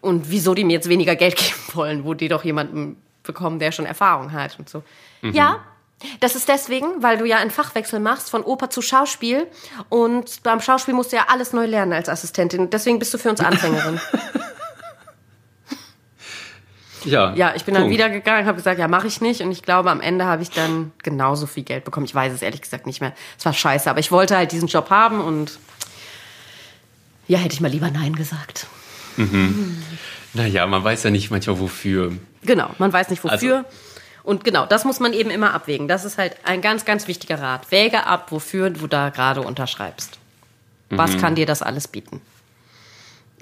Und 0.00 0.30
wieso 0.30 0.54
die 0.54 0.62
mir 0.62 0.74
jetzt 0.74 0.88
weniger 0.88 1.16
Geld 1.16 1.36
geben 1.36 1.74
wollen, 1.74 2.04
wo 2.04 2.14
die 2.14 2.28
doch 2.28 2.44
jemanden 2.44 2.96
bekommen, 3.24 3.58
der 3.58 3.72
schon 3.72 3.86
Erfahrung 3.86 4.32
hat 4.32 4.56
und 4.60 4.68
so. 4.68 4.84
Ja, 5.20 5.58
das 6.20 6.36
ist 6.36 6.48
deswegen, 6.48 7.02
weil 7.02 7.18
du 7.18 7.24
ja 7.24 7.38
einen 7.38 7.50
Fachwechsel 7.50 7.98
machst 7.98 8.30
von 8.30 8.42
Oper 8.44 8.70
zu 8.70 8.82
Schauspiel 8.82 9.48
und 9.88 10.44
beim 10.44 10.60
Schauspiel 10.60 10.94
musst 10.94 11.12
du 11.12 11.16
ja 11.16 11.26
alles 11.28 11.52
neu 11.52 11.66
lernen 11.66 11.92
als 11.92 12.08
Assistentin. 12.08 12.70
Deswegen 12.70 13.00
bist 13.00 13.12
du 13.12 13.18
für 13.18 13.30
uns 13.30 13.40
Anfängerin. 13.40 14.00
Ja, 17.04 17.34
Ja, 17.34 17.52
ich 17.54 17.64
bin 17.64 17.74
dann 17.74 17.84
Punkt. 17.84 17.94
wieder 17.94 18.08
gegangen, 18.10 18.46
habe 18.46 18.56
gesagt, 18.56 18.78
ja, 18.78 18.88
mache 18.88 19.06
ich 19.06 19.20
nicht. 19.20 19.40
Und 19.40 19.50
ich 19.52 19.62
glaube, 19.62 19.90
am 19.90 20.00
Ende 20.00 20.24
habe 20.26 20.42
ich 20.42 20.50
dann 20.50 20.92
genauso 21.02 21.46
viel 21.46 21.62
Geld 21.64 21.84
bekommen. 21.84 22.06
Ich 22.06 22.14
weiß 22.14 22.32
es 22.32 22.42
ehrlich 22.42 22.60
gesagt 22.62 22.86
nicht 22.86 23.00
mehr. 23.00 23.12
Es 23.38 23.44
war 23.44 23.52
scheiße, 23.52 23.88
aber 23.90 24.00
ich 24.00 24.10
wollte 24.12 24.36
halt 24.36 24.52
diesen 24.52 24.68
Job 24.68 24.90
haben 24.90 25.20
und 25.20 25.58
ja, 27.28 27.38
hätte 27.38 27.54
ich 27.54 27.60
mal 27.60 27.68
lieber 27.70 27.90
Nein 27.90 28.14
gesagt. 28.16 28.66
Naja, 30.34 30.66
man 30.66 30.82
weiß 30.82 31.02
ja 31.04 31.10
nicht 31.10 31.30
manchmal 31.30 31.58
wofür. 31.60 32.12
Genau, 32.42 32.70
man 32.78 32.92
weiß 32.92 33.10
nicht 33.10 33.22
wofür. 33.22 33.56
Also- 33.58 33.68
und 34.22 34.44
genau, 34.44 34.66
das 34.66 34.84
muss 34.84 35.00
man 35.00 35.12
eben 35.14 35.30
immer 35.30 35.54
abwägen. 35.54 35.88
Das 35.88 36.04
ist 36.04 36.18
halt 36.18 36.36
ein 36.44 36.60
ganz, 36.60 36.84
ganz 36.84 37.08
wichtiger 37.08 37.40
Rat. 37.40 37.70
Wäge 37.70 38.06
ab, 38.06 38.26
wofür 38.30 38.68
du 38.70 38.86
da 38.86 39.08
gerade 39.08 39.40
unterschreibst. 39.40 40.18
Was 40.90 41.16
kann 41.18 41.36
dir 41.36 41.46
das 41.46 41.62
alles 41.62 41.86
bieten? 41.88 42.20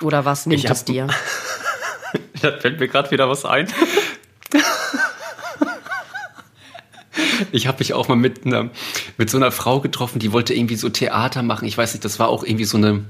Oder 0.03 0.25
was 0.25 0.47
nimmt 0.47 0.65
hab- 0.65 0.73
es 0.73 0.85
dir? 0.85 1.07
Da 2.43 2.53
fällt 2.53 2.79
mir 2.81 2.89
gerade 2.89 3.11
wieder 3.11 3.29
was 3.29 3.45
ein. 3.45 3.69
Ich 7.53 7.67
habe 7.67 7.79
mich 7.79 7.95
auch 7.95 8.09
mal 8.09 8.17
mit, 8.17 8.47
einer, 8.47 8.71
mit 9.17 9.31
so 9.31 9.37
einer 9.37 9.51
Frau 9.51 9.81
getroffen, 9.81 10.19
die 10.19 10.33
wollte 10.33 10.55
irgendwie 10.55 10.77
so 10.77 10.89
Theater 10.89 11.43
machen. 11.43 11.67
Ich 11.67 11.77
weiß 11.77 11.95
nicht, 11.95 12.05
das 12.05 12.19
war 12.19 12.29
auch 12.29 12.45
irgendwie 12.45 12.65
so 12.65 12.77
eine 12.77 13.05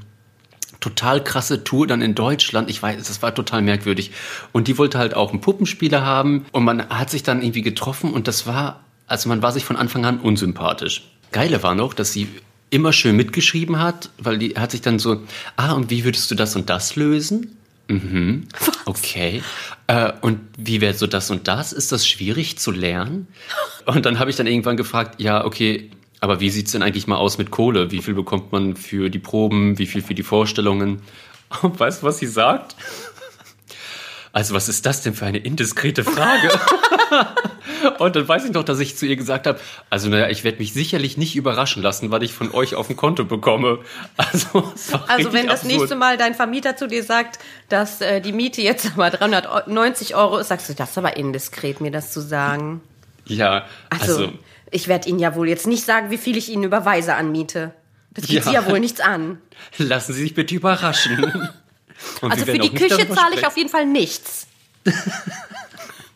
total 0.81 1.23
krasse 1.23 1.65
Tour 1.65 1.87
dann 1.87 2.03
in 2.03 2.15
Deutschland. 2.15 2.71
Ich 2.71 2.83
weiß, 2.83 2.97
das 3.07 3.23
war 3.23 3.35
total 3.35 3.63
merkwürdig. 3.63 4.13
Und 4.53 4.69
die 4.69 4.79
wollte 4.79 4.99
halt 4.99 5.15
auch 5.15 5.31
einen 5.31 5.41
Puppenspieler 5.41 6.05
haben. 6.05 6.47
Und 6.53 6.65
man 6.65 6.89
hat 6.89 7.11
sich 7.11 7.23
dann 7.23 7.43
irgendwie 7.43 7.63
getroffen 7.63 8.13
und 8.13 8.29
das 8.29 8.47
war, 8.47 8.81
also 9.07 9.29
man 9.29 9.43
war 9.43 9.53
sich 9.53 9.65
von 9.65 9.77
Anfang 9.77 10.05
an 10.05 10.21
unsympathisch. 10.21 11.09
Geile 11.33 11.63
war 11.63 11.75
noch, 11.75 11.95
dass 11.95 12.13
sie 12.13 12.29
immer 12.71 12.93
schön 12.93 13.17
mitgeschrieben 13.17 13.79
hat, 13.81 14.11
weil 14.19 14.39
die 14.39 14.55
hat 14.55 14.71
sich 14.71 14.83
dann 14.83 14.99
so, 14.99 15.23
ah, 15.57 15.73
und 15.73 15.91
wie 15.91 16.05
würdest 16.05 16.31
du 16.31 16.35
das 16.35 16.55
und 16.55 16.69
das 16.71 16.97
lösen? 16.97 17.58
Mhm. 17.89 18.47
Okay. 18.85 19.43
Äh, 19.87 20.13
und 20.21 20.41
wie 20.57 20.81
wäre 20.81 20.95
so 20.95 21.07
das 21.07 21.31
und 21.31 21.49
das? 21.49 21.73
Ist 21.73 21.91
das 21.91 22.07
schwierig 22.07 22.59
zu 22.59 22.71
lernen? 22.71 23.27
Und 23.87 24.07
dann 24.07 24.19
habe 24.19 24.31
ich 24.31 24.37
dann 24.37 24.47
irgendwann 24.47 24.77
gefragt, 24.77 25.21
ja, 25.21 25.45
okay, 25.45 25.91
aber 26.21 26.41
wie 26.41 26.51
sieht's 26.51 26.73
denn 26.73 26.83
eigentlich 26.83 27.07
mal 27.07 27.17
aus 27.17 27.39
mit 27.39 27.51
Kohle? 27.51 27.91
Wie 27.91 28.03
viel 28.03 28.15
bekommt 28.15 28.53
man 28.53 28.77
für 28.77 29.09
die 29.09 29.19
Proben? 29.19 29.79
Wie 29.79 29.87
viel 29.87 30.03
für 30.03 30.15
die 30.15 30.23
Vorstellungen? 30.23 31.03
Und 31.63 31.79
weißt 31.81 32.03
du, 32.03 32.07
was 32.07 32.19
sie 32.19 32.27
sagt? 32.27 32.77
Also, 34.39 34.55
was 34.55 34.69
ist 34.69 34.87
das 34.87 35.03
denn 35.03 35.15
für 35.15 35.27
eine 35.27 35.39
indiskrete 35.39 36.05
Frage? 36.05 36.49
Und 37.99 38.15
dann 38.15 38.29
weiß 38.29 38.45
ich 38.45 38.53
noch, 38.53 38.63
dass 38.63 38.79
ich 38.79 38.97
zu 38.97 39.05
ihr 39.05 39.17
gesagt 39.17 39.49
habe, 39.49 39.59
also 39.91 40.09
naja, 40.09 40.29
ich 40.29 40.45
werde 40.45 40.59
mich 40.59 40.73
sicherlich 40.73 41.17
nicht 41.17 41.35
überraschen 41.35 41.83
lassen, 41.83 42.13
was 42.13 42.23
ich 42.23 42.33
von 42.33 42.55
euch 42.55 42.77
auf 42.77 42.87
dem 42.87 42.95
Konto 42.95 43.25
bekomme. 43.25 43.81
Also, 44.17 44.73
Also 45.09 45.33
wenn 45.33 45.49
das 45.49 45.63
absurd. 45.63 45.73
nächste 45.73 45.97
Mal 45.97 46.19
dein 46.19 46.37
Vermieter 46.37 46.77
zu 46.77 46.87
dir 46.87 47.03
sagt, 47.03 47.41
dass 47.69 48.01
äh, 48.01 48.21
die 48.21 48.33
Miete 48.33 48.63
jetzt 48.63 48.97
mal 48.97 49.11
390 49.11 50.15
Euro 50.15 50.39
ist, 50.39 50.47
sagst 50.47 50.69
du, 50.69 50.75
das 50.75 50.91
ist 50.91 50.99
aber 50.99 51.17
indiskret, 51.17 51.81
mir 51.81 51.91
das 51.91 52.13
zu 52.13 52.21
sagen. 52.21 52.81
Ja, 53.27 53.67
Also, 53.91 54.19
also, 54.19 54.33
ich 54.71 54.87
werde 54.87 55.09
Ihnen 55.09 55.19
ja 55.19 55.35
wohl 55.35 55.49
jetzt 55.49 55.67
nicht 55.67 55.85
sagen, 55.85 56.13
wie 56.13 56.17
viel 56.17 56.37
ich 56.37 56.49
Ihnen 56.49 56.63
überweise 56.63 57.17
an 57.17 57.33
Miete. 57.33 57.73
Das 58.15 58.29
geht 58.29 58.37
Ja. 58.37 58.43
Sie 58.43 58.53
ja 58.53 58.71
wohl 58.71 58.79
nichts 58.79 59.01
an. 59.01 59.39
lassen 59.79 60.13
Sie 60.13 60.23
sich 60.23 60.35
bitte 60.35 60.55
überraschen. 60.55 61.49
Und 62.21 62.33
Also 62.33 62.45
für 62.45 62.59
die 62.59 62.75
Küche 62.75 63.09
zahle 63.09 63.37
ich 63.37 63.47
auf 63.47 63.57
jeden 63.57 63.71
Fall 63.71 63.87
nichts. 63.87 64.47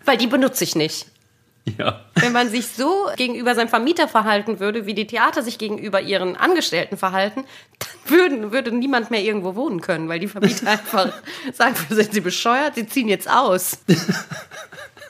Weil 0.05 0.17
die 0.17 0.27
benutze 0.27 0.65
ich 0.65 0.75
nicht. 0.75 1.07
Ja. 1.79 2.05
Wenn 2.17 2.33
man 2.33 2.51
sich 2.51 2.67
so 2.67 3.09
gegenüber 3.17 3.55
seinem 3.55 3.69
Vermieter 3.69 4.09
verhalten 4.09 4.59
würde, 4.59 4.87
wie 4.87 4.95
die 4.95 5.07
Theater 5.07 5.43
sich 5.43 5.59
gegenüber 5.59 6.01
ihren 6.01 6.37
Angestellten 6.37 6.97
verhalten, 6.97 7.45
dann 7.79 8.19
würden, 8.19 8.53
würde 8.53 8.73
niemand 8.73 9.11
mehr 9.11 9.23
irgendwo 9.23 9.55
wohnen 9.55 9.81
können, 9.81 10.09
weil 10.09 10.19
die 10.19 10.27
Vermieter 10.27 10.67
einfach 10.71 11.13
sagen, 11.53 11.77
sind 11.89 12.13
sie 12.13 12.21
bescheuert, 12.21 12.75
sie 12.75 12.87
ziehen 12.87 13.09
jetzt 13.09 13.31
aus. 13.31 13.79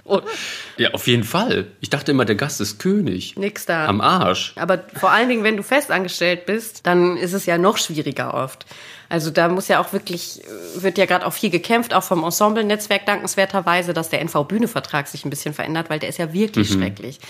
Und 0.04 0.24
ja, 0.76 0.90
auf 0.90 1.06
jeden 1.06 1.24
Fall. 1.24 1.68
Ich 1.80 1.88
dachte 1.88 2.10
immer, 2.10 2.26
der 2.26 2.36
Gast 2.36 2.60
ist 2.60 2.78
König. 2.78 3.36
nix 3.36 3.64
da. 3.64 3.86
Am 3.86 4.02
Arsch. 4.02 4.52
Aber 4.56 4.84
vor 4.94 5.10
allen 5.10 5.30
Dingen, 5.30 5.44
wenn 5.44 5.56
du 5.56 5.62
festangestellt 5.62 6.44
bist, 6.44 6.86
dann 6.86 7.16
ist 7.16 7.32
es 7.32 7.46
ja 7.46 7.56
noch 7.56 7.78
schwieriger 7.78 8.34
oft. 8.34 8.66
Also 9.12 9.30
da 9.30 9.48
muss 9.48 9.68
ja 9.68 9.78
auch 9.78 9.92
wirklich, 9.92 10.40
wird 10.74 10.96
ja 10.96 11.04
gerade 11.04 11.26
auch 11.26 11.34
viel 11.34 11.50
gekämpft, 11.50 11.92
auch 11.92 12.02
vom 12.02 12.24
Ensemble-Netzwerk 12.24 13.04
dankenswerterweise, 13.04 13.92
dass 13.92 14.08
der 14.08 14.22
NV-Bühne-Vertrag 14.22 15.06
sich 15.06 15.26
ein 15.26 15.28
bisschen 15.28 15.52
verändert, 15.52 15.90
weil 15.90 15.98
der 15.98 16.08
ist 16.08 16.16
ja 16.16 16.32
wirklich 16.32 16.72
schrecklich. 16.72 17.20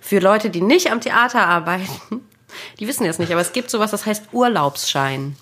Für 0.00 0.20
Leute, 0.20 0.50
die 0.50 0.60
nicht 0.60 0.92
am 0.92 1.00
Theater 1.00 1.44
arbeiten, 1.44 1.88
die 2.78 2.86
wissen 2.86 3.04
das 3.04 3.18
nicht, 3.18 3.32
aber 3.32 3.40
es 3.40 3.52
gibt 3.52 3.70
sowas, 3.70 3.90
das 3.90 4.06
heißt 4.06 4.26
Urlaubsschein. 4.30 5.34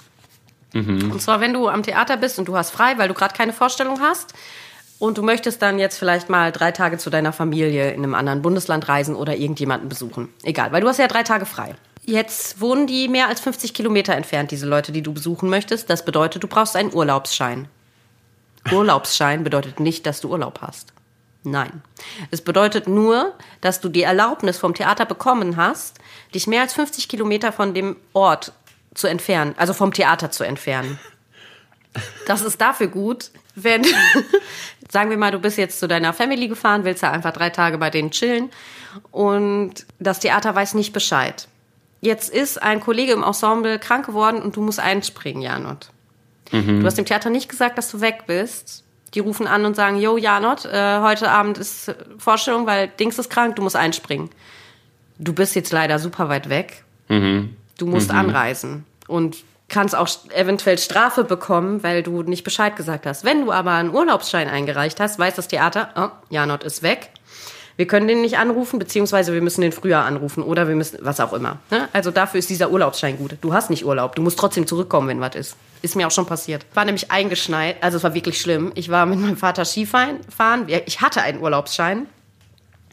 Und 1.12 1.20
zwar, 1.20 1.40
wenn 1.40 1.52
du 1.52 1.68
am 1.68 1.82
Theater 1.82 2.16
bist 2.16 2.38
und 2.38 2.48
du 2.48 2.56
hast 2.56 2.70
frei, 2.70 2.96
weil 2.96 3.08
du 3.08 3.14
gerade 3.14 3.34
keine 3.34 3.52
Vorstellung 3.52 4.00
hast 4.00 4.32
und 4.98 5.18
du 5.18 5.22
möchtest 5.22 5.60
dann 5.60 5.78
jetzt 5.78 5.98
vielleicht 5.98 6.30
mal 6.30 6.50
drei 6.50 6.72
Tage 6.72 6.96
zu 6.96 7.10
deiner 7.10 7.34
Familie 7.34 7.90
in 7.90 8.04
einem 8.04 8.14
anderen 8.14 8.40
Bundesland 8.40 8.88
reisen 8.88 9.16
oder 9.16 9.36
irgendjemanden 9.36 9.90
besuchen. 9.90 10.30
Egal, 10.44 10.72
weil 10.72 10.80
du 10.80 10.88
hast 10.88 10.98
ja 10.98 11.08
drei 11.08 11.24
Tage 11.24 11.44
frei. 11.44 11.74
Jetzt 12.10 12.60
wohnen 12.60 12.88
die 12.88 13.06
mehr 13.06 13.28
als 13.28 13.38
50 13.38 13.72
Kilometer 13.72 14.16
entfernt, 14.16 14.50
diese 14.50 14.66
Leute, 14.66 14.90
die 14.90 15.00
du 15.00 15.12
besuchen 15.12 15.48
möchtest. 15.48 15.88
Das 15.88 16.04
bedeutet, 16.04 16.42
du 16.42 16.48
brauchst 16.48 16.74
einen 16.74 16.92
Urlaubsschein. 16.92 17.68
Urlaubsschein 18.72 19.44
bedeutet 19.44 19.78
nicht, 19.78 20.06
dass 20.06 20.20
du 20.20 20.28
Urlaub 20.28 20.58
hast. 20.60 20.92
Nein. 21.44 21.82
Es 22.32 22.40
bedeutet 22.40 22.88
nur, 22.88 23.32
dass 23.60 23.80
du 23.80 23.88
die 23.88 24.02
Erlaubnis 24.02 24.58
vom 24.58 24.74
Theater 24.74 25.06
bekommen 25.06 25.56
hast, 25.56 26.00
dich 26.34 26.48
mehr 26.48 26.62
als 26.62 26.72
50 26.72 27.08
Kilometer 27.08 27.52
von 27.52 27.74
dem 27.74 27.96
Ort 28.12 28.54
zu 28.92 29.06
entfernen, 29.06 29.54
also 29.56 29.72
vom 29.72 29.92
Theater 29.92 30.32
zu 30.32 30.42
entfernen. 30.42 30.98
Das 32.26 32.42
ist 32.42 32.60
dafür 32.60 32.88
gut, 32.88 33.30
wenn, 33.54 33.86
sagen 34.90 35.10
wir 35.10 35.16
mal, 35.16 35.30
du 35.30 35.38
bist 35.38 35.58
jetzt 35.58 35.78
zu 35.78 35.86
deiner 35.86 36.12
Family 36.12 36.48
gefahren, 36.48 36.82
willst 36.82 37.04
ja 37.04 37.12
einfach 37.12 37.32
drei 37.32 37.50
Tage 37.50 37.78
bei 37.78 37.88
denen 37.88 38.10
chillen 38.10 38.50
und 39.12 39.86
das 40.00 40.18
Theater 40.18 40.56
weiß 40.56 40.74
nicht 40.74 40.92
Bescheid. 40.92 41.46
Jetzt 42.00 42.32
ist 42.32 42.62
ein 42.62 42.80
Kollege 42.80 43.12
im 43.12 43.22
Ensemble 43.22 43.78
krank 43.78 44.06
geworden 44.06 44.40
und 44.40 44.56
du 44.56 44.62
musst 44.62 44.80
einspringen, 44.80 45.42
Janot. 45.42 45.90
Du 46.80 46.86
hast 46.86 46.98
dem 46.98 47.04
Theater 47.04 47.30
nicht 47.30 47.48
gesagt, 47.48 47.78
dass 47.78 47.90
du 47.90 48.00
weg 48.00 48.24
bist. 48.26 48.84
Die 49.14 49.20
rufen 49.20 49.46
an 49.46 49.64
und 49.64 49.76
sagen, 49.76 49.98
yo, 49.98 50.16
Janot, 50.16 50.64
äh, 50.64 51.00
heute 51.00 51.30
Abend 51.30 51.58
ist 51.58 51.94
Vorstellung, 52.18 52.66
weil 52.66 52.88
Dings 52.88 53.18
ist 53.18 53.28
krank, 53.28 53.56
du 53.56 53.62
musst 53.62 53.76
einspringen. 53.76 54.30
Du 55.18 55.32
bist 55.32 55.54
jetzt 55.54 55.72
leider 55.72 55.98
super 55.98 56.28
weit 56.28 56.48
weg. 56.48 56.84
Du 57.78 57.86
musst 57.86 58.10
anreisen 58.10 58.84
und 59.06 59.38
kannst 59.68 59.94
auch 59.94 60.08
eventuell 60.34 60.78
Strafe 60.78 61.24
bekommen, 61.24 61.82
weil 61.82 62.02
du 62.02 62.22
nicht 62.22 62.44
Bescheid 62.44 62.76
gesagt 62.76 63.06
hast. 63.06 63.24
Wenn 63.24 63.44
du 63.44 63.52
aber 63.52 63.72
einen 63.72 63.94
Urlaubsschein 63.94 64.48
eingereicht 64.48 65.00
hast, 65.00 65.18
weiß 65.18 65.34
das 65.36 65.48
Theater, 65.48 65.90
oh, 65.96 66.08
Janot 66.30 66.64
ist 66.64 66.82
weg. 66.82 67.10
Wir 67.80 67.86
können 67.86 68.08
den 68.08 68.20
nicht 68.20 68.36
anrufen, 68.36 68.78
beziehungsweise 68.78 69.32
wir 69.32 69.40
müssen 69.40 69.62
den 69.62 69.72
früher 69.72 70.00
anrufen 70.00 70.42
oder 70.42 70.68
wir 70.68 70.74
müssen, 70.74 70.98
was 71.00 71.18
auch 71.18 71.32
immer. 71.32 71.60
ne? 71.70 71.88
Also 71.94 72.10
dafür 72.10 72.38
ist 72.38 72.50
dieser 72.50 72.70
Urlaubsschein 72.70 73.16
gut. 73.16 73.38
Du 73.40 73.54
hast 73.54 73.70
nicht 73.70 73.86
Urlaub, 73.86 74.14
du 74.16 74.20
musst 74.20 74.38
trotzdem 74.38 74.66
zurückkommen, 74.66 75.08
wenn 75.08 75.22
was 75.22 75.34
ist. 75.34 75.56
Ist 75.80 75.96
mir 75.96 76.06
auch 76.06 76.10
schon 76.10 76.26
passiert. 76.26 76.66
War 76.74 76.84
nämlich 76.84 77.10
eingeschneit, 77.10 77.82
also 77.82 77.96
es 77.96 78.02
war 78.02 78.12
wirklich 78.12 78.38
schlimm. 78.38 78.70
Ich 78.74 78.90
war 78.90 79.06
mit 79.06 79.18
meinem 79.18 79.38
Vater 79.38 79.64
Skifahren, 79.64 80.18
fahren. 80.28 80.66
ich 80.68 81.00
hatte 81.00 81.22
einen 81.22 81.40
Urlaubsschein 81.40 82.04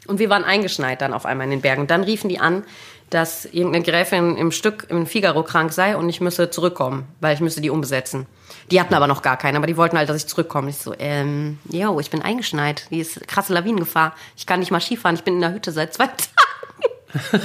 und 0.08 0.20
wir 0.20 0.30
waren 0.30 0.46
eingeschneit 0.46 1.02
dann 1.02 1.14
auf 1.14 1.26
einmal 1.26 1.48
in 1.48 1.52
den 1.52 1.62
Bergen. 1.62 1.88
Dann 1.88 2.06
riefen 2.06 2.30
die 2.30 2.40
an, 2.40 2.64
dass 3.10 3.44
irgendeine 3.44 3.84
Gräfin 3.84 4.38
im 4.38 4.54
Stück 4.54 4.88
im 4.88 5.06
Figaro 5.06 5.44
krank 5.44 5.74
sei 5.74 5.98
und 5.98 6.08
ich 6.08 6.22
müsse 6.22 6.50
zurückkommen, 6.50 7.10
weil 7.20 7.34
ich 7.34 7.42
müsse 7.42 7.60
die 7.60 7.72
umbesetzen. 7.72 8.26
Die 8.70 8.82
hatten 8.82 8.94
aber 8.94 9.08
noch 9.08 9.22
gar 9.22 9.38
keine, 9.38 9.58
aber 9.58 9.68
die 9.68 9.78
wollten 9.78 9.98
halt, 9.98 10.10
dass 10.10 10.18
ich 10.18 10.28
zurückkomme. 10.28 10.70
Ich 10.70 10.78
so, 10.78 10.94
ähm, 11.00 11.60
yo, 11.70 12.00
ich 12.00 12.10
bin 12.10 12.22
eingeschneit. 12.22 12.88
Die 12.92 13.00
ist 13.00 13.26
krasse 13.28 13.54
Lawinengefahr. 13.54 14.14
Ich 14.36 14.46
kann 14.46 14.60
nicht 14.60 14.72
mal 14.72 14.82
Skifahren. 14.82 15.16
Ich 15.16 15.24
bin 15.24 15.36
in 15.36 15.42
der 15.42 15.54
Hütte 15.54 15.72
seit 15.72 15.94
zwei 15.94 16.08
Tagen. 17.14 17.44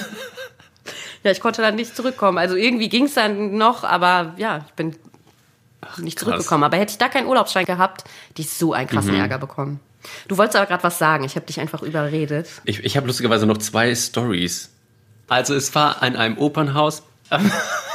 ja, 1.22 1.30
ich 1.30 1.40
konnte 1.40 1.62
dann 1.62 1.76
nicht 1.76 1.94
zurückkommen. 1.96 2.38
Also 2.38 2.56
irgendwie 2.56 2.88
ging 2.88 3.04
es 3.04 3.14
dann 3.14 3.56
noch, 3.56 3.84
aber 3.84 4.34
ja, 4.36 4.64
ich 4.66 4.72
bin 4.74 4.96
nicht 5.98 6.18
krass. 6.18 6.26
zurückgekommen. 6.26 6.64
Aber 6.64 6.76
hätte 6.76 6.92
ich 6.92 6.98
da 6.98 7.08
keinen 7.08 7.26
Urlaubsschein 7.28 7.66
gehabt, 7.66 8.04
ich 8.36 8.50
so 8.50 8.72
einen 8.72 8.88
krassen 8.88 9.14
Ärger 9.14 9.38
bekommen. 9.38 9.78
Du 10.26 10.36
wolltest 10.38 10.56
aber 10.56 10.66
gerade 10.66 10.82
was 10.82 10.98
sagen. 10.98 11.22
Ich 11.22 11.36
habe 11.36 11.46
dich 11.46 11.60
einfach 11.60 11.82
überredet. 11.82 12.48
Ich, 12.64 12.80
ich 12.84 12.96
habe 12.96 13.06
lustigerweise 13.06 13.46
noch 13.46 13.58
zwei 13.58 13.94
Stories. 13.94 14.70
Also 15.28 15.54
es 15.54 15.72
war 15.76 16.02
an 16.02 16.16
einem 16.16 16.38
Opernhaus. 16.38 17.04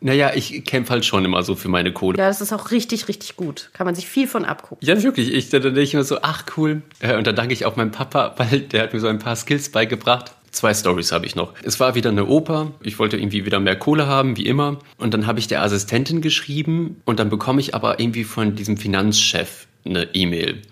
naja, 0.00 0.32
ich 0.34 0.64
kämpfe 0.64 0.92
halt 0.92 1.04
schon 1.04 1.24
immer 1.24 1.42
so 1.42 1.54
für 1.56 1.68
meine 1.68 1.92
Kohle. 1.92 2.18
Ja, 2.18 2.28
das 2.28 2.40
ist 2.40 2.52
auch 2.52 2.70
richtig, 2.70 3.08
richtig 3.08 3.36
gut. 3.36 3.70
Kann 3.72 3.84
man 3.84 3.94
sich 3.94 4.06
viel 4.08 4.28
von 4.28 4.44
abgucken. 4.44 4.86
Ja, 4.86 5.02
wirklich. 5.02 5.32
Ich, 5.32 5.50
dann 5.50 5.62
denke 5.62 5.80
ich 5.80 5.94
immer 5.94 6.04
so, 6.04 6.18
ach 6.22 6.44
cool. 6.56 6.82
Äh, 7.00 7.16
Und 7.16 7.26
dann 7.26 7.34
danke 7.36 7.52
ich 7.52 7.64
auch 7.66 7.76
meinem 7.76 7.90
Papa, 7.90 8.34
weil 8.38 8.60
der 8.60 8.82
hat 8.82 8.92
mir 8.92 9.00
so 9.00 9.08
ein 9.08 9.18
paar 9.18 9.36
Skills 9.36 9.70
beigebracht. 9.70 10.32
Zwei 10.50 10.72
Stories 10.72 11.12
habe 11.12 11.26
ich 11.26 11.36
noch. 11.36 11.52
Es 11.62 11.78
war 11.78 11.94
wieder 11.94 12.10
eine 12.10 12.26
Oper. 12.26 12.72
Ich 12.82 12.98
wollte 12.98 13.16
irgendwie 13.18 13.44
wieder 13.44 13.60
mehr 13.60 13.76
Kohle 13.76 14.06
haben, 14.06 14.36
wie 14.36 14.46
immer. 14.46 14.78
Und 14.96 15.12
dann 15.14 15.26
habe 15.26 15.38
ich 15.40 15.46
der 15.46 15.62
Assistentin 15.62 16.22
geschrieben 16.22 17.02
und 17.04 17.18
dann 17.20 17.28
bekomme 17.28 17.60
ich 17.60 17.74
aber 17.74 18.00
irgendwie 18.00 18.24
von 18.24 18.54
diesem 18.56 18.76
Finanzchef 18.78 19.66
eine 19.84 20.08
E-Mail. 20.14 20.62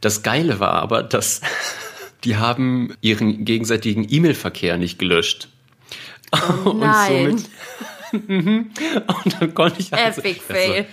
Das 0.00 0.22
Geile 0.22 0.60
war 0.60 0.74
aber, 0.74 1.02
dass 1.02 1.40
die 2.24 2.36
haben 2.36 2.94
ihren 3.00 3.44
gegenseitigen 3.44 4.06
E-Mail-Verkehr 4.08 4.76
nicht 4.76 4.98
gelöscht. 4.98 5.48
Oh, 6.64 6.72
nein. 6.78 7.42
Mhm. 8.14 8.70
Und 9.24 9.40
dann 9.40 9.54
konnte 9.54 9.80
ich 9.80 9.92
also, 9.92 10.20
Epic 10.20 10.40
Fail. 10.40 10.86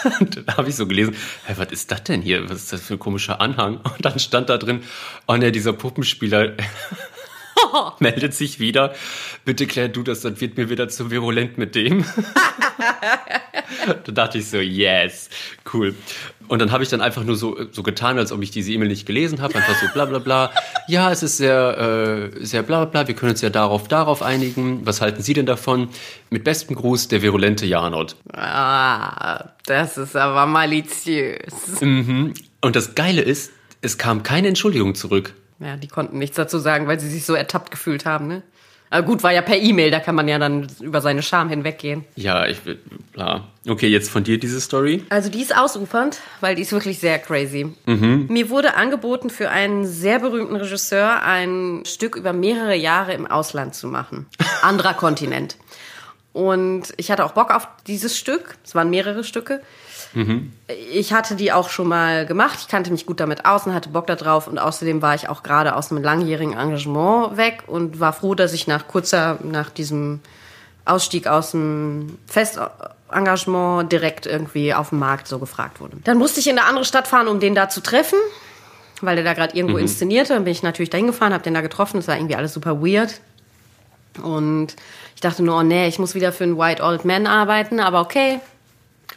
Und 0.20 0.46
da 0.46 0.56
habe 0.56 0.68
ich 0.68 0.76
so 0.76 0.86
gelesen, 0.86 1.14
hä, 1.46 1.54
was 1.56 1.70
ist 1.72 1.90
das 1.90 2.04
denn 2.04 2.22
hier? 2.22 2.48
Was 2.48 2.58
ist 2.58 2.72
das 2.72 2.82
für 2.82 2.94
ein 2.94 2.98
komischer 2.98 3.40
Anhang? 3.40 3.76
Und 3.78 4.04
dann 4.04 4.18
stand 4.18 4.48
da 4.48 4.58
drin, 4.58 4.82
oh 5.26 5.36
ne, 5.36 5.52
dieser 5.52 5.72
Puppenspieler 5.72 6.54
meldet 7.98 8.34
sich 8.34 8.60
wieder. 8.60 8.94
Bitte 9.44 9.66
klär 9.66 9.88
du 9.88 10.02
das, 10.02 10.20
dann 10.20 10.40
wird 10.40 10.56
mir 10.56 10.70
wieder 10.70 10.88
zu 10.88 11.10
virulent 11.10 11.58
mit 11.58 11.74
dem. 11.74 12.04
da 14.04 14.12
dachte 14.12 14.38
ich 14.38 14.48
so, 14.48 14.58
yes, 14.58 15.28
cool. 15.72 15.94
Und 16.52 16.58
dann 16.58 16.70
habe 16.70 16.82
ich 16.82 16.90
dann 16.90 17.00
einfach 17.00 17.24
nur 17.24 17.34
so, 17.34 17.56
so 17.70 17.82
getan, 17.82 18.18
als 18.18 18.30
ob 18.30 18.42
ich 18.42 18.50
diese 18.50 18.72
E-Mail 18.72 18.88
nicht 18.88 19.06
gelesen 19.06 19.40
habe. 19.40 19.54
Einfach 19.54 19.74
so 19.80 19.86
bla 19.94 20.04
bla 20.04 20.18
bla. 20.18 20.52
Ja, 20.86 21.10
es 21.10 21.22
ist 21.22 21.38
sehr, 21.38 22.30
äh, 22.36 22.44
sehr 22.44 22.62
bla 22.62 22.84
bla 22.84 22.90
bla. 22.90 23.08
Wir 23.08 23.14
können 23.14 23.32
uns 23.32 23.40
ja 23.40 23.48
darauf, 23.48 23.88
darauf 23.88 24.20
einigen. 24.20 24.84
Was 24.84 25.00
halten 25.00 25.22
Sie 25.22 25.32
denn 25.32 25.46
davon? 25.46 25.88
Mit 26.28 26.44
bestem 26.44 26.76
Gruß, 26.76 27.08
der 27.08 27.22
virulente 27.22 27.64
Janot. 27.64 28.16
Ah, 28.34 29.46
das 29.64 29.96
ist 29.96 30.14
aber 30.14 30.44
maliziös. 30.44 31.54
Und 31.80 32.34
das 32.60 32.94
Geile 32.94 33.22
ist, 33.22 33.52
es 33.80 33.96
kam 33.96 34.22
keine 34.22 34.48
Entschuldigung 34.48 34.94
zurück. 34.94 35.32
Ja, 35.58 35.78
die 35.78 35.88
konnten 35.88 36.18
nichts 36.18 36.36
dazu 36.36 36.58
sagen, 36.58 36.86
weil 36.86 37.00
sie 37.00 37.08
sich 37.08 37.24
so 37.24 37.32
ertappt 37.32 37.70
gefühlt 37.70 38.04
haben, 38.04 38.28
ne? 38.28 38.42
Aber 38.92 39.06
gut, 39.06 39.22
war 39.22 39.32
ja 39.32 39.40
per 39.40 39.56
E-Mail, 39.56 39.90
da 39.90 40.00
kann 40.00 40.14
man 40.14 40.28
ja 40.28 40.38
dann 40.38 40.68
über 40.80 41.00
seine 41.00 41.22
Scham 41.22 41.48
hinweggehen. 41.48 42.04
Ja, 42.14 42.46
ich 42.46 42.66
will, 42.66 42.78
bla. 43.12 43.48
Okay, 43.66 43.88
jetzt 43.88 44.10
von 44.10 44.22
dir 44.22 44.38
diese 44.38 44.60
Story. 44.60 45.02
Also 45.08 45.30
die 45.30 45.40
ist 45.40 45.56
ausufernd, 45.56 46.20
weil 46.42 46.56
die 46.56 46.62
ist 46.62 46.72
wirklich 46.72 46.98
sehr 46.98 47.18
crazy. 47.18 47.72
Mir 47.86 48.50
wurde 48.50 48.74
angeboten, 48.74 49.30
für 49.30 49.48
einen 49.48 49.86
sehr 49.86 50.18
berühmten 50.18 50.56
Regisseur 50.56 51.22
ein 51.22 51.84
Stück 51.86 52.16
über 52.16 52.34
mehrere 52.34 52.76
Jahre 52.76 53.14
im 53.14 53.26
Ausland 53.26 53.74
zu 53.74 53.86
machen. 53.86 54.26
Anderer 54.62 54.92
Kontinent. 54.92 55.56
Und 56.34 56.92
ich 56.98 57.10
hatte 57.10 57.24
auch 57.24 57.32
Bock 57.32 57.50
auf 57.50 57.68
dieses 57.86 58.18
Stück. 58.18 58.56
Es 58.62 58.74
waren 58.74 58.90
mehrere 58.90 59.24
Stücke. 59.24 59.62
Ich 60.92 61.12
hatte 61.12 61.36
die 61.36 61.52
auch 61.52 61.70
schon 61.70 61.88
mal 61.88 62.26
gemacht. 62.26 62.58
Ich 62.60 62.68
kannte 62.68 62.90
mich 62.90 63.06
gut 63.06 63.20
damit 63.20 63.46
aus 63.46 63.66
und 63.66 63.74
hatte 63.74 63.88
Bock 63.88 64.06
darauf. 64.06 64.46
Und 64.46 64.58
außerdem 64.58 65.00
war 65.00 65.14
ich 65.14 65.28
auch 65.28 65.42
gerade 65.42 65.74
aus 65.74 65.90
einem 65.90 66.02
langjährigen 66.02 66.52
Engagement 66.52 67.36
weg 67.36 67.64
und 67.66 67.98
war 67.98 68.12
froh, 68.12 68.34
dass 68.34 68.52
ich 68.52 68.66
nach 68.66 68.88
kurzer, 68.88 69.38
nach 69.42 69.70
diesem 69.70 70.20
Ausstieg 70.84 71.26
aus 71.26 71.52
dem 71.52 72.18
Festengagement 72.26 73.90
direkt 73.90 74.26
irgendwie 74.26 74.74
auf 74.74 74.90
dem 74.90 74.98
Markt 74.98 75.28
so 75.28 75.38
gefragt 75.38 75.80
wurde. 75.80 75.96
Dann 76.04 76.18
musste 76.18 76.40
ich 76.40 76.48
in 76.48 76.58
eine 76.58 76.68
andere 76.68 76.84
Stadt 76.84 77.08
fahren, 77.08 77.28
um 77.28 77.40
den 77.40 77.54
da 77.54 77.68
zu 77.68 77.80
treffen, 77.80 78.18
weil 79.00 79.16
der 79.16 79.24
da 79.24 79.32
gerade 79.32 79.56
irgendwo 79.56 79.78
inszenierte. 79.78 80.34
Dann 80.34 80.44
bin 80.44 80.52
ich 80.52 80.62
natürlich 80.62 80.90
dahin 80.90 81.06
gefahren, 81.06 81.32
habe 81.32 81.44
den 81.44 81.54
da 81.54 81.60
getroffen. 81.60 81.96
Das 81.96 82.08
war 82.08 82.16
irgendwie 82.16 82.36
alles 82.36 82.52
super 82.52 82.82
weird. 82.82 83.20
Und 84.22 84.76
ich 85.14 85.20
dachte 85.22 85.42
nur, 85.42 85.58
oh 85.58 85.62
nee, 85.62 85.88
ich 85.88 85.98
muss 85.98 86.14
wieder 86.14 86.32
für 86.32 86.44
einen 86.44 86.58
White 86.58 86.82
Old 86.82 87.04
Man 87.04 87.26
arbeiten, 87.26 87.80
aber 87.80 88.00
okay, 88.00 88.40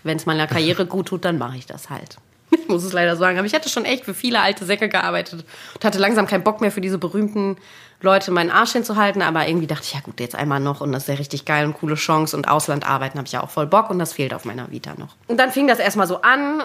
wenn 0.05 0.17
es 0.17 0.25
meiner 0.25 0.47
Karriere 0.47 0.85
gut 0.87 1.07
tut, 1.07 1.25
dann 1.25 1.37
mache 1.37 1.57
ich 1.57 1.65
das 1.65 1.89
halt. 1.89 2.17
Ich 2.57 2.69
muss 2.69 2.83
es 2.83 2.93
leider 2.93 3.15
sagen. 3.15 3.37
Aber 3.37 3.45
ich 3.45 3.53
hatte 3.53 3.69
schon 3.69 3.85
echt 3.85 4.05
für 4.05 4.13
viele 4.13 4.39
alte 4.39 4.65
Säcke 4.65 4.87
gearbeitet 4.87 5.45
und 5.75 5.83
hatte 5.83 5.99
langsam 5.99 6.25
keinen 6.25 6.43
Bock 6.43 6.61
mehr 6.61 6.71
für 6.71 6.81
diese 6.81 6.97
berühmten 6.97 7.57
Leute 8.01 8.31
meinen 8.31 8.49
Arsch 8.49 8.71
hinzuhalten. 8.71 9.21
Aber 9.21 9.47
irgendwie 9.47 9.67
dachte 9.67 9.83
ich, 9.83 9.93
ja 9.93 9.99
gut, 9.99 10.19
jetzt 10.19 10.35
einmal 10.35 10.59
noch 10.59 10.81
und 10.81 10.91
das 10.91 11.03
ist 11.03 11.09
ja 11.09 11.15
richtig 11.15 11.45
geil 11.45 11.65
und 11.65 11.73
coole 11.73 11.95
Chance. 11.95 12.35
Und 12.35 12.47
Ausland 12.47 12.87
arbeiten 12.87 13.17
habe 13.17 13.25
ich 13.27 13.33
ja 13.33 13.43
auch 13.43 13.49
voll 13.49 13.67
Bock 13.67 13.89
und 13.89 13.99
das 13.99 14.13
fehlt 14.13 14.33
auf 14.33 14.45
meiner 14.45 14.71
Vita 14.71 14.93
noch. 14.97 15.15
Und 15.27 15.37
dann 15.37 15.51
fing 15.51 15.67
das 15.67 15.79
erstmal 15.79 16.07
so 16.07 16.21
an 16.21 16.61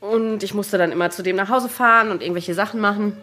und 0.00 0.42
ich 0.42 0.54
musste 0.54 0.78
dann 0.78 0.92
immer 0.92 1.10
zu 1.10 1.22
dem 1.22 1.36
nach 1.36 1.48
Hause 1.48 1.68
fahren 1.68 2.10
und 2.10 2.22
irgendwelche 2.22 2.54
Sachen 2.54 2.80
machen. 2.80 3.16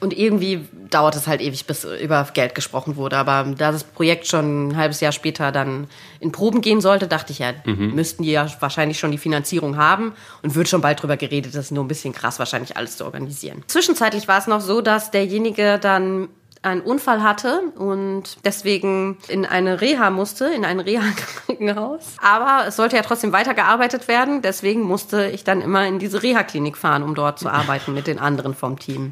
Und 0.00 0.16
irgendwie 0.16 0.66
dauert 0.90 1.14
es 1.14 1.26
halt 1.26 1.40
ewig, 1.40 1.66
bis 1.66 1.84
über 1.84 2.26
Geld 2.32 2.54
gesprochen 2.54 2.96
wurde. 2.96 3.16
Aber 3.16 3.54
da 3.56 3.70
das 3.70 3.84
Projekt 3.84 4.26
schon 4.26 4.68
ein 4.68 4.76
halbes 4.76 5.00
Jahr 5.00 5.12
später 5.12 5.52
dann 5.52 5.88
in 6.20 6.32
Proben 6.32 6.60
gehen 6.60 6.80
sollte, 6.80 7.06
dachte 7.06 7.32
ich 7.32 7.40
ja, 7.40 7.52
müssten 7.64 8.22
die 8.22 8.30
ja 8.30 8.46
wahrscheinlich 8.60 8.98
schon 8.98 9.10
die 9.10 9.18
Finanzierung 9.18 9.76
haben 9.76 10.14
und 10.42 10.54
wird 10.54 10.68
schon 10.68 10.80
bald 10.80 11.02
drüber 11.02 11.16
geredet. 11.16 11.54
Das 11.54 11.66
ist 11.66 11.70
nur 11.70 11.84
ein 11.84 11.88
bisschen 11.88 12.14
krass, 12.14 12.38
wahrscheinlich 12.38 12.76
alles 12.76 12.96
zu 12.96 13.04
organisieren. 13.04 13.62
Zwischenzeitlich 13.66 14.26
war 14.26 14.38
es 14.38 14.46
noch 14.46 14.60
so, 14.60 14.80
dass 14.80 15.10
derjenige 15.10 15.78
dann 15.78 16.28
einen 16.64 16.80
Unfall 16.80 17.22
hatte 17.22 17.60
und 17.76 18.38
deswegen 18.44 19.18
in 19.28 19.44
eine 19.44 19.80
Reha 19.80 20.10
musste, 20.10 20.46
in 20.46 20.64
ein 20.64 20.80
Reha-Krankenhaus. 20.80 22.16
Aber 22.22 22.66
es 22.66 22.76
sollte 22.76 22.96
ja 22.96 23.02
trotzdem 23.02 23.32
weitergearbeitet 23.32 24.08
werden, 24.08 24.40
deswegen 24.40 24.82
musste 24.82 25.28
ich 25.28 25.44
dann 25.44 25.60
immer 25.60 25.86
in 25.86 25.98
diese 25.98 26.22
Reha-Klinik 26.22 26.76
fahren, 26.76 27.02
um 27.02 27.14
dort 27.14 27.38
zu 27.38 27.48
arbeiten 27.50 27.92
mit 27.92 28.06
den 28.06 28.18
anderen 28.18 28.54
vom 28.54 28.78
Team. 28.78 29.10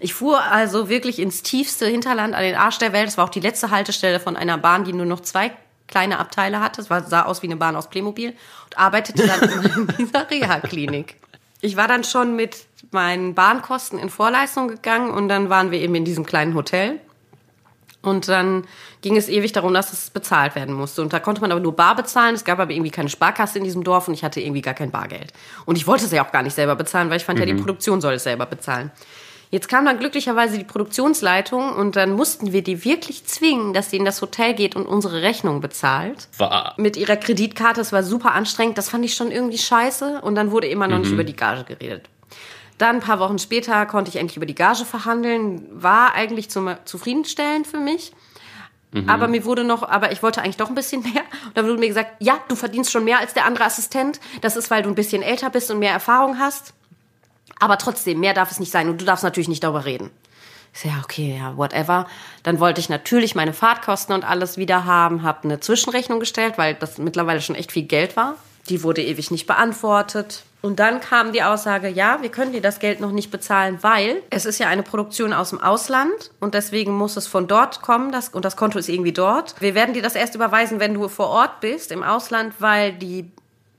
Ich 0.00 0.14
fuhr 0.14 0.42
also 0.42 0.88
wirklich 0.88 1.18
ins 1.18 1.42
tiefste 1.42 1.86
Hinterland 1.86 2.34
an 2.34 2.42
den 2.42 2.54
Arsch 2.54 2.78
der 2.78 2.92
Welt. 2.92 3.08
Es 3.08 3.18
war 3.18 3.24
auch 3.24 3.30
die 3.30 3.40
letzte 3.40 3.70
Haltestelle 3.70 4.20
von 4.20 4.36
einer 4.36 4.58
Bahn, 4.58 4.84
die 4.84 4.92
nur 4.92 5.06
noch 5.06 5.20
zwei 5.20 5.52
kleine 5.88 6.18
Abteile 6.18 6.60
hatte. 6.60 6.80
Es 6.80 6.90
war, 6.90 7.02
sah 7.02 7.22
aus 7.22 7.42
wie 7.42 7.46
eine 7.46 7.56
Bahn 7.56 7.74
aus 7.74 7.90
Playmobil 7.90 8.34
und 8.64 8.78
arbeitete 8.78 9.26
dann 9.26 9.40
in 9.98 10.06
dieser 10.06 10.30
Reha-Klinik. 10.30 11.16
Ich 11.60 11.76
war 11.76 11.88
dann 11.88 12.04
schon 12.04 12.36
mit 12.36 12.66
meinen 12.92 13.34
Bahnkosten 13.34 13.98
in 13.98 14.10
Vorleistung 14.10 14.68
gegangen 14.68 15.10
und 15.10 15.28
dann 15.28 15.50
waren 15.50 15.70
wir 15.70 15.80
eben 15.80 15.94
in 15.94 16.04
diesem 16.04 16.24
kleinen 16.24 16.54
Hotel. 16.54 17.00
Und 18.00 18.28
dann 18.28 18.64
ging 19.02 19.16
es 19.16 19.28
ewig 19.28 19.52
darum, 19.52 19.74
dass 19.74 19.92
es 19.92 20.10
bezahlt 20.10 20.54
werden 20.54 20.74
musste. 20.74 21.02
Und 21.02 21.12
da 21.12 21.18
konnte 21.18 21.40
man 21.40 21.50
aber 21.50 21.60
nur 21.60 21.74
bar 21.74 21.96
bezahlen. 21.96 22.36
Es 22.36 22.44
gab 22.44 22.60
aber 22.60 22.70
irgendwie 22.70 22.92
keine 22.92 23.08
Sparkasse 23.08 23.58
in 23.58 23.64
diesem 23.64 23.82
Dorf 23.82 24.06
und 24.06 24.14
ich 24.14 24.22
hatte 24.22 24.40
irgendwie 24.40 24.62
gar 24.62 24.74
kein 24.74 24.92
Bargeld. 24.92 25.32
Und 25.66 25.76
ich 25.76 25.86
wollte 25.88 26.04
es 26.04 26.12
ja 26.12 26.24
auch 26.24 26.30
gar 26.30 26.44
nicht 26.44 26.54
selber 26.54 26.76
bezahlen, 26.76 27.10
weil 27.10 27.16
ich 27.16 27.24
fand 27.24 27.40
ja, 27.40 27.46
die 27.46 27.54
Produktion 27.54 28.00
soll 28.00 28.14
es 28.14 28.22
selber 28.22 28.46
bezahlen. 28.46 28.92
Jetzt 29.50 29.68
kam 29.68 29.86
dann 29.86 29.98
glücklicherweise 29.98 30.58
die 30.58 30.64
Produktionsleitung 30.64 31.72
und 31.74 31.96
dann 31.96 32.12
mussten 32.12 32.52
wir 32.52 32.62
die 32.62 32.84
wirklich 32.84 33.24
zwingen, 33.24 33.72
dass 33.72 33.90
sie 33.90 33.96
in 33.96 34.04
das 34.04 34.20
Hotel 34.20 34.54
geht 34.54 34.76
und 34.76 34.86
unsere 34.86 35.22
Rechnung 35.22 35.60
bezahlt. 35.60 36.28
War. 36.36 36.74
Mit 36.76 36.96
ihrer 36.96 37.16
Kreditkarte, 37.16 37.80
das 37.80 37.92
war 37.92 38.02
super 38.02 38.32
anstrengend, 38.32 38.76
das 38.76 38.90
fand 38.90 39.04
ich 39.04 39.14
schon 39.14 39.30
irgendwie 39.30 39.58
scheiße 39.58 40.20
und 40.20 40.34
dann 40.34 40.50
wurde 40.50 40.66
immer 40.66 40.86
noch 40.86 40.98
nicht 40.98 41.12
über 41.12 41.24
die 41.24 41.36
Gage 41.36 41.64
geredet. 41.64 42.08
Dann 42.76 42.96
ein 42.96 43.02
paar 43.02 43.18
Wochen 43.18 43.38
später 43.38 43.86
konnte 43.86 44.10
ich 44.10 44.16
endlich 44.16 44.36
über 44.36 44.46
die 44.46 44.54
Gage 44.54 44.84
verhandeln, 44.84 45.66
war 45.72 46.14
eigentlich 46.14 46.50
zum, 46.50 46.74
zufriedenstellend 46.84 47.66
für 47.66 47.80
mich. 47.80 48.12
Aber 49.06 49.28
mir 49.28 49.44
wurde 49.44 49.64
noch, 49.64 49.82
aber 49.82 50.12
ich 50.12 50.22
wollte 50.22 50.40
eigentlich 50.40 50.56
doch 50.56 50.68
ein 50.68 50.74
bisschen 50.74 51.02
mehr. 51.14 51.22
Und 51.46 51.56
dann 51.56 51.66
wurde 51.66 51.78
mir 51.78 51.88
gesagt, 51.88 52.12
ja, 52.20 52.38
du 52.48 52.54
verdienst 52.54 52.90
schon 52.90 53.04
mehr 53.04 53.18
als 53.18 53.34
der 53.34 53.44
andere 53.44 53.64
Assistent. 53.64 54.18
Das 54.40 54.56
ist, 54.56 54.70
weil 54.70 54.82
du 54.82 54.88
ein 54.88 54.94
bisschen 54.94 55.22
älter 55.22 55.50
bist 55.50 55.70
und 55.70 55.78
mehr 55.78 55.92
Erfahrung 55.92 56.38
hast. 56.38 56.72
Aber 57.58 57.78
trotzdem, 57.78 58.20
mehr 58.20 58.34
darf 58.34 58.50
es 58.50 58.60
nicht 58.60 58.72
sein 58.72 58.88
und 58.88 59.00
du 59.00 59.04
darfst 59.04 59.24
natürlich 59.24 59.48
nicht 59.48 59.64
darüber 59.64 59.84
reden. 59.84 60.10
Ich 60.72 60.80
so, 60.80 60.88
ja, 60.88 61.00
okay, 61.02 61.38
ja, 61.38 61.56
whatever. 61.56 62.06
Dann 62.42 62.60
wollte 62.60 62.80
ich 62.80 62.88
natürlich 62.88 63.34
meine 63.34 63.52
Fahrtkosten 63.52 64.14
und 64.14 64.24
alles 64.24 64.58
wieder 64.58 64.84
haben, 64.84 65.22
habe 65.22 65.44
eine 65.44 65.60
Zwischenrechnung 65.60 66.20
gestellt, 66.20 66.54
weil 66.56 66.74
das 66.74 66.98
mittlerweile 66.98 67.40
schon 67.40 67.56
echt 67.56 67.72
viel 67.72 67.84
Geld 67.84 68.16
war. 68.16 68.36
Die 68.68 68.82
wurde 68.82 69.02
ewig 69.02 69.30
nicht 69.30 69.46
beantwortet. 69.46 70.44
Und 70.60 70.80
dann 70.80 71.00
kam 71.00 71.32
die 71.32 71.42
Aussage, 71.42 71.88
ja, 71.88 72.20
wir 72.20 72.30
können 72.30 72.52
dir 72.52 72.60
das 72.60 72.80
Geld 72.80 73.00
noch 73.00 73.12
nicht 73.12 73.30
bezahlen, 73.30 73.78
weil 73.82 74.22
es 74.30 74.44
ist 74.44 74.58
ja 74.58 74.66
eine 74.66 74.82
Produktion 74.82 75.32
aus 75.32 75.50
dem 75.50 75.60
Ausland 75.60 76.32
und 76.40 76.54
deswegen 76.54 76.92
muss 76.96 77.16
es 77.16 77.28
von 77.28 77.46
dort 77.46 77.80
kommen 77.80 78.10
das, 78.10 78.30
und 78.30 78.44
das 78.44 78.56
Konto 78.56 78.76
ist 78.76 78.88
irgendwie 78.88 79.12
dort. 79.12 79.54
Wir 79.60 79.76
werden 79.76 79.94
dir 79.94 80.02
das 80.02 80.16
erst 80.16 80.34
überweisen, 80.34 80.80
wenn 80.80 80.94
du 80.94 81.08
vor 81.08 81.28
Ort 81.28 81.60
bist 81.60 81.92
im 81.92 82.02
Ausland, 82.02 82.54
weil 82.58 82.92
die 82.92 83.30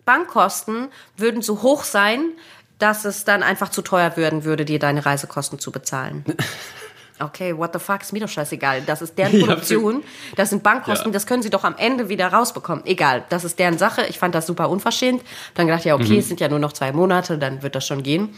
Bankkosten 0.05 0.87
würden 1.17 1.41
so 1.41 1.61
hoch 1.61 1.83
sein, 1.83 2.31
dass 2.79 3.05
es 3.05 3.25
dann 3.25 3.43
einfach 3.43 3.69
zu 3.69 3.81
teuer 3.81 4.17
werden 4.17 4.43
würde, 4.43 4.65
dir 4.65 4.79
deine 4.79 5.05
Reisekosten 5.05 5.59
zu 5.59 5.71
bezahlen. 5.71 6.25
Okay, 7.19 7.57
what 7.57 7.71
the 7.73 7.79
fuck, 7.79 8.01
ist 8.01 8.13
mir 8.13 8.19
doch 8.19 8.29
scheißegal. 8.29 8.81
Das 8.85 9.01
ist 9.01 9.17
deren 9.17 9.39
Produktion, 9.39 10.03
das 10.35 10.49
sind 10.49 10.63
Bankkosten, 10.63 11.07
Ja. 11.07 11.13
das 11.13 11.25
können 11.25 11.43
sie 11.43 11.49
doch 11.49 11.63
am 11.63 11.75
Ende 11.77 12.09
wieder 12.09 12.27
rausbekommen. 12.27 12.85
Egal, 12.85 13.23
das 13.29 13.43
ist 13.43 13.59
deren 13.59 13.77
Sache. 13.77 14.05
Ich 14.07 14.19
fand 14.19 14.35
das 14.35 14.47
super 14.47 14.69
unverschämt. 14.69 15.21
Dann 15.55 15.67
gedacht, 15.67 15.85
ja, 15.85 15.95
okay, 15.95 16.19
es 16.19 16.27
sind 16.27 16.39
ja 16.39 16.47
nur 16.47 16.59
noch 16.59 16.73
zwei 16.73 16.91
Monate, 16.91 17.37
dann 17.37 17.61
wird 17.61 17.75
das 17.75 17.85
schon 17.85 18.03
gehen. 18.03 18.29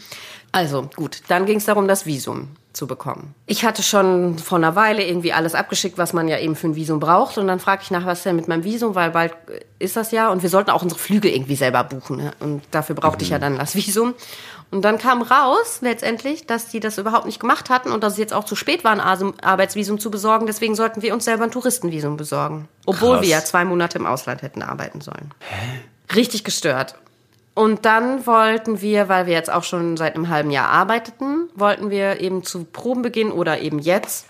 Also 0.54 0.90
gut, 0.96 1.22
dann 1.28 1.46
ging 1.46 1.56
es 1.58 1.64
darum, 1.64 1.88
das 1.88 2.04
Visum 2.04 2.48
zu 2.74 2.86
bekommen. 2.86 3.34
Ich 3.46 3.64
hatte 3.64 3.82
schon 3.82 4.38
vor 4.38 4.58
einer 4.58 4.76
Weile 4.76 5.02
irgendwie 5.06 5.32
alles 5.32 5.54
abgeschickt, 5.54 5.96
was 5.98 6.12
man 6.12 6.28
ja 6.28 6.38
eben 6.38 6.56
für 6.56 6.68
ein 6.68 6.74
Visum 6.74 7.00
braucht. 7.00 7.38
Und 7.38 7.46
dann 7.46 7.58
frage 7.60 7.82
ich 7.84 7.90
nach, 7.90 8.04
was 8.04 8.22
denn 8.22 8.36
mit 8.36 8.48
meinem 8.48 8.64
Visum, 8.64 8.94
weil 8.94 9.10
bald 9.10 9.34
ist 9.78 9.96
das 9.96 10.10
ja. 10.10 10.30
Und 10.30 10.42
wir 10.42 10.50
sollten 10.50 10.70
auch 10.70 10.82
unsere 10.82 10.98
Flüge 11.00 11.30
irgendwie 11.34 11.56
selber 11.56 11.84
buchen. 11.84 12.16
Ne? 12.18 12.32
Und 12.40 12.62
dafür 12.70 12.94
brauchte 12.94 13.24
ich 13.24 13.30
ja 13.30 13.38
dann 13.38 13.56
das 13.58 13.74
Visum. 13.74 14.14
Und 14.72 14.86
dann 14.86 14.96
kam 14.96 15.20
raus 15.20 15.80
letztendlich, 15.82 16.46
dass 16.46 16.68
die 16.68 16.80
das 16.80 16.96
überhaupt 16.96 17.26
nicht 17.26 17.38
gemacht 17.38 17.68
hatten 17.68 17.92
und 17.92 18.02
dass 18.02 18.14
es 18.14 18.18
jetzt 18.18 18.32
auch 18.32 18.44
zu 18.44 18.56
spät 18.56 18.84
war, 18.84 18.92
ein 18.92 19.00
Arbeitsvisum 19.00 20.00
zu 20.00 20.10
besorgen. 20.10 20.46
Deswegen 20.46 20.74
sollten 20.74 21.02
wir 21.02 21.12
uns 21.12 21.26
selber 21.26 21.44
ein 21.44 21.50
Touristenvisum 21.50 22.16
besorgen. 22.16 22.68
Obwohl 22.86 23.16
Krass. 23.16 23.22
wir 23.22 23.28
ja 23.28 23.44
zwei 23.44 23.66
Monate 23.66 23.98
im 23.98 24.06
Ausland 24.06 24.40
hätten 24.40 24.62
arbeiten 24.62 25.02
sollen. 25.02 25.30
Richtig 26.16 26.42
gestört. 26.42 26.94
Und 27.52 27.84
dann 27.84 28.26
wollten 28.26 28.80
wir, 28.80 29.10
weil 29.10 29.26
wir 29.26 29.34
jetzt 29.34 29.52
auch 29.52 29.62
schon 29.62 29.98
seit 29.98 30.14
einem 30.14 30.30
halben 30.30 30.50
Jahr 30.50 30.70
arbeiteten, 30.70 31.50
wollten 31.54 31.90
wir 31.90 32.22
eben 32.22 32.42
zu 32.42 32.64
Probenbeginn 32.64 33.30
oder 33.30 33.60
eben 33.60 33.78
jetzt 33.78 34.24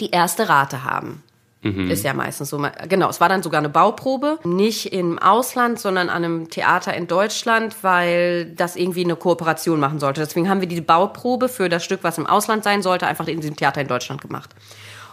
die 0.00 0.10
erste 0.10 0.48
Rate 0.48 0.84
haben. 0.84 1.22
Ist 1.60 2.04
ja 2.04 2.14
meistens 2.14 2.50
so. 2.50 2.64
Genau, 2.88 3.08
es 3.10 3.20
war 3.20 3.28
dann 3.28 3.42
sogar 3.42 3.58
eine 3.58 3.68
Bauprobe. 3.68 4.38
Nicht 4.44 4.92
im 4.92 5.18
Ausland, 5.18 5.80
sondern 5.80 6.08
an 6.08 6.24
einem 6.24 6.50
Theater 6.50 6.94
in 6.94 7.08
Deutschland, 7.08 7.82
weil 7.82 8.46
das 8.54 8.76
irgendwie 8.76 9.02
eine 9.02 9.16
Kooperation 9.16 9.80
machen 9.80 9.98
sollte. 9.98 10.20
Deswegen 10.20 10.48
haben 10.48 10.60
wir 10.60 10.68
die 10.68 10.80
Bauprobe 10.80 11.48
für 11.48 11.68
das 11.68 11.84
Stück, 11.84 12.04
was 12.04 12.16
im 12.16 12.26
Ausland 12.26 12.62
sein 12.62 12.82
sollte, 12.82 13.08
einfach 13.08 13.26
in 13.26 13.40
diesem 13.40 13.56
Theater 13.56 13.80
in 13.80 13.88
Deutschland 13.88 14.20
gemacht. 14.20 14.50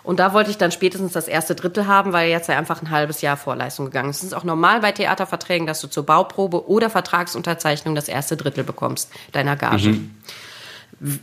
Und 0.03 0.19
da 0.19 0.33
wollte 0.33 0.51
ich 0.51 0.57
dann 0.59 0.71
spätestens 0.71 1.13
das 1.13 1.27
erste 1.27 1.55
Drittel 1.55 1.87
haben, 1.87 2.13
weil 2.13 2.29
jetzt 2.29 2.47
ja 2.47 2.55
einfach 2.55 2.79
ein 2.79 2.91
halbes 2.91 3.21
Jahr 3.21 3.37
Vorleistung 3.37 3.85
gegangen 3.85 4.11
ist. 4.11 4.17
Es 4.17 4.25
ist 4.25 4.33
auch 4.33 4.43
normal 4.43 4.81
bei 4.81 4.91
Theaterverträgen, 4.91 5.65
dass 5.65 5.81
du 5.81 5.87
zur 5.87 6.05
Bauprobe 6.05 6.69
oder 6.69 6.91
Vertragsunterzeichnung 6.91 7.95
das 7.95 8.07
erste 8.07 8.37
Drittel 8.37 8.63
bekommst 8.63 9.09
deiner 9.31 9.55
Gage. 9.55 9.99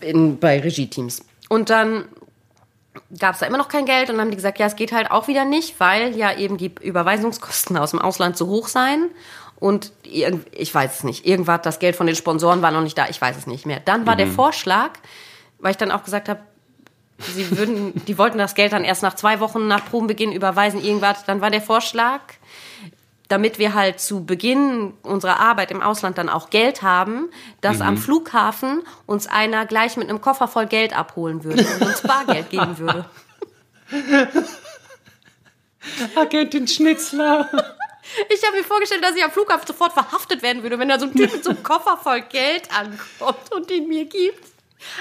In, 0.01 0.39
bei 0.41 0.59
Regie-Teams. 0.61 1.25
Und 1.49 1.71
dann 1.71 2.07
gab 3.19 3.35
es 3.35 3.41
da 3.41 3.47
immer 3.47 3.59
noch 3.59 3.69
kein 3.69 3.87
Geld 3.87 4.11
und 4.11 4.17
dann 4.17 4.27
haben 4.27 4.31
die 4.31 4.37
gesagt, 4.37 4.59
ja, 4.59 4.67
es 4.67 4.77
geht 4.77 4.93
halt 4.93 5.11
auch 5.11 5.29
wieder 5.29 5.45
nicht, 5.45 5.81
weil 5.81 6.17
ja 6.17 6.37
eben 6.37 6.59
die 6.59 6.73
Überweisungskosten 6.81 7.77
aus 7.77 7.91
dem 7.91 8.01
Ausland 8.01 8.37
zu 8.37 8.49
hoch 8.49 8.69
seien. 8.69 9.11
Und 9.57 9.93
ich 10.03 10.75
weiß 10.75 10.99
es 10.99 11.05
nicht. 11.05 11.25
Irgendwas, 11.25 11.63
das 11.63 11.79
Geld 11.79 11.95
von 11.95 12.07
den 12.07 12.17
Sponsoren 12.17 12.63
war 12.63 12.73
noch 12.73 12.83
nicht 12.83 12.99
da, 12.99 13.09
ich 13.09 13.21
weiß 13.21 13.37
es 13.37 13.47
nicht 13.47 13.65
mehr. 13.65 13.81
Dann 13.81 14.07
war 14.07 14.17
der 14.17 14.27
Vorschlag, 14.27 14.91
weil 15.61 15.71
ich 15.71 15.77
dann 15.77 15.93
auch 15.93 16.03
gesagt 16.03 16.29
habe, 16.29 16.41
sie 17.19 17.57
würden, 17.57 17.93
die 18.07 18.19
wollten 18.19 18.39
das 18.39 18.57
Geld 18.57 18.73
dann 18.73 18.83
erst 18.83 19.03
nach 19.03 19.15
zwei 19.15 19.39
Wochen 19.39 19.69
nach 19.69 19.85
Probenbeginn 19.85 20.33
überweisen, 20.33 20.83
irgendwas. 20.83 21.25
Dann 21.25 21.41
war 21.41 21.51
der 21.51 21.63
Vorschlag, 21.63 22.21
damit 23.33 23.59
wir 23.59 23.73
halt 23.73 23.99
zu 23.99 24.27
Beginn 24.27 24.93
unserer 25.03 25.41
Arbeit 25.41 25.71
im 25.71 25.81
Ausland 25.81 26.19
dann 26.19 26.29
auch 26.29 26.51
Geld 26.51 26.83
haben, 26.83 27.31
dass 27.63 27.81
am 27.81 27.97
Flughafen 27.97 28.83
uns 29.07 29.27
einer 29.27 29.65
gleich 29.65 29.97
mit 29.97 30.11
einem 30.11 30.21
Koffer 30.21 30.49
voll 30.49 30.67
Geld 30.67 30.95
abholen 30.95 31.43
würde 31.43 31.65
und 31.65 31.87
uns 31.87 32.03
Bargeld 32.03 32.51
geben 32.51 32.77
würde. 32.77 33.07
Agentin 36.15 36.69
Schnitzler. 36.69 37.49
Ich 38.29 38.47
habe 38.47 38.59
mir 38.59 38.65
vorgestellt, 38.65 39.03
dass 39.03 39.17
ich 39.17 39.25
am 39.25 39.31
Flughafen 39.31 39.67
sofort 39.67 39.95
verhaftet 39.95 40.43
werden 40.43 40.63
würde, 40.63 40.79
wenn 40.79 40.91
da 40.91 40.99
so 40.99 41.07
ein 41.07 41.15
Typ 41.15 41.33
mit 41.33 41.43
so 41.43 41.51
einem 41.51 41.63
Koffer 41.63 41.97
voll 41.97 42.21
Geld 42.21 42.69
ankommt 42.71 43.51
und 43.55 43.71
ihn 43.71 43.89
mir 43.89 44.05
gibt. 44.05 44.47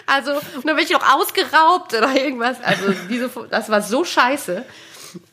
Also, 0.06 0.36
und 0.36 0.66
dann 0.66 0.78
werde 0.78 0.84
ich 0.84 0.92
noch 0.92 1.16
ausgeraubt 1.16 1.94
oder 1.96 2.16
irgendwas. 2.16 2.62
Also, 2.64 2.94
diese, 3.10 3.30
das 3.50 3.68
war 3.68 3.82
so 3.82 4.06
scheiße. 4.06 4.64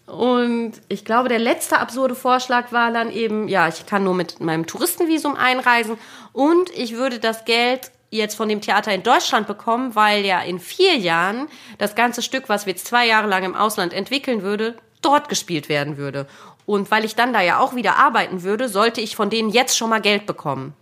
Und 0.08 0.72
ich 0.88 1.04
glaube, 1.04 1.28
der 1.28 1.38
letzte 1.38 1.78
absurde 1.78 2.14
Vorschlag 2.14 2.72
war 2.72 2.90
dann 2.92 3.10
eben, 3.10 3.46
ja, 3.46 3.68
ich 3.68 3.84
kann 3.84 4.04
nur 4.04 4.14
mit 4.14 4.40
meinem 4.40 4.66
Touristenvisum 4.66 5.36
einreisen 5.36 5.98
und 6.32 6.70
ich 6.70 6.96
würde 6.96 7.18
das 7.18 7.44
Geld 7.44 7.90
jetzt 8.10 8.34
von 8.34 8.48
dem 8.48 8.62
Theater 8.62 8.90
in 8.92 9.02
Deutschland 9.02 9.46
bekommen, 9.46 9.94
weil 9.94 10.24
ja 10.24 10.40
in 10.40 10.60
vier 10.60 10.96
Jahren 10.96 11.46
das 11.76 11.94
ganze 11.94 12.22
Stück, 12.22 12.48
was 12.48 12.64
wir 12.64 12.72
jetzt 12.72 12.86
zwei 12.86 13.06
Jahre 13.06 13.28
lang 13.28 13.44
im 13.44 13.54
Ausland 13.54 13.92
entwickeln 13.92 14.40
würde, 14.42 14.78
dort 15.02 15.28
gespielt 15.28 15.68
werden 15.68 15.98
würde. 15.98 16.26
Und 16.64 16.90
weil 16.90 17.04
ich 17.04 17.14
dann 17.14 17.34
da 17.34 17.42
ja 17.42 17.58
auch 17.60 17.74
wieder 17.74 17.96
arbeiten 17.96 18.42
würde, 18.42 18.70
sollte 18.70 19.02
ich 19.02 19.14
von 19.14 19.28
denen 19.28 19.50
jetzt 19.50 19.76
schon 19.76 19.90
mal 19.90 20.00
Geld 20.00 20.24
bekommen. 20.24 20.72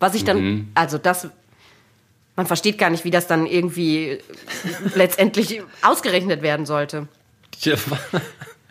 Was 0.00 0.14
ich 0.14 0.24
dann, 0.24 0.72
also 0.74 0.98
das, 0.98 1.28
man 2.34 2.46
versteht 2.46 2.78
gar 2.78 2.90
nicht, 2.90 3.04
wie 3.04 3.10
das 3.12 3.28
dann 3.28 3.46
irgendwie 3.46 4.18
letztendlich 4.96 5.62
ausgerechnet 5.82 6.42
werden 6.42 6.66
sollte. 6.66 7.06
Ja, 7.60 7.74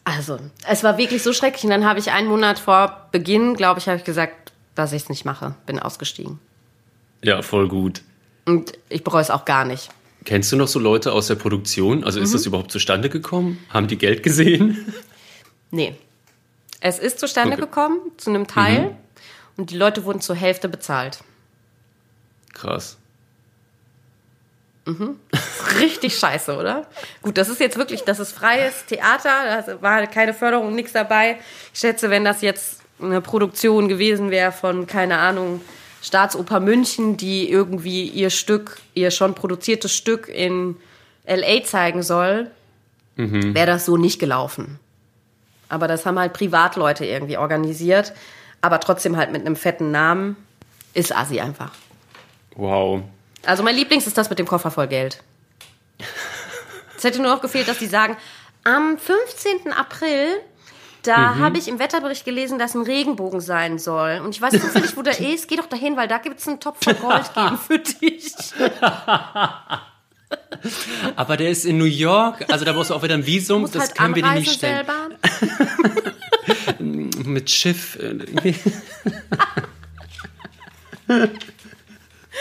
Also, 0.05 0.39
es 0.67 0.83
war 0.83 0.97
wirklich 0.97 1.21
so 1.21 1.33
schrecklich. 1.33 1.63
Und 1.65 1.69
dann 1.69 1.85
habe 1.85 1.99
ich 1.99 2.11
einen 2.11 2.27
Monat 2.27 2.57
vor 2.57 3.07
Beginn, 3.11 3.55
glaube 3.55 3.79
ich, 3.79 3.87
habe 3.87 3.97
ich 3.97 4.03
gesagt, 4.03 4.51
dass 4.75 4.91
ich 4.93 5.03
es 5.03 5.09
nicht 5.09 5.25
mache. 5.25 5.55
Bin 5.65 5.77
ausgestiegen. 5.79 6.39
ja, 7.21 7.41
voll 7.41 7.67
gut. 7.67 8.01
Und 8.45 8.73
ich 8.89 9.03
bereue 9.03 9.21
es 9.21 9.29
auch 9.29 9.45
gar 9.45 9.65
nicht. 9.65 9.89
Kennst 10.25 10.51
du 10.51 10.55
noch 10.57 10.67
so 10.67 10.79
Leute 10.79 11.11
aus 11.13 11.27
der 11.27 11.35
Produktion? 11.35 12.03
Also 12.03 12.19
ist 12.19 12.33
das 12.33 12.45
überhaupt 12.45 12.71
zustande 12.71 13.09
gekommen? 13.09 13.59
Haben 13.69 13.87
die 13.87 13.97
Geld 13.97 14.23
gesehen? 14.23 14.91
Nee. 15.71 15.95
Es 16.81 16.97
ist 16.97 17.19
zustande 17.19 17.53
Okay. 17.53 17.61
gekommen, 17.61 17.99
zu 18.17 18.29
einem 18.31 18.47
Teil. 18.47 18.95
Und 19.57 19.69
die 19.71 19.77
Leute 19.77 20.05
wurden 20.05 20.21
zur 20.21 20.35
Hälfte 20.35 20.67
bezahlt. 20.69 21.19
Krass. 22.53 22.97
Richtig 25.79 26.17
scheiße, 26.17 26.55
oder? 26.57 26.87
Gut, 27.21 27.37
das 27.37 27.49
ist 27.49 27.59
jetzt 27.59 27.77
wirklich, 27.77 28.03
das 28.03 28.19
ist 28.19 28.31
freies 28.31 28.85
Theater, 28.85 29.63
da 29.65 29.81
war 29.81 30.05
keine 30.07 30.33
Förderung, 30.33 30.75
nichts 30.75 30.93
dabei. 30.93 31.37
Ich 31.73 31.79
schätze, 31.79 32.09
wenn 32.09 32.25
das 32.25 32.41
jetzt 32.41 32.81
eine 33.01 33.21
Produktion 33.21 33.87
gewesen 33.87 34.31
wäre 34.31 34.51
von, 34.51 34.87
keine 34.87 35.17
Ahnung, 35.19 35.61
Staatsoper 36.01 36.59
München, 36.59 37.17
die 37.17 37.49
irgendwie 37.49 38.07
ihr 38.07 38.29
Stück, 38.29 38.79
ihr 38.93 39.11
schon 39.11 39.35
produziertes 39.35 39.93
Stück 39.93 40.27
in 40.29 40.77
LA 41.25 41.63
zeigen 41.63 42.03
soll, 42.03 42.49
wäre 43.15 43.67
das 43.67 43.85
so 43.85 43.97
nicht 43.97 44.17
gelaufen. 44.19 44.79
Aber 45.67 45.87
das 45.87 46.05
haben 46.05 46.17
halt 46.17 46.33
Privatleute 46.33 47.05
irgendwie 47.05 47.37
organisiert, 47.37 48.13
aber 48.61 48.79
trotzdem 48.79 49.17
halt 49.17 49.31
mit 49.31 49.45
einem 49.45 49.55
fetten 49.55 49.91
Namen. 49.91 50.37
Ist 50.93 51.15
Assi 51.15 51.39
einfach. 51.39 51.71
Wow. 52.55 53.03
Also 53.45 53.63
mein 53.63 53.75
Lieblings 53.75 54.07
ist 54.07 54.17
das 54.17 54.29
mit 54.29 54.39
dem 54.39 54.47
Koffer 54.47 54.71
voll 54.71 54.87
Geld. 54.87 55.21
Es 56.97 57.03
hätte 57.03 57.21
nur 57.21 57.33
noch 57.33 57.41
gefehlt, 57.41 57.67
dass 57.67 57.77
die 57.77 57.87
sagen, 57.87 58.17
am 58.63 58.97
15. 58.97 59.71
April, 59.73 60.27
da 61.03 61.35
habe 61.37 61.57
ich 61.57 61.67
im 61.69 61.79
Wetterbericht 61.79 62.25
gelesen, 62.25 62.59
dass 62.59 62.75
ein 62.75 62.81
Regenbogen 62.81 63.39
sein 63.39 63.79
soll. 63.79 64.21
Und 64.23 64.35
ich 64.35 64.41
weiß 64.41 64.59
zufällig, 64.59 64.97
wo 64.97 65.01
der 65.01 65.17
ist. 65.33 65.47
Geh 65.47 65.55
doch 65.55 65.67
dahin, 65.67 65.95
weil 65.95 66.07
da 66.09 66.17
gibt 66.17 66.39
es 66.39 66.47
einen 66.47 66.59
Topf 66.59 66.83
voll 66.83 66.95
Gold 66.95 67.33
geben 67.33 67.57
für 67.57 67.79
dich. 67.79 68.33
Aber 71.15 71.37
der 71.37 71.49
ist 71.49 71.65
in 71.65 71.77
New 71.77 71.85
York, 71.85 72.45
also 72.51 72.65
da 72.65 72.73
brauchst 72.73 72.89
du 72.89 72.95
auch 72.95 73.01
wieder 73.01 73.15
ein 73.15 73.25
Visum, 73.25 73.63
das 73.63 73.79
halt 73.79 73.95
können 73.95 74.15
wir 74.15 74.23
dir 74.23 74.33
nicht 74.33 74.51
stellen. 74.51 74.85
Mit 77.25 77.49
Schiff. 77.49 77.97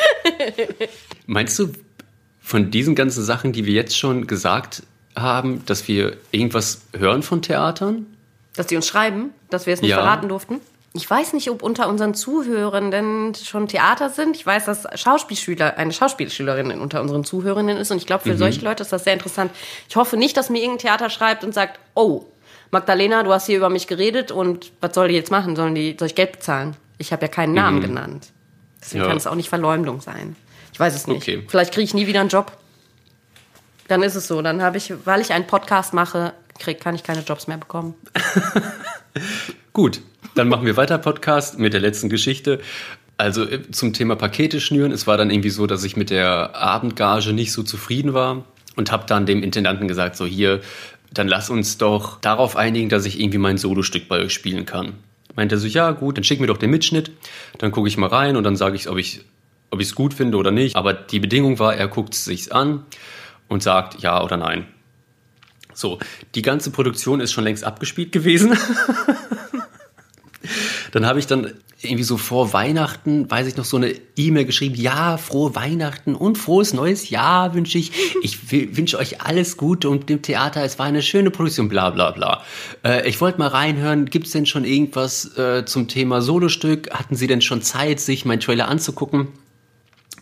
Meinst 1.27 1.59
du, 1.59 1.73
von 2.41 2.71
diesen 2.71 2.95
ganzen 2.95 3.23
Sachen, 3.23 3.53
die 3.53 3.67
wir 3.67 3.75
jetzt 3.75 3.97
schon 3.97 4.27
gesagt 4.27 4.83
haben, 5.15 5.65
dass 5.67 5.87
wir 5.89 6.17
irgendwas 6.31 6.83
hören 6.97 7.23
von 7.23 7.43
Theatern? 7.43 8.07
Dass 8.57 8.67
die 8.67 8.77
uns 8.77 8.87
schreiben, 8.87 9.31
dass 9.51 9.67
wir 9.67 9.75
es 9.75 9.83
nicht 9.83 9.91
Ja. 9.91 9.97
verraten 9.99 10.29
durften. 10.29 10.61
Ich 10.95 11.09
weiß 11.09 11.35
nicht, 11.35 11.51
ob 11.51 11.63
unter 11.63 11.89
unseren 11.89 12.15
Zuhörenden 12.15 13.35
schon 13.35 13.69
Theater 13.69 14.09
sind. 14.09 14.35
Ich 14.37 14.47
weiß, 14.47 14.65
dass 14.65 14.87
Schauspielschüler, 14.99 15.77
eine 15.77 15.93
Schauspielschülerin 15.93 16.71
unter 16.81 17.03
unseren 17.03 17.25
Zuhörenden 17.25 17.77
ist. 17.77 17.91
Und 17.91 17.99
ich 17.99 18.07
glaube, 18.07 18.23
für 18.25 18.33
Mhm. 18.33 18.39
solche 18.39 18.65
Leute 18.65 18.83
ist 18.83 18.93
das 18.93 19.05
sehr 19.05 19.13
interessant. 19.13 19.53
Ich 19.89 19.97
hoffe 19.97 20.17
nicht, 20.17 20.37
dass 20.37 20.49
mir 20.49 20.59
irgendein 20.61 20.79
Theater 20.79 21.11
schreibt 21.11 21.45
und 21.45 21.53
sagt, 21.53 21.79
oh, 21.95 22.25
Magdalena, 22.71 23.23
du 23.23 23.33
hast 23.33 23.47
hier 23.47 23.59
über 23.59 23.69
mich 23.69 23.87
geredet 23.87 24.33
und 24.33 24.73
was 24.81 24.95
soll 24.95 25.09
die 25.09 25.15
jetzt 25.15 25.31
machen? 25.31 25.55
Sollen 25.57 25.75
die, 25.75 25.95
soll 25.99 26.07
ich 26.09 26.15
Geld 26.15 26.33
bezahlen? 26.33 26.77
Ich 26.97 27.13
habe 27.13 27.23
ja 27.23 27.29
keinen 27.29 27.53
Namen 27.55 27.81
genannt. 27.81 28.29
Deswegen. 28.81 29.03
Ja. 29.03 29.09
kann 29.09 29.17
es 29.17 29.27
auch 29.27 29.35
nicht 29.35 29.49
Verleumdung 29.49 30.01
sein. 30.01 30.37
Ich 30.73 30.81
weiß 30.81 30.95
es 30.95 31.07
nicht. 31.07 31.23
Okay. 31.23 31.45
Vielleicht 31.49 31.73
kriege 31.73 31.85
ich 31.85 31.95
nie 31.95 32.07
wieder 32.07 32.21
einen 32.21 32.29
Job. 32.29 32.53
Dann 33.89 34.03
ist 34.03 34.15
es 34.15 34.29
so. 34.29 34.43
Dann 34.43 34.63
habe 34.63 34.77
ich, 34.77 34.93
weil 35.05 35.21
ich 35.21 35.33
einen 35.33 35.47
Podcast 35.47 35.95
mache, 35.95 36.35
krieg, 36.59 36.81
kann 36.81 36.95
ich 36.95 37.03
keine 37.03 37.23
Jobs 37.23 37.47
mehr 37.47 37.57
bekommen. 37.57 37.95
Gut, 39.73 40.01
dann 40.35 40.49
machen 40.49 40.67
wir 40.67 40.77
weiter 40.77 40.99
Podcast 40.99 41.59
mit 41.59 41.73
der 41.73 41.81
letzten 41.81 42.09
Geschichte. 42.09 42.61
Also 43.17 43.45
äh, 43.45 43.69
zum 43.71 43.93
Thema 43.93 44.15
Pakete 44.15 44.61
schnüren. 44.61 44.93
Es 44.93 45.07
war 45.07 45.17
dann 45.17 45.31
irgendwie 45.31 45.51
so, 45.51 45.67
dass 45.67 45.85
ich 45.85 45.97
mit 45.97 46.11
der 46.11 46.55
Abendgage 46.55 47.33
nicht 47.33 47.53
so 47.53 47.63
zufrieden 47.63 48.15
war 48.15 48.45
und 48.77 48.93
habe 48.93 49.07
dann 49.07 49.27
dem 49.27 49.43
Intendanten 49.43 49.89
gesagt, 49.89 50.17
so 50.17 50.27
hier, 50.27 50.61
dann 51.13 51.27
lass 51.27 51.51
uns 51.51 51.79
doch 51.79 52.21
darauf 52.21 52.57
einigen, 52.57 52.89
dass 52.89 53.07
ich 53.07 53.19
irgendwie 53.19 53.39
mein 53.39 53.59
Solostück 53.59 54.09
bei 54.09 54.21
euch 54.21 54.33
spielen 54.33 54.67
kann. 54.67 54.95
Meinte 55.39 55.55
er 55.55 55.59
so, 55.61 55.69
ja 55.69 55.93
gut, 55.93 56.17
dann 56.17 56.25
schick 56.25 56.41
mir 56.41 56.49
doch 56.49 56.57
den 56.57 56.71
Mitschnitt, 56.71 57.13
dann 57.59 57.71
gucke 57.71 57.87
ich 57.87 57.97
mal 57.97 58.09
rein 58.09 58.37
und 58.37 58.43
dann 58.43 58.57
sage 58.57 58.75
ich, 58.75 58.89
ob 58.89 58.99
ich 58.99 59.21
ob 59.71 59.79
ich 59.79 59.87
es 59.87 59.95
gut 59.95 60.13
finde 60.13 60.37
oder 60.37 60.51
nicht. 60.51 60.75
Aber 60.75 60.93
die 60.93 61.21
Bedingung 61.21 61.61
war, 61.61 61.77
er 61.77 61.87
guckt 61.87 62.13
es 62.13 62.25
sich 62.25 62.53
an 62.53 62.85
und 63.47 63.63
sagt 63.63 64.03
ja 64.03 64.21
oder 64.21 64.37
nein. 64.37 64.67
So, 65.73 66.01
die 66.35 66.43
ganze 66.43 66.73
Produktion 66.73 67.21
ist 67.21 67.31
schon 67.31 67.45
längst 67.45 67.63
abgespielt 67.63 68.11
gewesen. 68.11 68.59
dann 70.93 71.07
habe 71.07 71.19
ich 71.19 71.27
dann 71.27 71.53
irgendwie 71.81 72.03
so 72.03 72.17
vor 72.17 72.53
Weihnachten, 72.53 73.31
weiß 73.31 73.47
ich 73.47 73.57
noch, 73.57 73.65
so 73.65 73.77
eine 73.77 73.95
E-Mail 74.17 74.45
geschrieben, 74.47 74.75
ja, 74.75 75.17
frohe 75.17 75.55
Weihnachten 75.55 76.17
und 76.17 76.37
frohes 76.37 76.73
neues 76.73 77.11
Jahr 77.11 77.55
wünsche 77.55 77.79
ich. 77.79 77.93
Ich 78.23 78.51
wünsche 78.51 78.99
euch 78.99 79.21
alles 79.21 79.57
Gute 79.57 79.89
und 79.89 80.09
dem 80.09 80.21
Theater, 80.23 80.65
es 80.65 80.79
war 80.81 80.87
eine 80.87 81.03
schöne 81.03 81.31
Produktion, 81.31 81.69
bla 81.69 81.91
bla 81.91 82.11
bla. 82.11 82.43
Äh, 82.85 83.09
ich 83.09 83.21
wollte 83.21 83.39
mal 83.39 83.49
reinhören, 83.49 84.07
gibt 84.07 84.27
es 84.27 84.33
denn 84.33 84.47
schon 84.47 84.65
irgendwas 84.65 85.37
äh, 85.39 85.65
zum 85.67 85.87
Thema 85.87 86.21
Solostück? 86.21 86.91
Hatten 86.91 87.15
Sie 87.15 87.29
denn 87.29 87.43
schon 87.43 87.63
Zeit, 87.63 88.01
sich 88.01 88.25
meinen 88.25 88.41
Trailer 88.41 88.67
anzugucken? 88.67 89.29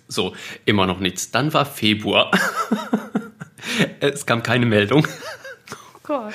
So, 0.08 0.34
immer 0.66 0.86
noch 0.86 1.00
nichts. 1.00 1.30
Dann 1.30 1.54
war 1.54 1.64
Februar. 1.64 2.30
es 4.00 4.26
kam 4.26 4.42
keine 4.42 4.66
Meldung. 4.66 5.08
Gott. 6.02 6.34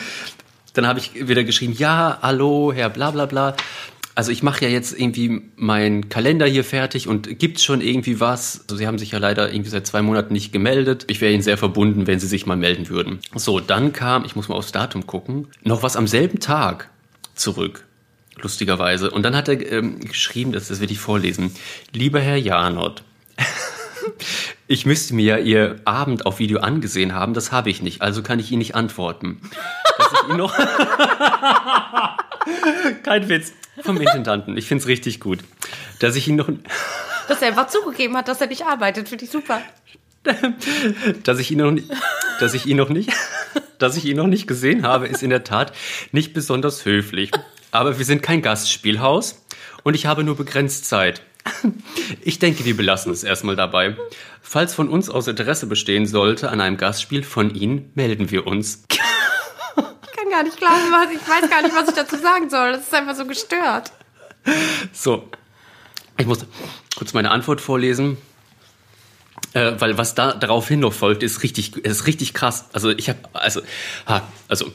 Dann 0.73 0.87
habe 0.87 0.99
ich 0.99 1.27
wieder 1.27 1.43
geschrieben, 1.43 1.73
ja, 1.73 2.17
hallo, 2.21 2.71
Herr 2.73 2.89
bla 2.89 3.11
bla 3.11 3.25
bla. 3.25 3.55
Also 4.13 4.31
ich 4.31 4.43
mache 4.43 4.65
ja 4.65 4.71
jetzt 4.71 4.99
irgendwie 4.99 5.41
meinen 5.55 6.09
Kalender 6.09 6.45
hier 6.45 6.63
fertig 6.63 7.07
und 7.07 7.39
gibt's 7.39 7.63
schon 7.63 7.81
irgendwie 7.81 8.19
was? 8.19 8.61
Also 8.63 8.75
Sie 8.75 8.87
haben 8.87 8.97
sich 8.97 9.11
ja 9.11 9.19
leider 9.19 9.51
irgendwie 9.51 9.69
seit 9.69 9.87
zwei 9.87 10.01
Monaten 10.01 10.33
nicht 10.33 10.51
gemeldet. 10.51 11.05
Ich 11.07 11.21
wäre 11.21 11.31
Ihnen 11.31 11.43
sehr 11.43 11.57
verbunden, 11.57 12.07
wenn 12.07 12.19
Sie 12.19 12.27
sich 12.27 12.45
mal 12.45 12.57
melden 12.57 12.89
würden. 12.89 13.19
So, 13.35 13.59
dann 13.59 13.93
kam, 13.93 14.25
ich 14.25 14.35
muss 14.35 14.49
mal 14.49 14.55
aufs 14.55 14.71
Datum 14.71 15.07
gucken, 15.07 15.47
noch 15.63 15.81
was 15.81 15.95
am 15.95 16.07
selben 16.07 16.39
Tag 16.39 16.89
zurück. 17.35 17.85
Lustigerweise. 18.37 19.11
Und 19.11 19.23
dann 19.23 19.35
hat 19.35 19.47
er 19.47 19.71
ähm, 19.71 19.99
geschrieben, 19.99 20.51
das, 20.51 20.67
das 20.67 20.81
werde 20.81 20.93
ich 20.93 20.99
vorlesen. 20.99 21.55
Lieber 21.93 22.19
Herr 22.19 22.37
Janot, 22.37 23.03
ich 24.67 24.85
müsste 24.85 25.15
mir 25.15 25.25
ja 25.25 25.37
Ihr 25.37 25.77
Abend 25.85 26.25
auf 26.25 26.39
Video 26.39 26.59
angesehen 26.59 27.13
haben, 27.13 27.33
das 27.33 27.51
habe 27.51 27.69
ich 27.69 27.81
nicht, 27.81 28.01
also 28.01 28.23
kann 28.23 28.39
ich 28.39 28.51
Ihnen 28.51 28.59
nicht 28.59 28.75
antworten. 28.75 29.41
Dass 29.97 30.13
ich 30.13 30.29
Ihnen 30.29 30.37
noch 30.37 30.57
Kein 33.03 33.29
Witz. 33.29 33.53
Vom 33.83 33.99
Intendanten. 33.99 34.57
Ich 34.57 34.67
finde 34.67 34.81
es 34.83 34.87
richtig 34.87 35.19
gut. 35.19 35.39
Dass 35.99 36.15
ich 36.15 36.27
ihn 36.27 36.35
noch, 36.35 36.49
Dass 37.27 37.41
er 37.41 37.49
einfach 37.49 37.67
zugegeben 37.67 38.15
hat, 38.17 38.27
dass 38.27 38.41
er 38.41 38.47
nicht 38.47 38.65
arbeitet, 38.65 39.09
finde 39.09 39.25
ich 39.25 39.31
super. 39.31 39.61
dass 41.23 41.39
ich 41.39 41.51
ihn 41.51 41.57
noch 41.59 41.71
nicht, 41.71 41.89
dass 42.39 42.53
ich 42.53 42.65
ihn 42.65 42.77
noch 42.77 42.89
nicht, 42.89 43.11
dass 43.79 43.97
ich 43.97 44.05
ihn 44.05 44.17
noch 44.17 44.27
nicht 44.27 44.47
gesehen 44.47 44.83
habe, 44.83 45.07
ist 45.07 45.23
in 45.23 45.31
der 45.31 45.43
Tat 45.43 45.73
nicht 46.11 46.33
besonders 46.33 46.85
höflich. 46.85 47.31
Aber 47.71 47.97
wir 47.97 48.05
sind 48.05 48.21
kein 48.21 48.41
Gastspielhaus 48.41 49.43
und 49.83 49.95
ich 49.95 50.05
habe 50.05 50.23
nur 50.23 50.35
begrenzt 50.35 50.85
Zeit. 50.85 51.21
Ich 52.21 52.37
denke, 52.37 52.65
wir 52.65 52.77
belassen 52.77 53.11
es 53.11 53.23
erstmal 53.23 53.55
dabei. 53.55 53.95
Falls 54.41 54.75
von 54.75 54.89
uns 54.89 55.09
aus 55.09 55.27
Interesse 55.27 55.65
bestehen 55.65 56.05
sollte 56.05 56.49
an 56.49 56.61
einem 56.61 56.77
Gastspiel 56.77 57.23
von 57.23 57.55
Ihnen, 57.55 57.91
melden 57.95 58.29
wir 58.29 58.45
uns. 58.45 58.83
Gar 60.31 60.43
nicht 60.43 60.57
glauben, 60.57 60.91
was, 60.91 61.11
ich 61.11 61.27
weiß 61.27 61.49
gar 61.49 61.61
nicht, 61.61 61.75
was 61.75 61.89
ich 61.89 61.95
dazu 61.95 62.15
sagen 62.15 62.49
soll. 62.49 62.71
Das 62.71 62.83
ist 62.83 62.93
einfach 62.93 63.15
so 63.15 63.25
gestört. 63.25 63.91
So, 64.93 65.29
ich 66.17 66.25
muss 66.25 66.45
kurz 66.95 67.13
meine 67.13 67.31
Antwort 67.31 67.61
vorlesen. 67.61 68.17
Äh, 69.53 69.73
weil 69.79 69.97
was 69.97 70.15
da 70.15 70.33
daraufhin 70.33 70.79
noch 70.79 70.93
folgt, 70.93 71.23
ist 71.23 71.43
richtig, 71.43 71.75
ist 71.75 72.07
richtig 72.07 72.33
krass. 72.33 72.65
Also 72.71 72.89
ich 72.91 73.09
habe, 73.09 73.19
also, 73.33 73.61
ha, 74.07 74.21
also, 74.47 74.71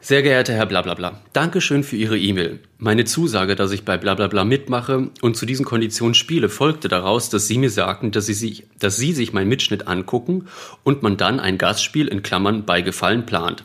sehr 0.00 0.22
geehrter 0.22 0.54
Herr 0.54 0.66
Blablabla, 0.66 1.20
Dankeschön 1.32 1.84
für 1.84 1.94
Ihre 1.94 2.18
E-Mail. 2.18 2.58
Meine 2.78 3.04
Zusage, 3.04 3.54
dass 3.54 3.70
ich 3.70 3.84
bei 3.84 3.96
Blablabla 3.96 4.44
mitmache 4.44 5.10
und 5.20 5.36
zu 5.36 5.46
diesen 5.46 5.64
Konditionen 5.64 6.14
spiele, 6.14 6.48
folgte 6.48 6.88
daraus, 6.88 7.30
dass 7.30 7.46
Sie 7.46 7.56
mir 7.56 7.70
sagten, 7.70 8.10
dass 8.10 8.26
Sie 8.26 8.34
sich, 8.34 8.66
dass 8.80 8.96
Sie 8.96 9.12
sich 9.12 9.32
meinen 9.32 9.48
Mitschnitt 9.48 9.86
angucken 9.86 10.48
und 10.82 11.04
man 11.04 11.16
dann 11.16 11.38
ein 11.38 11.56
Gastspiel 11.56 12.08
in 12.08 12.24
Klammern 12.24 12.66
bei 12.66 12.80
Gefallen 12.80 13.26
plant. 13.26 13.64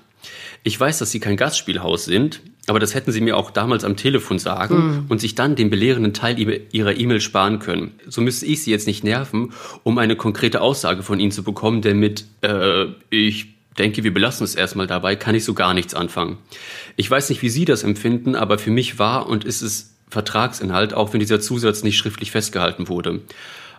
Ich 0.68 0.78
weiß, 0.78 0.98
dass 0.98 1.12
Sie 1.12 1.22
kein 1.22 1.38
Gastspielhaus 1.38 2.04
sind, 2.04 2.42
aber 2.68 2.80
das 2.82 2.94
hätten 2.94 3.14
Sie 3.14 3.22
mir 3.22 3.38
auch 3.38 3.52
damals 3.52 3.86
am 3.86 3.96
Telefon 3.96 4.38
sagen 4.38 5.06
und 5.08 5.22
sich 5.22 5.34
dann 5.34 5.56
den 5.56 5.70
belehrenden 5.70 6.14
Teil 6.14 6.38
Ihrer 6.74 6.98
E-Mail 6.98 7.22
sparen 7.22 7.60
können. 7.60 7.94
So 8.06 8.20
müsste 8.20 8.46
ich 8.48 8.64
Sie 8.64 8.72
jetzt 8.72 8.86
nicht 8.86 9.02
nerven, 9.02 9.54
um 9.84 9.98
eine 9.98 10.18
konkrete 10.18 10.60
Aussage 10.60 11.04
von 11.04 11.22
Ihnen 11.22 11.32
zu 11.32 11.42
bekommen, 11.42 11.82
denn 11.82 12.00
mit 12.00 12.26
äh, 12.42 12.88
ich 13.10 13.56
denke, 13.78 14.04
wir 14.04 14.14
belassen 14.14 14.44
es 14.44 14.56
erstmal 14.56 14.88
dabei, 14.88 15.16
kann 15.16 15.36
ich 15.36 15.46
so 15.46 15.54
gar 15.54 15.74
nichts 15.74 15.94
anfangen. 15.94 16.38
Ich 16.98 17.10
weiß 17.10 17.30
nicht, 17.30 17.42
wie 17.42 17.50
Sie 17.50 17.64
das 17.64 17.84
empfinden, 17.84 18.36
aber 18.36 18.58
für 18.58 18.72
mich 18.72 19.00
war 19.00 19.30
und 19.30 19.46
ist 19.46 19.62
es 19.62 19.96
Vertragsinhalt, 20.10 20.94
auch 20.94 21.14
wenn 21.14 21.22
dieser 21.22 21.40
Zusatz 21.40 21.84
nicht 21.84 21.98
schriftlich 21.98 22.32
festgehalten 22.32 22.90
wurde. 22.90 23.22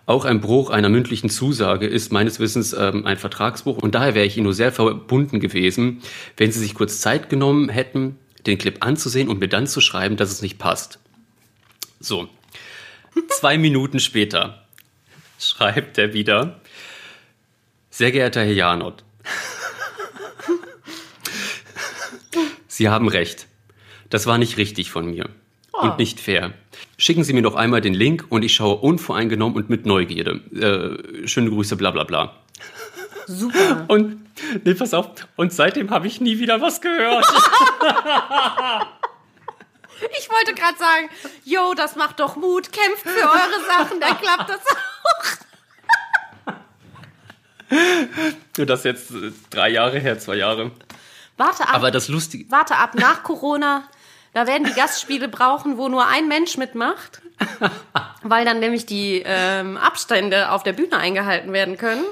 Auch 0.09 0.25
ein 0.25 0.41
Bruch 0.41 0.71
einer 0.71 0.89
mündlichen 0.89 1.29
Zusage 1.29 1.87
ist 1.87 2.13
meines 2.13 2.41
Wissens 2.41 2.73
ähm, 2.73 3.05
ein 3.05 3.19
Vertragsbruch 3.19 3.77
und 3.77 3.95
daher 3.95 4.15
wäre 4.15 4.25
ich 4.25 4.39
Ihnen 4.39 4.45
nur 4.45 4.55
sehr 4.55 4.73
verbunden 4.73 5.39
gewesen, 5.39 6.01
wenn 6.39 6.51
Sie 6.51 6.61
sich 6.61 6.75
kurz 6.75 7.03
Zeit 7.03 7.29
genommen 7.29 7.69
hätten, 7.69 8.19
den 8.47 8.57
Clip 8.57 8.83
anzusehen 8.83 9.29
und 9.29 9.39
mir 9.39 9.49
dann 9.49 9.67
zu 9.67 9.83
schreiben, 9.83 10.17
dass 10.17 10.31
es 10.31 10.41
nicht 10.41 10.57
passt. 10.57 10.99
So, 12.01 12.27
zwei 13.29 13.59
Minuten 13.59 14.01
später 14.01 14.65
schreibt 15.39 15.99
er 15.99 16.15
wieder, 16.15 16.59
sehr 17.91 18.11
geehrter 18.11 18.41
Herr 18.41 18.55
Janot, 18.55 19.05
Sie 22.67 22.89
haben 22.89 23.09
recht. 23.09 23.47
Das 24.09 24.25
war 24.25 24.39
nicht 24.39 24.57
richtig 24.57 24.91
von 24.91 25.05
mir. 25.05 25.29
Und 25.71 25.99
nicht 25.99 26.19
fair. 26.19 26.55
Schicken 26.97 27.25
Sie 27.25 27.33
mir 27.33 27.43
noch 27.43 27.55
einmal 27.55 27.81
den 27.81 27.95
Link 27.95 28.27
und 28.29 28.43
ich 28.43 28.55
schaue 28.55 28.77
unvoreingenommen 28.77 29.57
und 29.57 29.71
mit 29.71 29.87
Neugierde. 29.87 30.41
Äh, 31.23 31.27
schöne 31.29 31.51
Grüße, 31.51 31.77
bla 31.77 31.91
bla 31.91 32.05
bla. 32.05 32.35
Super. 33.27 33.85
Und, 33.89 34.27
nee, 34.65 34.73
pass 34.73 34.95
auf. 34.95 35.11
Und 35.37 35.53
seitdem 35.53 35.91
habe 35.91 36.07
ich 36.07 36.21
nie 36.21 36.39
wieder 36.39 36.61
was 36.61 36.81
gehört. 36.81 37.27
Ich 40.19 40.31
wollte 40.31 40.55
gerade 40.55 40.79
sagen, 40.79 41.09
yo, 41.45 41.75
das 41.75 41.97
macht 41.97 42.21
doch 42.21 42.37
Mut, 42.37 42.71
kämpft 42.73 43.03
für 43.03 43.29
eure 43.29 43.65
Sachen, 43.67 44.01
dann 44.01 44.17
klappt 44.17 44.49
das 44.49 44.61
auch. 44.61 44.79
Nur 48.57 48.67
das 48.67 48.85
jetzt 48.85 49.11
äh, 49.11 49.33
drei 49.51 49.71
Jahre 49.71 49.99
her, 49.99 50.19
zwei 50.19 50.37
Jahre. 50.37 50.71
Warte 51.37 51.65
ab, 51.65 51.75
Aber 51.75 51.91
das 51.91 52.09
Lustige, 52.09 52.51
warte 52.51 52.77
ab, 52.77 52.95
nach 52.95 53.23
Corona, 53.23 53.89
da 54.39 54.47
werden 54.47 54.63
die 54.63 54.73
Gastspiele 54.73 55.27
brauchen, 55.27 55.79
wo 55.79 55.89
nur 55.89 56.07
ein 56.07 56.29
Mensch 56.29 56.57
mitmacht, 56.59 57.23
weil 58.23 58.45
dann 58.45 58.61
nämlich 58.61 58.87
die 58.87 59.25
ähm, 59.27 59.77
Abstände 59.77 60.53
auf 60.53 60.63
der 60.63 60.75
Bühne 60.75 60.97
eingehalten 60.97 61.53
werden 61.53 61.77
können. 61.77 62.05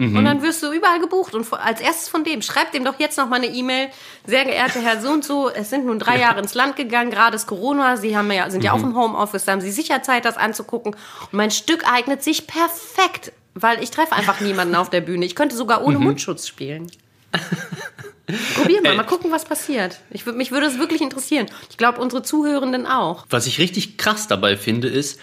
Und 0.00 0.24
dann 0.24 0.42
wirst 0.42 0.62
du 0.62 0.72
überall 0.72 0.98
gebucht. 0.98 1.34
Und 1.34 1.46
als 1.52 1.80
erstes 1.80 2.08
von 2.08 2.24
dem, 2.24 2.40
schreib 2.40 2.72
dem 2.72 2.84
doch 2.84 2.98
jetzt 2.98 3.18
noch 3.18 3.28
mal 3.28 3.36
eine 3.36 3.48
E-Mail. 3.48 3.90
Sehr 4.26 4.46
geehrter 4.46 4.80
Herr 4.80 5.00
so 5.00 5.10
und 5.10 5.24
so, 5.24 5.48
es 5.50 5.70
sind 5.70 5.84
nun 5.84 5.98
drei 5.98 6.18
Jahre 6.18 6.40
ins 6.40 6.54
Land 6.54 6.74
gegangen, 6.74 7.10
gerade 7.10 7.36
ist 7.36 7.46
Corona, 7.46 7.98
Sie 7.98 8.16
haben 8.16 8.32
ja, 8.32 8.48
sind 8.48 8.64
ja 8.64 8.72
auch 8.72 8.82
im 8.82 8.96
Homeoffice, 8.96 9.44
da 9.44 9.52
haben 9.52 9.60
Sie 9.60 9.70
sicher 9.70 10.02
Zeit, 10.02 10.24
das 10.24 10.38
anzugucken. 10.38 10.94
Und 10.94 11.32
mein 11.32 11.50
Stück 11.50 11.84
eignet 11.86 12.24
sich 12.24 12.46
perfekt, 12.46 13.32
weil 13.54 13.80
ich 13.82 13.90
treffe 13.90 14.14
einfach 14.16 14.40
niemanden 14.40 14.74
auf 14.74 14.88
der 14.88 15.02
Bühne. 15.02 15.26
Ich 15.26 15.36
könnte 15.36 15.54
sogar 15.54 15.84
ohne 15.84 15.98
Mundschutz 15.98 16.48
spielen. 16.48 16.90
Probier 18.54 18.82
mal, 18.82 18.94
mal 18.94 19.02
gucken, 19.04 19.30
was 19.30 19.44
passiert. 19.44 20.00
Ich, 20.10 20.24
mich 20.26 20.52
würde 20.52 20.66
es 20.66 20.78
wirklich 20.78 21.00
interessieren. 21.00 21.46
Ich 21.68 21.76
glaube, 21.76 22.00
unsere 22.00 22.22
Zuhörenden 22.22 22.86
auch. 22.86 23.26
was 23.30 23.46
ich 23.46 23.58
richtig 23.58 23.98
krass 23.98 24.28
dabei 24.28 24.56
finde, 24.56 24.88
ist, 24.88 25.18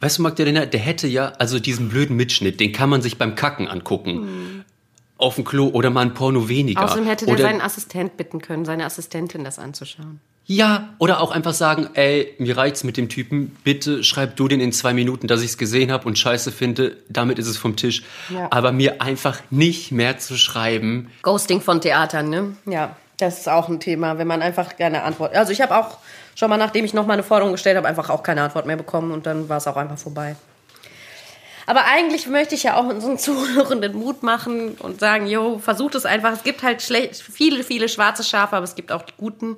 Weißt 0.00 0.16
du, 0.16 0.22
Magdalena, 0.22 0.64
der 0.64 0.80
hätte 0.80 1.06
ja, 1.06 1.32
also 1.38 1.58
diesen 1.58 1.90
blöden 1.90 2.16
Mitschnitt, 2.16 2.58
den 2.58 2.72
kann 2.72 2.88
man 2.88 3.02
sich 3.02 3.18
beim 3.18 3.34
Kacken 3.34 3.68
angucken. 3.68 4.14
Hm. 4.14 4.64
Auf 5.18 5.34
dem 5.34 5.44
Klo 5.44 5.68
oder 5.68 5.90
mal 5.90 6.00
ein 6.00 6.14
Porno 6.14 6.48
weniger. 6.48 6.82
Außerdem 6.82 7.04
hätte 7.04 7.26
der 7.26 7.34
oder, 7.34 7.42
seinen 7.42 7.60
Assistent 7.60 8.16
bitten 8.16 8.40
können, 8.40 8.64
seine 8.64 8.86
Assistentin 8.86 9.44
das 9.44 9.58
anzuschauen. 9.58 10.20
Ja, 10.52 10.88
oder 10.98 11.20
auch 11.20 11.30
einfach 11.30 11.54
sagen, 11.54 11.90
ey, 11.94 12.34
mir 12.38 12.56
reicht's 12.56 12.82
mit 12.82 12.96
dem 12.96 13.08
Typen, 13.08 13.56
bitte 13.62 14.02
schreib 14.02 14.34
du 14.34 14.48
den 14.48 14.58
in 14.58 14.72
zwei 14.72 14.92
Minuten, 14.92 15.28
dass 15.28 15.42
ich's 15.42 15.56
gesehen 15.58 15.92
habe 15.92 16.08
und 16.08 16.18
scheiße 16.18 16.50
finde, 16.50 16.96
damit 17.08 17.38
ist 17.38 17.46
es 17.46 17.56
vom 17.56 17.76
Tisch. 17.76 18.02
Ja. 18.30 18.48
Aber 18.50 18.72
mir 18.72 19.00
einfach 19.00 19.38
nicht 19.50 19.92
mehr 19.92 20.18
zu 20.18 20.36
schreiben. 20.36 21.08
Ghosting 21.22 21.60
von 21.60 21.80
Theatern, 21.80 22.30
ne? 22.30 22.56
Ja, 22.66 22.96
das 23.18 23.38
ist 23.38 23.48
auch 23.48 23.68
ein 23.68 23.78
Thema, 23.78 24.18
wenn 24.18 24.26
man 24.26 24.42
einfach 24.42 24.76
keine 24.76 25.04
Antwort. 25.04 25.36
Also 25.36 25.52
ich 25.52 25.60
habe 25.60 25.76
auch 25.76 25.98
schon 26.34 26.50
mal, 26.50 26.56
nachdem 26.56 26.84
ich 26.84 26.94
nochmal 26.94 27.14
eine 27.14 27.22
Forderung 27.22 27.52
gestellt 27.52 27.76
habe, 27.76 27.86
einfach 27.86 28.10
auch 28.10 28.24
keine 28.24 28.42
Antwort 28.42 28.66
mehr 28.66 28.74
bekommen 28.74 29.12
und 29.12 29.26
dann 29.26 29.48
war 29.48 29.58
es 29.58 29.68
auch 29.68 29.76
einfach 29.76 29.98
vorbei. 29.98 30.34
Aber 31.66 31.84
eigentlich 31.84 32.26
möchte 32.26 32.56
ich 32.56 32.64
ja 32.64 32.74
auch 32.74 32.86
unseren 32.86 33.18
Zuhörenden 33.20 33.94
Mut 33.94 34.24
machen 34.24 34.72
und 34.80 34.98
sagen, 34.98 35.28
jo, 35.28 35.60
versucht 35.60 35.94
es 35.94 36.06
einfach. 36.06 36.32
Es 36.32 36.42
gibt 36.42 36.64
halt 36.64 36.82
schlecht, 36.82 37.22
viele, 37.22 37.62
viele 37.62 37.88
schwarze 37.88 38.24
Schafe, 38.24 38.56
aber 38.56 38.64
es 38.64 38.74
gibt 38.74 38.90
auch 38.90 39.02
die 39.02 39.14
guten. 39.16 39.54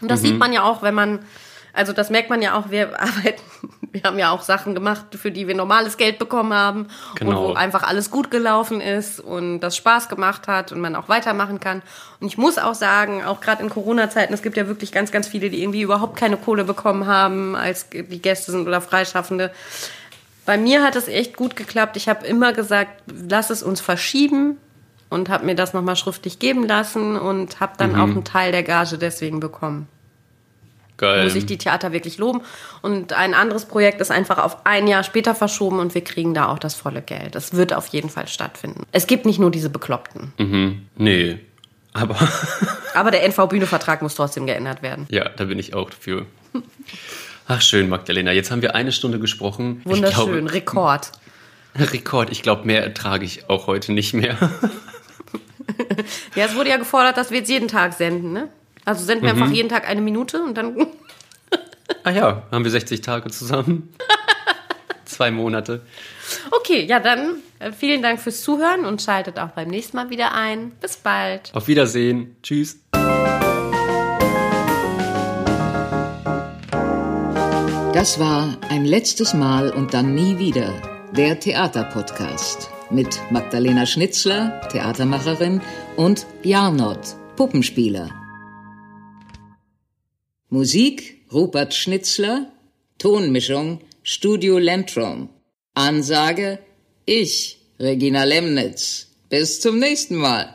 Und 0.00 0.10
das 0.10 0.22
sieht 0.22 0.38
man 0.38 0.52
ja 0.52 0.62
auch, 0.62 0.82
wenn 0.82 0.94
man, 0.94 1.20
also 1.72 1.92
das 1.92 2.10
merkt 2.10 2.30
man 2.30 2.42
ja 2.42 2.54
auch, 2.54 2.70
wir 2.70 3.00
arbeiten, 3.00 3.42
wir 3.90 4.02
haben 4.02 4.18
ja 4.18 4.30
auch 4.30 4.42
Sachen 4.42 4.74
gemacht, 4.74 5.06
für 5.20 5.30
die 5.30 5.48
wir 5.48 5.54
normales 5.54 5.96
Geld 5.96 6.18
bekommen 6.18 6.52
haben 6.52 6.88
Genau. 7.16 7.30
und 7.30 7.48
wo 7.50 7.54
einfach 7.54 7.82
alles 7.82 8.10
gut 8.10 8.30
gelaufen 8.30 8.80
ist 8.80 9.18
und 9.18 9.60
das 9.60 9.76
Spaß 9.76 10.08
gemacht 10.08 10.46
hat 10.46 10.72
und 10.72 10.80
man 10.80 10.94
auch 10.94 11.08
weitermachen 11.08 11.58
kann. 11.58 11.82
Und 12.20 12.26
ich 12.28 12.38
muss 12.38 12.58
auch 12.58 12.74
sagen, 12.74 13.24
auch 13.24 13.40
gerade 13.40 13.62
in 13.62 13.70
Corona-Zeiten, 13.70 14.34
es 14.34 14.42
gibt 14.42 14.56
ja 14.56 14.66
wirklich 14.66 14.92
ganz, 14.92 15.10
ganz 15.10 15.26
viele, 15.26 15.50
die 15.50 15.62
irgendwie 15.62 15.82
überhaupt 15.82 16.16
keine 16.16 16.36
Kohle 16.36 16.64
bekommen 16.64 17.06
haben, 17.06 17.56
als 17.56 17.88
die 17.90 18.20
Gäste 18.22 18.52
sind 18.52 18.66
oder 18.66 18.80
Freischaffende. 18.80 19.50
Bei 20.44 20.56
mir 20.56 20.82
hat 20.82 20.96
es 20.96 21.08
echt 21.08 21.36
gut 21.36 21.56
geklappt. 21.56 21.96
Ich 21.96 22.08
habe 22.08 22.26
immer 22.26 22.52
gesagt, 22.52 23.02
lass 23.06 23.50
es 23.50 23.62
uns 23.62 23.80
verschieben 23.80 24.58
und 25.10 25.28
habe 25.28 25.46
mir 25.46 25.54
das 25.54 25.72
nochmal 25.74 25.96
schriftlich 25.96 26.38
geben 26.38 26.66
lassen 26.66 27.16
und 27.16 27.60
habe 27.60 27.72
dann 27.78 27.94
auch 27.96 28.04
einen 28.08 28.24
Teil 28.24 28.52
der 28.52 28.62
Gage 28.62 28.98
deswegen 28.98 29.40
bekommen. 29.40 29.88
Geil. 30.98 31.24
Muss 31.24 31.36
ich 31.36 31.46
die 31.46 31.58
Theater 31.58 31.92
wirklich 31.92 32.18
loben. 32.18 32.40
Und 32.82 33.12
ein 33.12 33.32
anderes 33.32 33.66
Projekt 33.66 34.00
ist 34.00 34.10
einfach 34.10 34.38
auf 34.38 34.66
ein 34.66 34.88
Jahr 34.88 35.04
später 35.04 35.34
verschoben 35.34 35.78
und 35.78 35.94
wir 35.94 36.02
kriegen 36.02 36.34
da 36.34 36.48
auch 36.48 36.58
das 36.58 36.74
volle 36.74 37.02
Geld. 37.02 37.36
Das 37.36 37.54
wird 37.54 37.72
auf 37.72 37.86
jeden 37.88 38.10
Fall 38.10 38.26
stattfinden. 38.26 38.82
Es 38.90 39.06
gibt 39.06 39.24
nicht 39.24 39.38
nur 39.38 39.50
diese 39.52 39.70
Bekloppten. 39.70 40.32
mhm. 40.38 40.86
Nee. 40.96 41.38
Aber 41.94 42.16
Aber 42.94 43.10
der 43.12 43.24
NV-Bühne-Vertrag 43.24 44.02
muss 44.02 44.16
trotzdem 44.16 44.46
geändert 44.46 44.82
werden. 44.82 45.06
ja, 45.10 45.28
da 45.28 45.44
bin 45.44 45.58
ich 45.58 45.74
auch 45.74 45.88
dafür. 45.90 46.26
Ach 47.46 47.62
schön, 47.62 47.88
Magdalena. 47.88 48.32
Jetzt 48.32 48.50
haben 48.50 48.60
wir 48.60 48.74
eine 48.74 48.92
Stunde 48.92 49.18
gesprochen. 49.20 49.80
Wunderschön. 49.84 50.32
glaube, 50.32 50.52
Rekord. 50.52 51.12
Rekord. 51.76 52.30
Ich 52.30 52.42
glaube, 52.42 52.66
mehr 52.66 52.82
ertrage 52.82 53.24
ich 53.24 53.48
auch 53.48 53.66
heute 53.68 53.92
nicht 53.92 54.14
mehr. 54.14 54.36
Ja, 56.34 56.46
es 56.46 56.54
wurde 56.54 56.70
ja 56.70 56.76
gefordert, 56.76 57.16
dass 57.16 57.30
wir 57.30 57.38
jetzt 57.38 57.48
jeden 57.48 57.68
Tag 57.68 57.92
senden, 57.92 58.32
ne? 58.32 58.48
Also 58.84 59.04
senden 59.04 59.24
wir 59.24 59.30
einfach 59.30 59.50
jeden 59.50 59.68
Tag 59.68 59.88
eine 59.88 60.00
Minute 60.00 60.42
und 60.42 60.54
dann. 60.56 60.76
Ah 62.04 62.10
ja, 62.10 62.42
haben 62.52 62.64
wir 62.64 62.70
60 62.70 63.00
Tage 63.00 63.30
zusammen. 63.30 63.94
Zwei 65.06 65.30
Monate. 65.30 65.80
Okay, 66.50 66.84
ja, 66.84 67.00
dann 67.00 67.36
äh, 67.58 67.72
vielen 67.72 68.02
Dank 68.02 68.20
fürs 68.20 68.42
Zuhören 68.42 68.84
und 68.84 69.00
schaltet 69.00 69.38
auch 69.38 69.48
beim 69.48 69.68
nächsten 69.68 69.96
Mal 69.96 70.10
wieder 70.10 70.34
ein. 70.34 70.72
Bis 70.82 70.98
bald. 70.98 71.50
Auf 71.54 71.66
Wiedersehen. 71.66 72.36
Tschüss. 72.42 72.78
Das 77.94 78.20
war 78.20 78.58
ein 78.68 78.84
letztes 78.84 79.32
Mal 79.32 79.70
und 79.70 79.94
dann 79.94 80.14
nie 80.14 80.38
wieder 80.38 80.72
der 81.16 81.40
Theaterpodcast 81.40 82.70
mit 82.90 83.20
Magdalena 83.30 83.86
Schnitzler, 83.86 84.60
Theatermacherin, 84.72 85.60
und 85.96 86.26
Jarnot, 86.42 87.16
Puppenspieler. 87.36 88.10
Musik 90.48 91.26
Rupert 91.32 91.74
Schnitzler, 91.74 92.50
Tonmischung 92.98 93.80
Studio 94.02 94.58
Lentrum. 94.58 95.28
Ansage 95.74 96.58
ich, 97.04 97.58
Regina 97.78 98.24
Lemnitz. 98.24 99.08
Bis 99.28 99.60
zum 99.60 99.78
nächsten 99.78 100.16
Mal. 100.16 100.54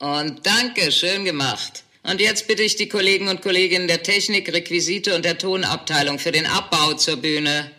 Und 0.00 0.46
danke, 0.46 0.90
schön 0.90 1.24
gemacht. 1.24 1.84
Und 2.02 2.20
jetzt 2.20 2.48
bitte 2.48 2.62
ich 2.62 2.76
die 2.76 2.88
Kollegen 2.88 3.28
und 3.28 3.42
Kolleginnen 3.42 3.88
der 3.88 4.02
Technik, 4.02 4.52
Requisite 4.52 5.14
und 5.14 5.24
der 5.24 5.38
Tonabteilung 5.38 6.18
für 6.18 6.32
den 6.32 6.46
Abbau 6.46 6.94
zur 6.94 7.16
Bühne. 7.16 7.70